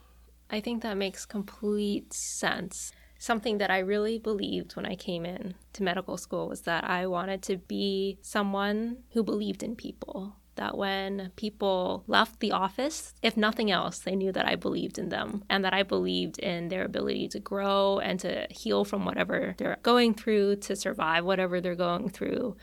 I 0.48 0.60
think 0.60 0.82
that 0.82 0.96
makes 0.96 1.26
complete 1.26 2.12
sense. 2.12 2.92
Something 3.18 3.58
that 3.58 3.70
I 3.70 3.78
really 3.78 4.18
believed 4.18 4.76
when 4.76 4.86
I 4.86 4.94
came 4.94 5.24
in 5.24 5.54
to 5.72 5.82
medical 5.82 6.16
school 6.16 6.48
was 6.48 6.62
that 6.62 6.84
I 6.84 7.06
wanted 7.06 7.42
to 7.44 7.56
be 7.56 8.18
someone 8.22 8.98
who 9.12 9.22
believed 9.22 9.62
in 9.62 9.76
people. 9.76 10.36
That 10.56 10.78
when 10.78 11.32
people 11.36 12.02
left 12.06 12.40
the 12.40 12.52
office, 12.52 13.12
if 13.22 13.36
nothing 13.36 13.70
else, 13.70 13.98
they 13.98 14.16
knew 14.16 14.32
that 14.32 14.46
I 14.46 14.54
believed 14.54 14.98
in 14.98 15.10
them 15.10 15.44
and 15.50 15.62
that 15.64 15.74
I 15.74 15.82
believed 15.82 16.38
in 16.38 16.68
their 16.68 16.84
ability 16.84 17.28
to 17.28 17.40
grow 17.40 17.98
and 17.98 18.18
to 18.20 18.46
heal 18.48 18.86
from 18.86 19.04
whatever 19.04 19.54
they're 19.58 19.76
going 19.82 20.14
through, 20.14 20.56
to 20.56 20.74
survive 20.74 21.26
whatever 21.26 21.60
they're 21.60 21.74
going 21.74 22.08
through. 22.08 22.56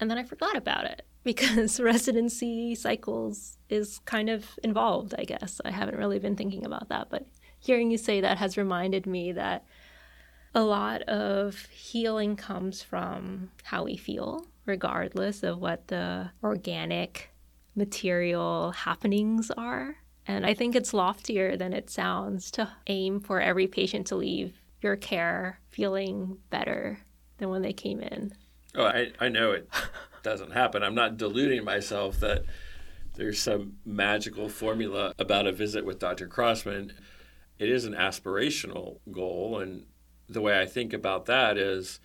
And 0.00 0.10
then 0.10 0.18
I 0.18 0.24
forgot 0.24 0.56
about 0.56 0.86
it 0.86 1.06
because 1.24 1.78
residency 1.92 2.74
cycles 2.74 3.58
is 3.68 4.00
kind 4.00 4.28
of 4.28 4.58
involved, 4.64 5.14
I 5.16 5.24
guess. 5.24 5.60
I 5.64 5.70
haven't 5.70 5.98
really 5.98 6.18
been 6.18 6.36
thinking 6.36 6.64
about 6.64 6.88
that, 6.88 7.08
but 7.10 7.26
hearing 7.58 7.90
you 7.90 7.98
say 7.98 8.20
that 8.20 8.38
has 8.38 8.56
reminded 8.56 9.06
me 9.06 9.32
that 9.32 9.64
a 10.54 10.62
lot 10.62 11.02
of 11.02 11.66
healing 11.66 12.36
comes 12.36 12.82
from 12.82 13.50
how 13.64 13.84
we 13.84 13.96
feel, 13.96 14.46
regardless 14.64 15.42
of 15.42 15.58
what 15.58 15.88
the 15.88 16.30
organic 16.42 17.30
material 17.74 18.72
happenings 18.72 19.50
are. 19.50 19.96
And 20.26 20.44
I 20.44 20.54
think 20.54 20.74
it's 20.74 20.94
loftier 20.94 21.56
than 21.56 21.72
it 21.72 21.90
sounds 21.90 22.50
to 22.52 22.70
aim 22.86 23.20
for 23.20 23.40
every 23.40 23.66
patient 23.66 24.08
to 24.08 24.16
leave 24.16 24.60
your 24.80 24.96
care 24.96 25.60
feeling 25.68 26.38
better 26.50 26.98
than 27.38 27.50
when 27.50 27.62
they 27.62 27.72
came 27.72 28.00
in. 28.00 28.32
Oh, 28.74 28.84
I, 28.84 29.12
I 29.20 29.28
know 29.28 29.52
it 29.52 29.68
doesn't 30.22 30.52
happen. 30.52 30.82
I'm 30.82 30.94
not 30.94 31.16
deluding 31.16 31.64
myself 31.64 32.18
that 32.20 32.44
there's 33.14 33.40
some 33.40 33.76
magical 33.84 34.48
formula 34.48 35.14
about 35.18 35.46
a 35.46 35.52
visit 35.52 35.84
with 35.84 35.98
Dr. 35.98 36.26
Crossman. 36.26 36.92
It 37.58 37.70
is 37.70 37.84
an 37.84 37.94
aspirational 37.94 38.98
goal. 39.10 39.60
And 39.60 39.86
the 40.28 40.40
way 40.40 40.60
I 40.60 40.66
think 40.66 40.92
about 40.92 41.26
that 41.26 41.56
is 41.56 42.00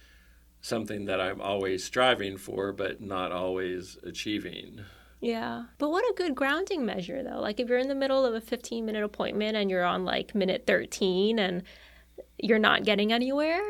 something 0.61 1.05
that 1.05 1.19
I'm 1.19 1.41
always 1.41 1.83
striving 1.83 2.37
for, 2.37 2.71
but 2.71 3.01
not 3.01 3.31
always 3.31 3.97
achieving. 4.03 4.81
Yeah. 5.19 5.65
But 5.77 5.89
what 5.89 6.03
a 6.03 6.13
good 6.15 6.35
grounding 6.35 6.85
measure, 6.85 7.23
though. 7.23 7.39
Like 7.39 7.59
if 7.59 7.69
you're 7.69 7.77
in 7.77 7.87
the 7.87 7.95
middle 7.95 8.25
of 8.25 8.33
a 8.33 8.41
15 8.41 8.85
minute 8.85 9.03
appointment 9.03 9.55
and 9.55 9.69
you're 9.69 9.83
on 9.83 10.05
like 10.05 10.35
minute 10.35 10.65
13 10.67 11.39
and 11.39 11.63
you're 12.37 12.59
not 12.59 12.83
getting 12.83 13.11
anywhere, 13.11 13.61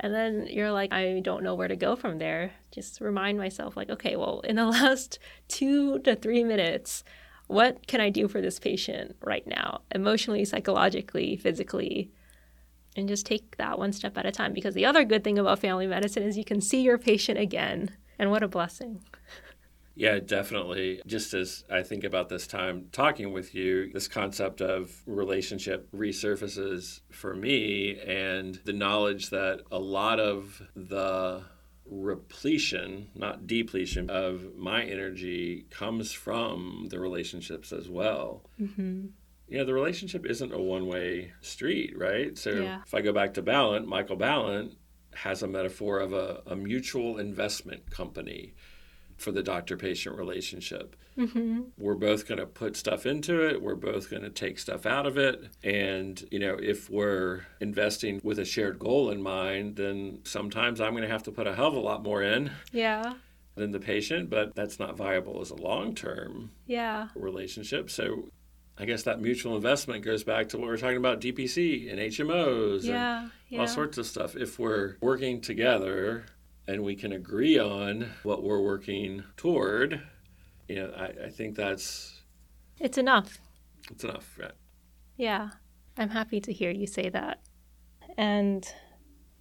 and 0.00 0.14
then 0.14 0.46
you're 0.48 0.70
like, 0.70 0.92
I 0.92 1.20
don't 1.20 1.42
know 1.42 1.54
where 1.54 1.68
to 1.68 1.76
go 1.76 1.96
from 1.96 2.18
there. 2.18 2.52
Just 2.70 3.00
remind 3.00 3.36
myself, 3.38 3.76
like, 3.76 3.90
okay, 3.90 4.16
well, 4.16 4.40
in 4.40 4.56
the 4.56 4.66
last 4.66 5.18
two 5.48 5.98
to 6.00 6.14
three 6.14 6.44
minutes, 6.44 7.02
what 7.48 7.86
can 7.86 8.00
I 8.00 8.10
do 8.10 8.28
for 8.28 8.40
this 8.40 8.58
patient 8.58 9.16
right 9.22 9.46
now, 9.46 9.80
emotionally, 9.92 10.44
psychologically, 10.44 11.36
physically? 11.36 12.12
And 12.98 13.08
just 13.08 13.24
take 13.24 13.56
that 13.56 13.78
one 13.78 13.92
step 13.92 14.18
at 14.18 14.26
a 14.26 14.32
time. 14.32 14.52
Because 14.52 14.74
the 14.74 14.84
other 14.84 15.04
good 15.04 15.24
thing 15.24 15.38
about 15.38 15.60
family 15.60 15.86
medicine 15.86 16.24
is 16.24 16.36
you 16.36 16.44
can 16.44 16.60
see 16.60 16.82
your 16.82 16.98
patient 16.98 17.38
again. 17.38 17.96
And 18.18 18.30
what 18.30 18.42
a 18.42 18.48
blessing. 18.48 19.00
Yeah, 19.94 20.18
definitely. 20.18 21.00
Just 21.06 21.34
as 21.34 21.64
I 21.70 21.82
think 21.82 22.04
about 22.04 22.28
this 22.28 22.46
time 22.46 22.86
talking 22.92 23.32
with 23.32 23.54
you, 23.54 23.90
this 23.92 24.06
concept 24.06 24.60
of 24.60 25.02
relationship 25.06 25.88
resurfaces 25.92 27.00
for 27.10 27.34
me, 27.34 27.98
and 28.00 28.60
the 28.64 28.72
knowledge 28.72 29.30
that 29.30 29.62
a 29.72 29.78
lot 29.78 30.20
of 30.20 30.62
the 30.76 31.42
repletion, 31.84 33.08
not 33.14 33.46
depletion, 33.46 34.08
of 34.10 34.54
my 34.56 34.84
energy 34.84 35.66
comes 35.70 36.12
from 36.12 36.86
the 36.90 37.00
relationships 37.00 37.72
as 37.72 37.88
well. 37.88 38.44
Mm-hmm. 38.60 39.06
You 39.48 39.58
know, 39.58 39.64
the 39.64 39.74
relationship 39.74 40.26
isn't 40.26 40.52
a 40.52 40.60
one 40.60 40.86
way 40.86 41.32
street, 41.40 41.96
right? 41.96 42.36
So 42.36 42.50
yeah. 42.50 42.80
if 42.86 42.94
I 42.94 43.00
go 43.00 43.12
back 43.12 43.34
to 43.34 43.42
Balint, 43.42 43.86
Michael 43.86 44.16
Balint 44.16 44.74
has 45.14 45.42
a 45.42 45.48
metaphor 45.48 46.00
of 46.00 46.12
a, 46.12 46.42
a 46.46 46.54
mutual 46.54 47.18
investment 47.18 47.90
company 47.90 48.54
for 49.16 49.32
the 49.32 49.42
doctor 49.42 49.76
patient 49.76 50.16
relationship. 50.16 50.94
Mm-hmm. 51.18 51.62
We're 51.76 51.96
both 51.96 52.28
going 52.28 52.38
to 52.38 52.46
put 52.46 52.76
stuff 52.76 53.04
into 53.04 53.44
it, 53.44 53.60
we're 53.60 53.74
both 53.74 54.08
going 54.08 54.22
to 54.22 54.30
take 54.30 54.58
stuff 54.58 54.86
out 54.86 55.06
of 55.06 55.18
it. 55.18 55.42
And, 55.64 56.24
you 56.30 56.38
know, 56.38 56.56
if 56.60 56.88
we're 56.88 57.46
investing 57.60 58.20
with 58.22 58.38
a 58.38 58.44
shared 58.44 58.78
goal 58.78 59.10
in 59.10 59.20
mind, 59.20 59.76
then 59.76 60.20
sometimes 60.22 60.80
I'm 60.80 60.92
going 60.92 61.02
to 61.02 61.08
have 61.08 61.24
to 61.24 61.32
put 61.32 61.48
a 61.48 61.54
hell 61.54 61.68
of 61.68 61.74
a 61.74 61.80
lot 61.80 62.04
more 62.04 62.22
in. 62.22 62.52
Yeah. 62.70 63.14
Than 63.56 63.72
the 63.72 63.80
patient, 63.80 64.30
but 64.30 64.54
that's 64.54 64.78
not 64.78 64.96
viable 64.96 65.40
as 65.40 65.50
a 65.50 65.56
long 65.56 65.96
term 65.96 66.52
yeah. 66.68 67.08
relationship. 67.16 67.90
So 67.90 68.28
I 68.78 68.84
guess 68.84 69.02
that 69.04 69.20
mutual 69.20 69.56
investment 69.56 70.04
goes 70.04 70.22
back 70.22 70.48
to 70.50 70.58
what 70.58 70.68
we 70.68 70.74
are 70.74 70.78
talking 70.78 70.98
about 70.98 71.20
DPC 71.20 71.90
and 71.90 71.98
HMOs 71.98 72.84
yeah, 72.84 73.22
and 73.22 73.30
yeah. 73.48 73.60
all 73.60 73.66
sorts 73.66 73.98
of 73.98 74.06
stuff. 74.06 74.36
If 74.36 74.58
we're 74.58 74.96
working 75.00 75.40
together 75.40 76.26
and 76.68 76.84
we 76.84 76.94
can 76.94 77.12
agree 77.12 77.58
on 77.58 78.10
what 78.22 78.44
we're 78.44 78.60
working 78.60 79.24
toward, 79.36 80.00
you 80.68 80.76
know, 80.76 80.92
I, 80.96 81.26
I 81.26 81.28
think 81.30 81.56
that's 81.56 82.20
it's 82.78 82.98
enough. 82.98 83.38
It's 83.90 84.04
enough, 84.04 84.38
right? 84.38 84.52
Yeah. 85.16 85.50
I'm 85.96 86.10
happy 86.10 86.40
to 86.40 86.52
hear 86.52 86.70
you 86.70 86.86
say 86.86 87.08
that. 87.08 87.40
And 88.16 88.66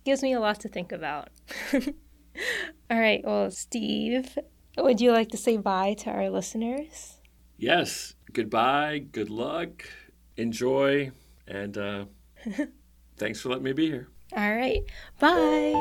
gives 0.04 0.24
me 0.24 0.34
a 0.34 0.40
lot 0.40 0.60
to 0.62 0.70
think 0.70 0.92
about. 0.92 1.30
All 1.74 3.00
right, 3.00 3.22
well, 3.24 3.52
Steve, 3.52 4.38
would 4.78 5.02
you 5.02 5.12
like 5.12 5.30
to 5.30 5.38
say 5.38 5.58
bye 5.58 5.94
to 6.00 6.10
our 6.10 6.30
listeners? 6.30 7.18
Yes. 7.58 8.16
Goodbye, 8.34 9.00
good 9.12 9.30
luck, 9.30 9.86
enjoy, 10.36 11.12
and 11.48 11.78
uh, 11.78 12.06
thanks 13.18 13.42
for 13.42 13.50
letting 13.50 13.64
me 13.64 13.74
be 13.74 13.88
here. 13.88 14.10
All 14.36 14.56
right. 14.56 14.84
Bye. 15.20 15.74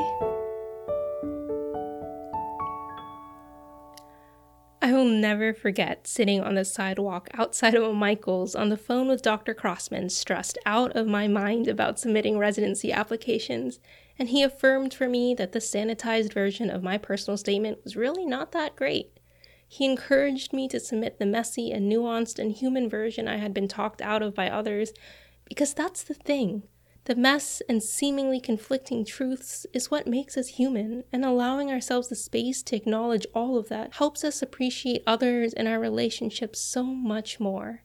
I 4.79 4.93
will 4.93 5.05
never 5.05 5.53
forget 5.53 6.07
sitting 6.07 6.39
on 6.39 6.55
the 6.55 6.63
sidewalk 6.63 7.29
outside 7.33 7.75
of 7.75 7.83
a 7.83 7.93
Michael's 7.93 8.55
on 8.55 8.69
the 8.69 8.77
phone 8.77 9.09
with 9.09 9.21
Dr. 9.21 9.53
Crossman, 9.53 10.09
stressed 10.09 10.57
out 10.65 10.95
of 10.95 11.07
my 11.07 11.27
mind 11.27 11.67
about 11.67 11.99
submitting 11.99 12.37
residency 12.37 12.93
applications, 12.93 13.79
and 14.17 14.29
he 14.29 14.43
affirmed 14.43 14.93
for 14.93 15.09
me 15.09 15.33
that 15.33 15.51
the 15.51 15.59
sanitized 15.59 16.31
version 16.31 16.69
of 16.69 16.83
my 16.83 16.97
personal 16.97 17.35
statement 17.35 17.83
was 17.83 17.97
really 17.97 18.25
not 18.25 18.53
that 18.53 18.77
great. 18.77 19.16
He 19.67 19.85
encouraged 19.85 20.53
me 20.53 20.67
to 20.69 20.79
submit 20.79 21.19
the 21.19 21.25
messy 21.25 21.71
and 21.71 21.91
nuanced 21.91 22.39
and 22.39 22.51
human 22.51 22.89
version 22.89 23.27
I 23.27 23.37
had 23.37 23.53
been 23.53 23.67
talked 23.67 24.01
out 24.01 24.21
of 24.21 24.33
by 24.33 24.49
others, 24.49 24.93
because 25.45 25.73
that's 25.73 26.03
the 26.03 26.13
thing. 26.13 26.63
The 27.05 27.15
mess 27.15 27.61
and 27.69 27.81
seemingly 27.81 28.41
conflicting 28.41 29.05
truths 29.05 29.65
is 29.73 29.89
what 29.89 30.07
makes 30.07 30.35
us 30.35 30.47
human, 30.49 31.05
and 31.11 31.23
allowing 31.23 31.71
ourselves 31.71 32.09
the 32.09 32.15
space 32.15 32.61
to 32.63 32.75
acknowledge 32.75 33.25
all 33.33 33.57
of 33.57 33.69
that 33.69 33.93
helps 33.93 34.23
us 34.23 34.41
appreciate 34.41 35.03
others 35.07 35.53
and 35.53 35.67
our 35.67 35.79
relationships 35.79 36.59
so 36.59 36.83
much 36.83 37.39
more. 37.39 37.83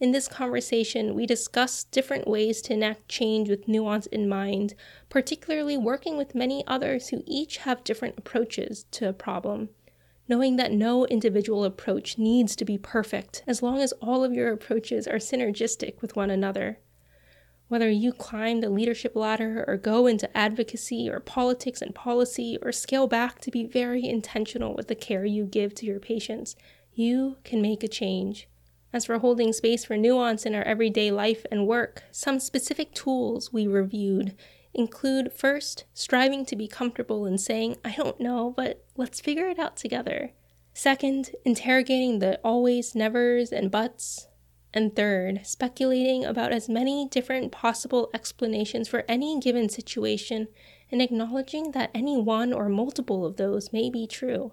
In 0.00 0.12
this 0.12 0.28
conversation, 0.28 1.14
we 1.14 1.26
discuss 1.26 1.84
different 1.84 2.28
ways 2.28 2.60
to 2.62 2.74
enact 2.74 3.08
change 3.08 3.48
with 3.48 3.68
nuance 3.68 4.06
in 4.06 4.28
mind, 4.28 4.74
particularly 5.08 5.76
working 5.76 6.16
with 6.16 6.34
many 6.34 6.64
others 6.66 7.08
who 7.08 7.22
each 7.26 7.58
have 7.58 7.84
different 7.84 8.18
approaches 8.18 8.84
to 8.92 9.08
a 9.08 9.12
problem. 9.12 9.70
Knowing 10.26 10.56
that 10.56 10.72
no 10.72 11.06
individual 11.06 11.64
approach 11.64 12.16
needs 12.16 12.56
to 12.56 12.64
be 12.64 12.78
perfect 12.78 13.42
as 13.46 13.62
long 13.62 13.80
as 13.80 13.92
all 14.00 14.24
of 14.24 14.32
your 14.32 14.52
approaches 14.52 15.06
are 15.06 15.16
synergistic 15.16 16.00
with 16.00 16.16
one 16.16 16.30
another. 16.30 16.78
Whether 17.68 17.90
you 17.90 18.12
climb 18.12 18.60
the 18.60 18.70
leadership 18.70 19.16
ladder 19.16 19.64
or 19.66 19.76
go 19.76 20.06
into 20.06 20.34
advocacy 20.36 21.10
or 21.10 21.20
politics 21.20 21.82
and 21.82 21.94
policy 21.94 22.58
or 22.62 22.72
scale 22.72 23.06
back 23.06 23.40
to 23.40 23.50
be 23.50 23.66
very 23.66 24.06
intentional 24.06 24.74
with 24.74 24.88
the 24.88 24.94
care 24.94 25.24
you 25.24 25.44
give 25.44 25.74
to 25.76 25.86
your 25.86 26.00
patients, 26.00 26.56
you 26.94 27.36
can 27.44 27.60
make 27.60 27.82
a 27.82 27.88
change. 27.88 28.48
As 28.92 29.06
for 29.06 29.18
holding 29.18 29.52
space 29.52 29.84
for 29.84 29.96
nuance 29.96 30.46
in 30.46 30.54
our 30.54 30.62
everyday 30.62 31.10
life 31.10 31.44
and 31.50 31.66
work, 31.66 32.04
some 32.12 32.38
specific 32.38 32.94
tools 32.94 33.52
we 33.52 33.66
reviewed 33.66 34.36
include 34.74 35.32
first, 35.32 35.84
striving 35.94 36.44
to 36.46 36.56
be 36.56 36.68
comfortable 36.68 37.26
in 37.26 37.38
saying, 37.38 37.76
I 37.84 37.92
don't 37.92 38.20
know, 38.20 38.52
but 38.56 38.84
let's 38.96 39.20
figure 39.20 39.48
it 39.48 39.58
out 39.58 39.76
together. 39.76 40.32
Second, 40.72 41.30
interrogating 41.44 42.18
the 42.18 42.40
always, 42.42 42.94
nevers, 42.94 43.52
and 43.52 43.70
buts. 43.70 44.28
And 44.72 44.96
third, 44.96 45.46
speculating 45.46 46.24
about 46.24 46.52
as 46.52 46.68
many 46.68 47.06
different 47.08 47.52
possible 47.52 48.10
explanations 48.12 48.88
for 48.88 49.04
any 49.08 49.38
given 49.38 49.68
situation 49.68 50.48
and 50.90 51.00
acknowledging 51.00 51.70
that 51.70 51.90
any 51.94 52.20
one 52.20 52.52
or 52.52 52.68
multiple 52.68 53.24
of 53.24 53.36
those 53.36 53.72
may 53.72 53.88
be 53.88 54.06
true. 54.06 54.52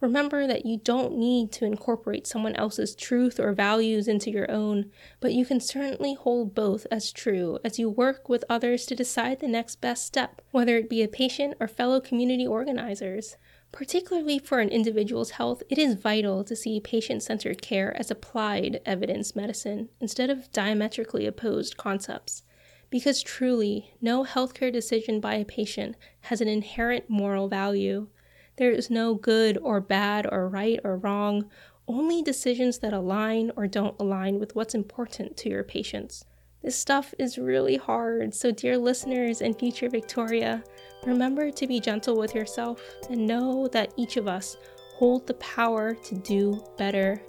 Remember 0.00 0.46
that 0.46 0.66
you 0.66 0.76
don't 0.76 1.16
need 1.16 1.50
to 1.52 1.64
incorporate 1.64 2.26
someone 2.26 2.54
else's 2.56 2.94
truth 2.94 3.40
or 3.40 3.52
values 3.52 4.06
into 4.06 4.30
your 4.30 4.50
own, 4.50 4.90
but 5.20 5.32
you 5.32 5.46
can 5.46 5.58
certainly 5.58 6.12
hold 6.12 6.54
both 6.54 6.86
as 6.90 7.10
true 7.10 7.58
as 7.64 7.78
you 7.78 7.88
work 7.88 8.28
with 8.28 8.44
others 8.48 8.84
to 8.86 8.94
decide 8.94 9.40
the 9.40 9.48
next 9.48 9.80
best 9.80 10.04
step, 10.04 10.42
whether 10.50 10.76
it 10.76 10.90
be 10.90 11.02
a 11.02 11.08
patient 11.08 11.54
or 11.58 11.66
fellow 11.66 11.98
community 11.98 12.46
organizers. 12.46 13.36
Particularly 13.72 14.38
for 14.38 14.60
an 14.60 14.68
individual's 14.68 15.30
health, 15.30 15.62
it 15.70 15.78
is 15.78 15.94
vital 15.94 16.44
to 16.44 16.54
see 16.54 16.78
patient 16.78 17.22
centered 17.22 17.62
care 17.62 17.96
as 17.98 18.10
applied 18.10 18.80
evidence 18.84 19.34
medicine 19.34 19.88
instead 20.00 20.28
of 20.28 20.52
diametrically 20.52 21.26
opposed 21.26 21.76
concepts. 21.76 22.42
Because 22.90 23.22
truly, 23.22 23.94
no 24.00 24.24
healthcare 24.24 24.72
decision 24.72 25.20
by 25.20 25.34
a 25.34 25.44
patient 25.44 25.96
has 26.22 26.40
an 26.40 26.48
inherent 26.48 27.10
moral 27.10 27.48
value. 27.48 28.08
There 28.56 28.70
is 28.70 28.90
no 28.90 29.14
good 29.14 29.58
or 29.58 29.80
bad 29.80 30.26
or 30.30 30.48
right 30.48 30.80
or 30.82 30.96
wrong, 30.96 31.50
only 31.86 32.22
decisions 32.22 32.78
that 32.78 32.92
align 32.92 33.52
or 33.56 33.66
don't 33.66 33.94
align 34.00 34.38
with 34.38 34.54
what's 34.56 34.74
important 34.74 35.36
to 35.36 35.48
your 35.48 35.62
patients. 35.62 36.24
This 36.62 36.76
stuff 36.76 37.14
is 37.18 37.38
really 37.38 37.76
hard, 37.76 38.34
so, 38.34 38.50
dear 38.50 38.76
listeners 38.76 39.40
and 39.40 39.56
future 39.56 39.88
Victoria, 39.88 40.64
remember 41.04 41.50
to 41.50 41.66
be 41.66 41.78
gentle 41.78 42.16
with 42.16 42.34
yourself 42.34 42.82
and 43.10 43.26
know 43.26 43.68
that 43.68 43.92
each 43.96 44.16
of 44.16 44.26
us 44.26 44.56
hold 44.94 45.26
the 45.26 45.34
power 45.34 45.94
to 45.94 46.14
do 46.16 46.64
better. 46.78 47.22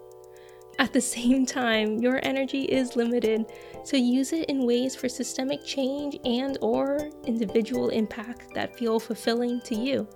At 0.80 0.94
the 0.94 1.02
same 1.16 1.46
time, 1.46 1.98
your 2.00 2.20
energy 2.24 2.64
is 2.64 2.96
limited, 2.96 3.46
so 3.84 3.98
use 3.98 4.32
it 4.34 4.50
in 4.50 4.66
ways 4.66 4.96
for 4.96 5.10
systemic 5.10 5.64
change 5.66 6.18
and 6.26 6.58
or 6.62 7.10
individual 7.26 7.90
impact 7.90 8.54
that 8.54 8.76
feel 8.76 9.00
fulfilling 9.00 9.62
to 9.66 9.76
you. 9.76 10.08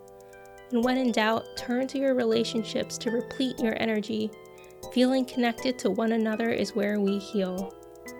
And 0.72 0.84
when 0.84 0.97
in 0.97 1.11
doubt, 1.11 1.45
turn 1.57 1.88
to 1.88 1.97
your 1.97 2.15
relationships 2.15 2.97
to 2.99 3.11
replete 3.11 3.59
your 3.59 3.76
energy. 3.82 4.32
Feeling 4.93 5.26
connected 5.26 5.78
to 5.80 5.91
one 5.91 6.13
another 6.13 6.49
is 6.49 6.76
where 6.76 6.99
we 6.99 7.17
heal. 7.17 7.74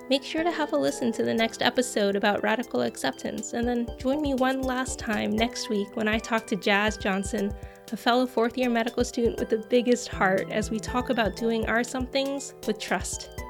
Make 0.10 0.24
sure 0.24 0.44
to 0.44 0.52
have 0.52 0.74
a 0.74 0.78
listen 0.78 1.12
to 1.14 1.24
the 1.24 1.34
next 1.34 1.62
episode 1.62 2.16
about 2.16 2.44
radical 2.44 2.82
acceptance, 2.82 3.54
and 3.54 3.66
then 3.66 3.88
join 3.98 4.22
me 4.22 4.34
one 4.34 4.62
last 4.62 5.00
time 5.00 5.32
next 5.32 5.70
week 5.70 5.96
when 5.96 6.08
I 6.08 6.20
talk 6.20 6.46
to 6.48 6.58
Jazz 6.58 6.98
Johnson, 6.98 7.54
a 7.94 7.98
fellow 7.98 8.26
fourth 8.26 8.58
year 8.58 8.70
medical 8.70 9.04
student 9.04 9.40
with 9.40 9.50
the 9.50 9.66
biggest 9.70 10.08
heart, 10.08 10.50
as 10.52 10.70
we 10.70 10.80
talk 10.80 11.10
about 11.10 11.36
doing 11.36 11.66
our 11.68 11.84
somethings 11.84 12.54
with 12.68 12.80
trust. 12.80 13.41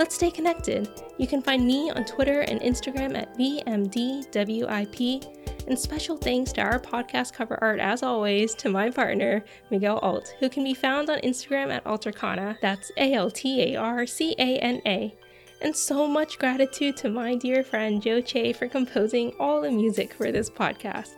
Let's 0.00 0.14
stay 0.14 0.30
connected. 0.30 0.88
You 1.18 1.26
can 1.26 1.42
find 1.42 1.66
me 1.66 1.90
on 1.90 2.06
Twitter 2.06 2.40
and 2.40 2.58
Instagram 2.62 3.14
at 3.18 3.36
VMDWIP 3.36 5.26
And 5.66 5.78
special 5.78 6.16
thanks 6.16 6.52
to 6.52 6.62
our 6.62 6.80
podcast 6.80 7.34
cover 7.34 7.58
art, 7.60 7.80
as 7.80 8.02
always, 8.02 8.54
to 8.54 8.70
my 8.70 8.88
partner, 8.88 9.44
Miguel 9.70 9.98
Alt, 9.98 10.34
who 10.40 10.48
can 10.48 10.64
be 10.64 10.72
found 10.72 11.10
on 11.10 11.18
Instagram 11.18 11.70
at 11.70 11.84
Altarcana. 11.84 12.56
That's 12.62 12.90
A 12.96 13.12
L 13.12 13.30
T 13.30 13.74
A 13.74 13.76
R 13.76 14.06
C 14.06 14.34
A 14.38 14.56
N 14.60 14.80
A. 14.86 15.14
And 15.60 15.76
so 15.76 16.06
much 16.06 16.38
gratitude 16.38 16.96
to 16.96 17.10
my 17.10 17.34
dear 17.34 17.62
friend 17.62 18.00
Joe 18.00 18.22
Chey 18.22 18.54
for 18.54 18.68
composing 18.68 19.34
all 19.38 19.60
the 19.60 19.70
music 19.70 20.14
for 20.14 20.32
this 20.32 20.48
podcast. 20.48 21.10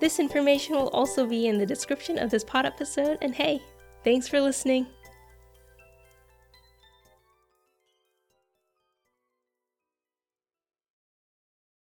This 0.00 0.18
information 0.18 0.76
will 0.76 0.88
also 0.88 1.26
be 1.26 1.46
in 1.46 1.58
the 1.58 1.66
description 1.66 2.18
of 2.18 2.30
this 2.30 2.42
pod 2.42 2.64
episode, 2.64 3.18
and 3.20 3.34
hey, 3.34 3.60
thanks 4.02 4.26
for 4.26 4.40
listening. 4.40 4.86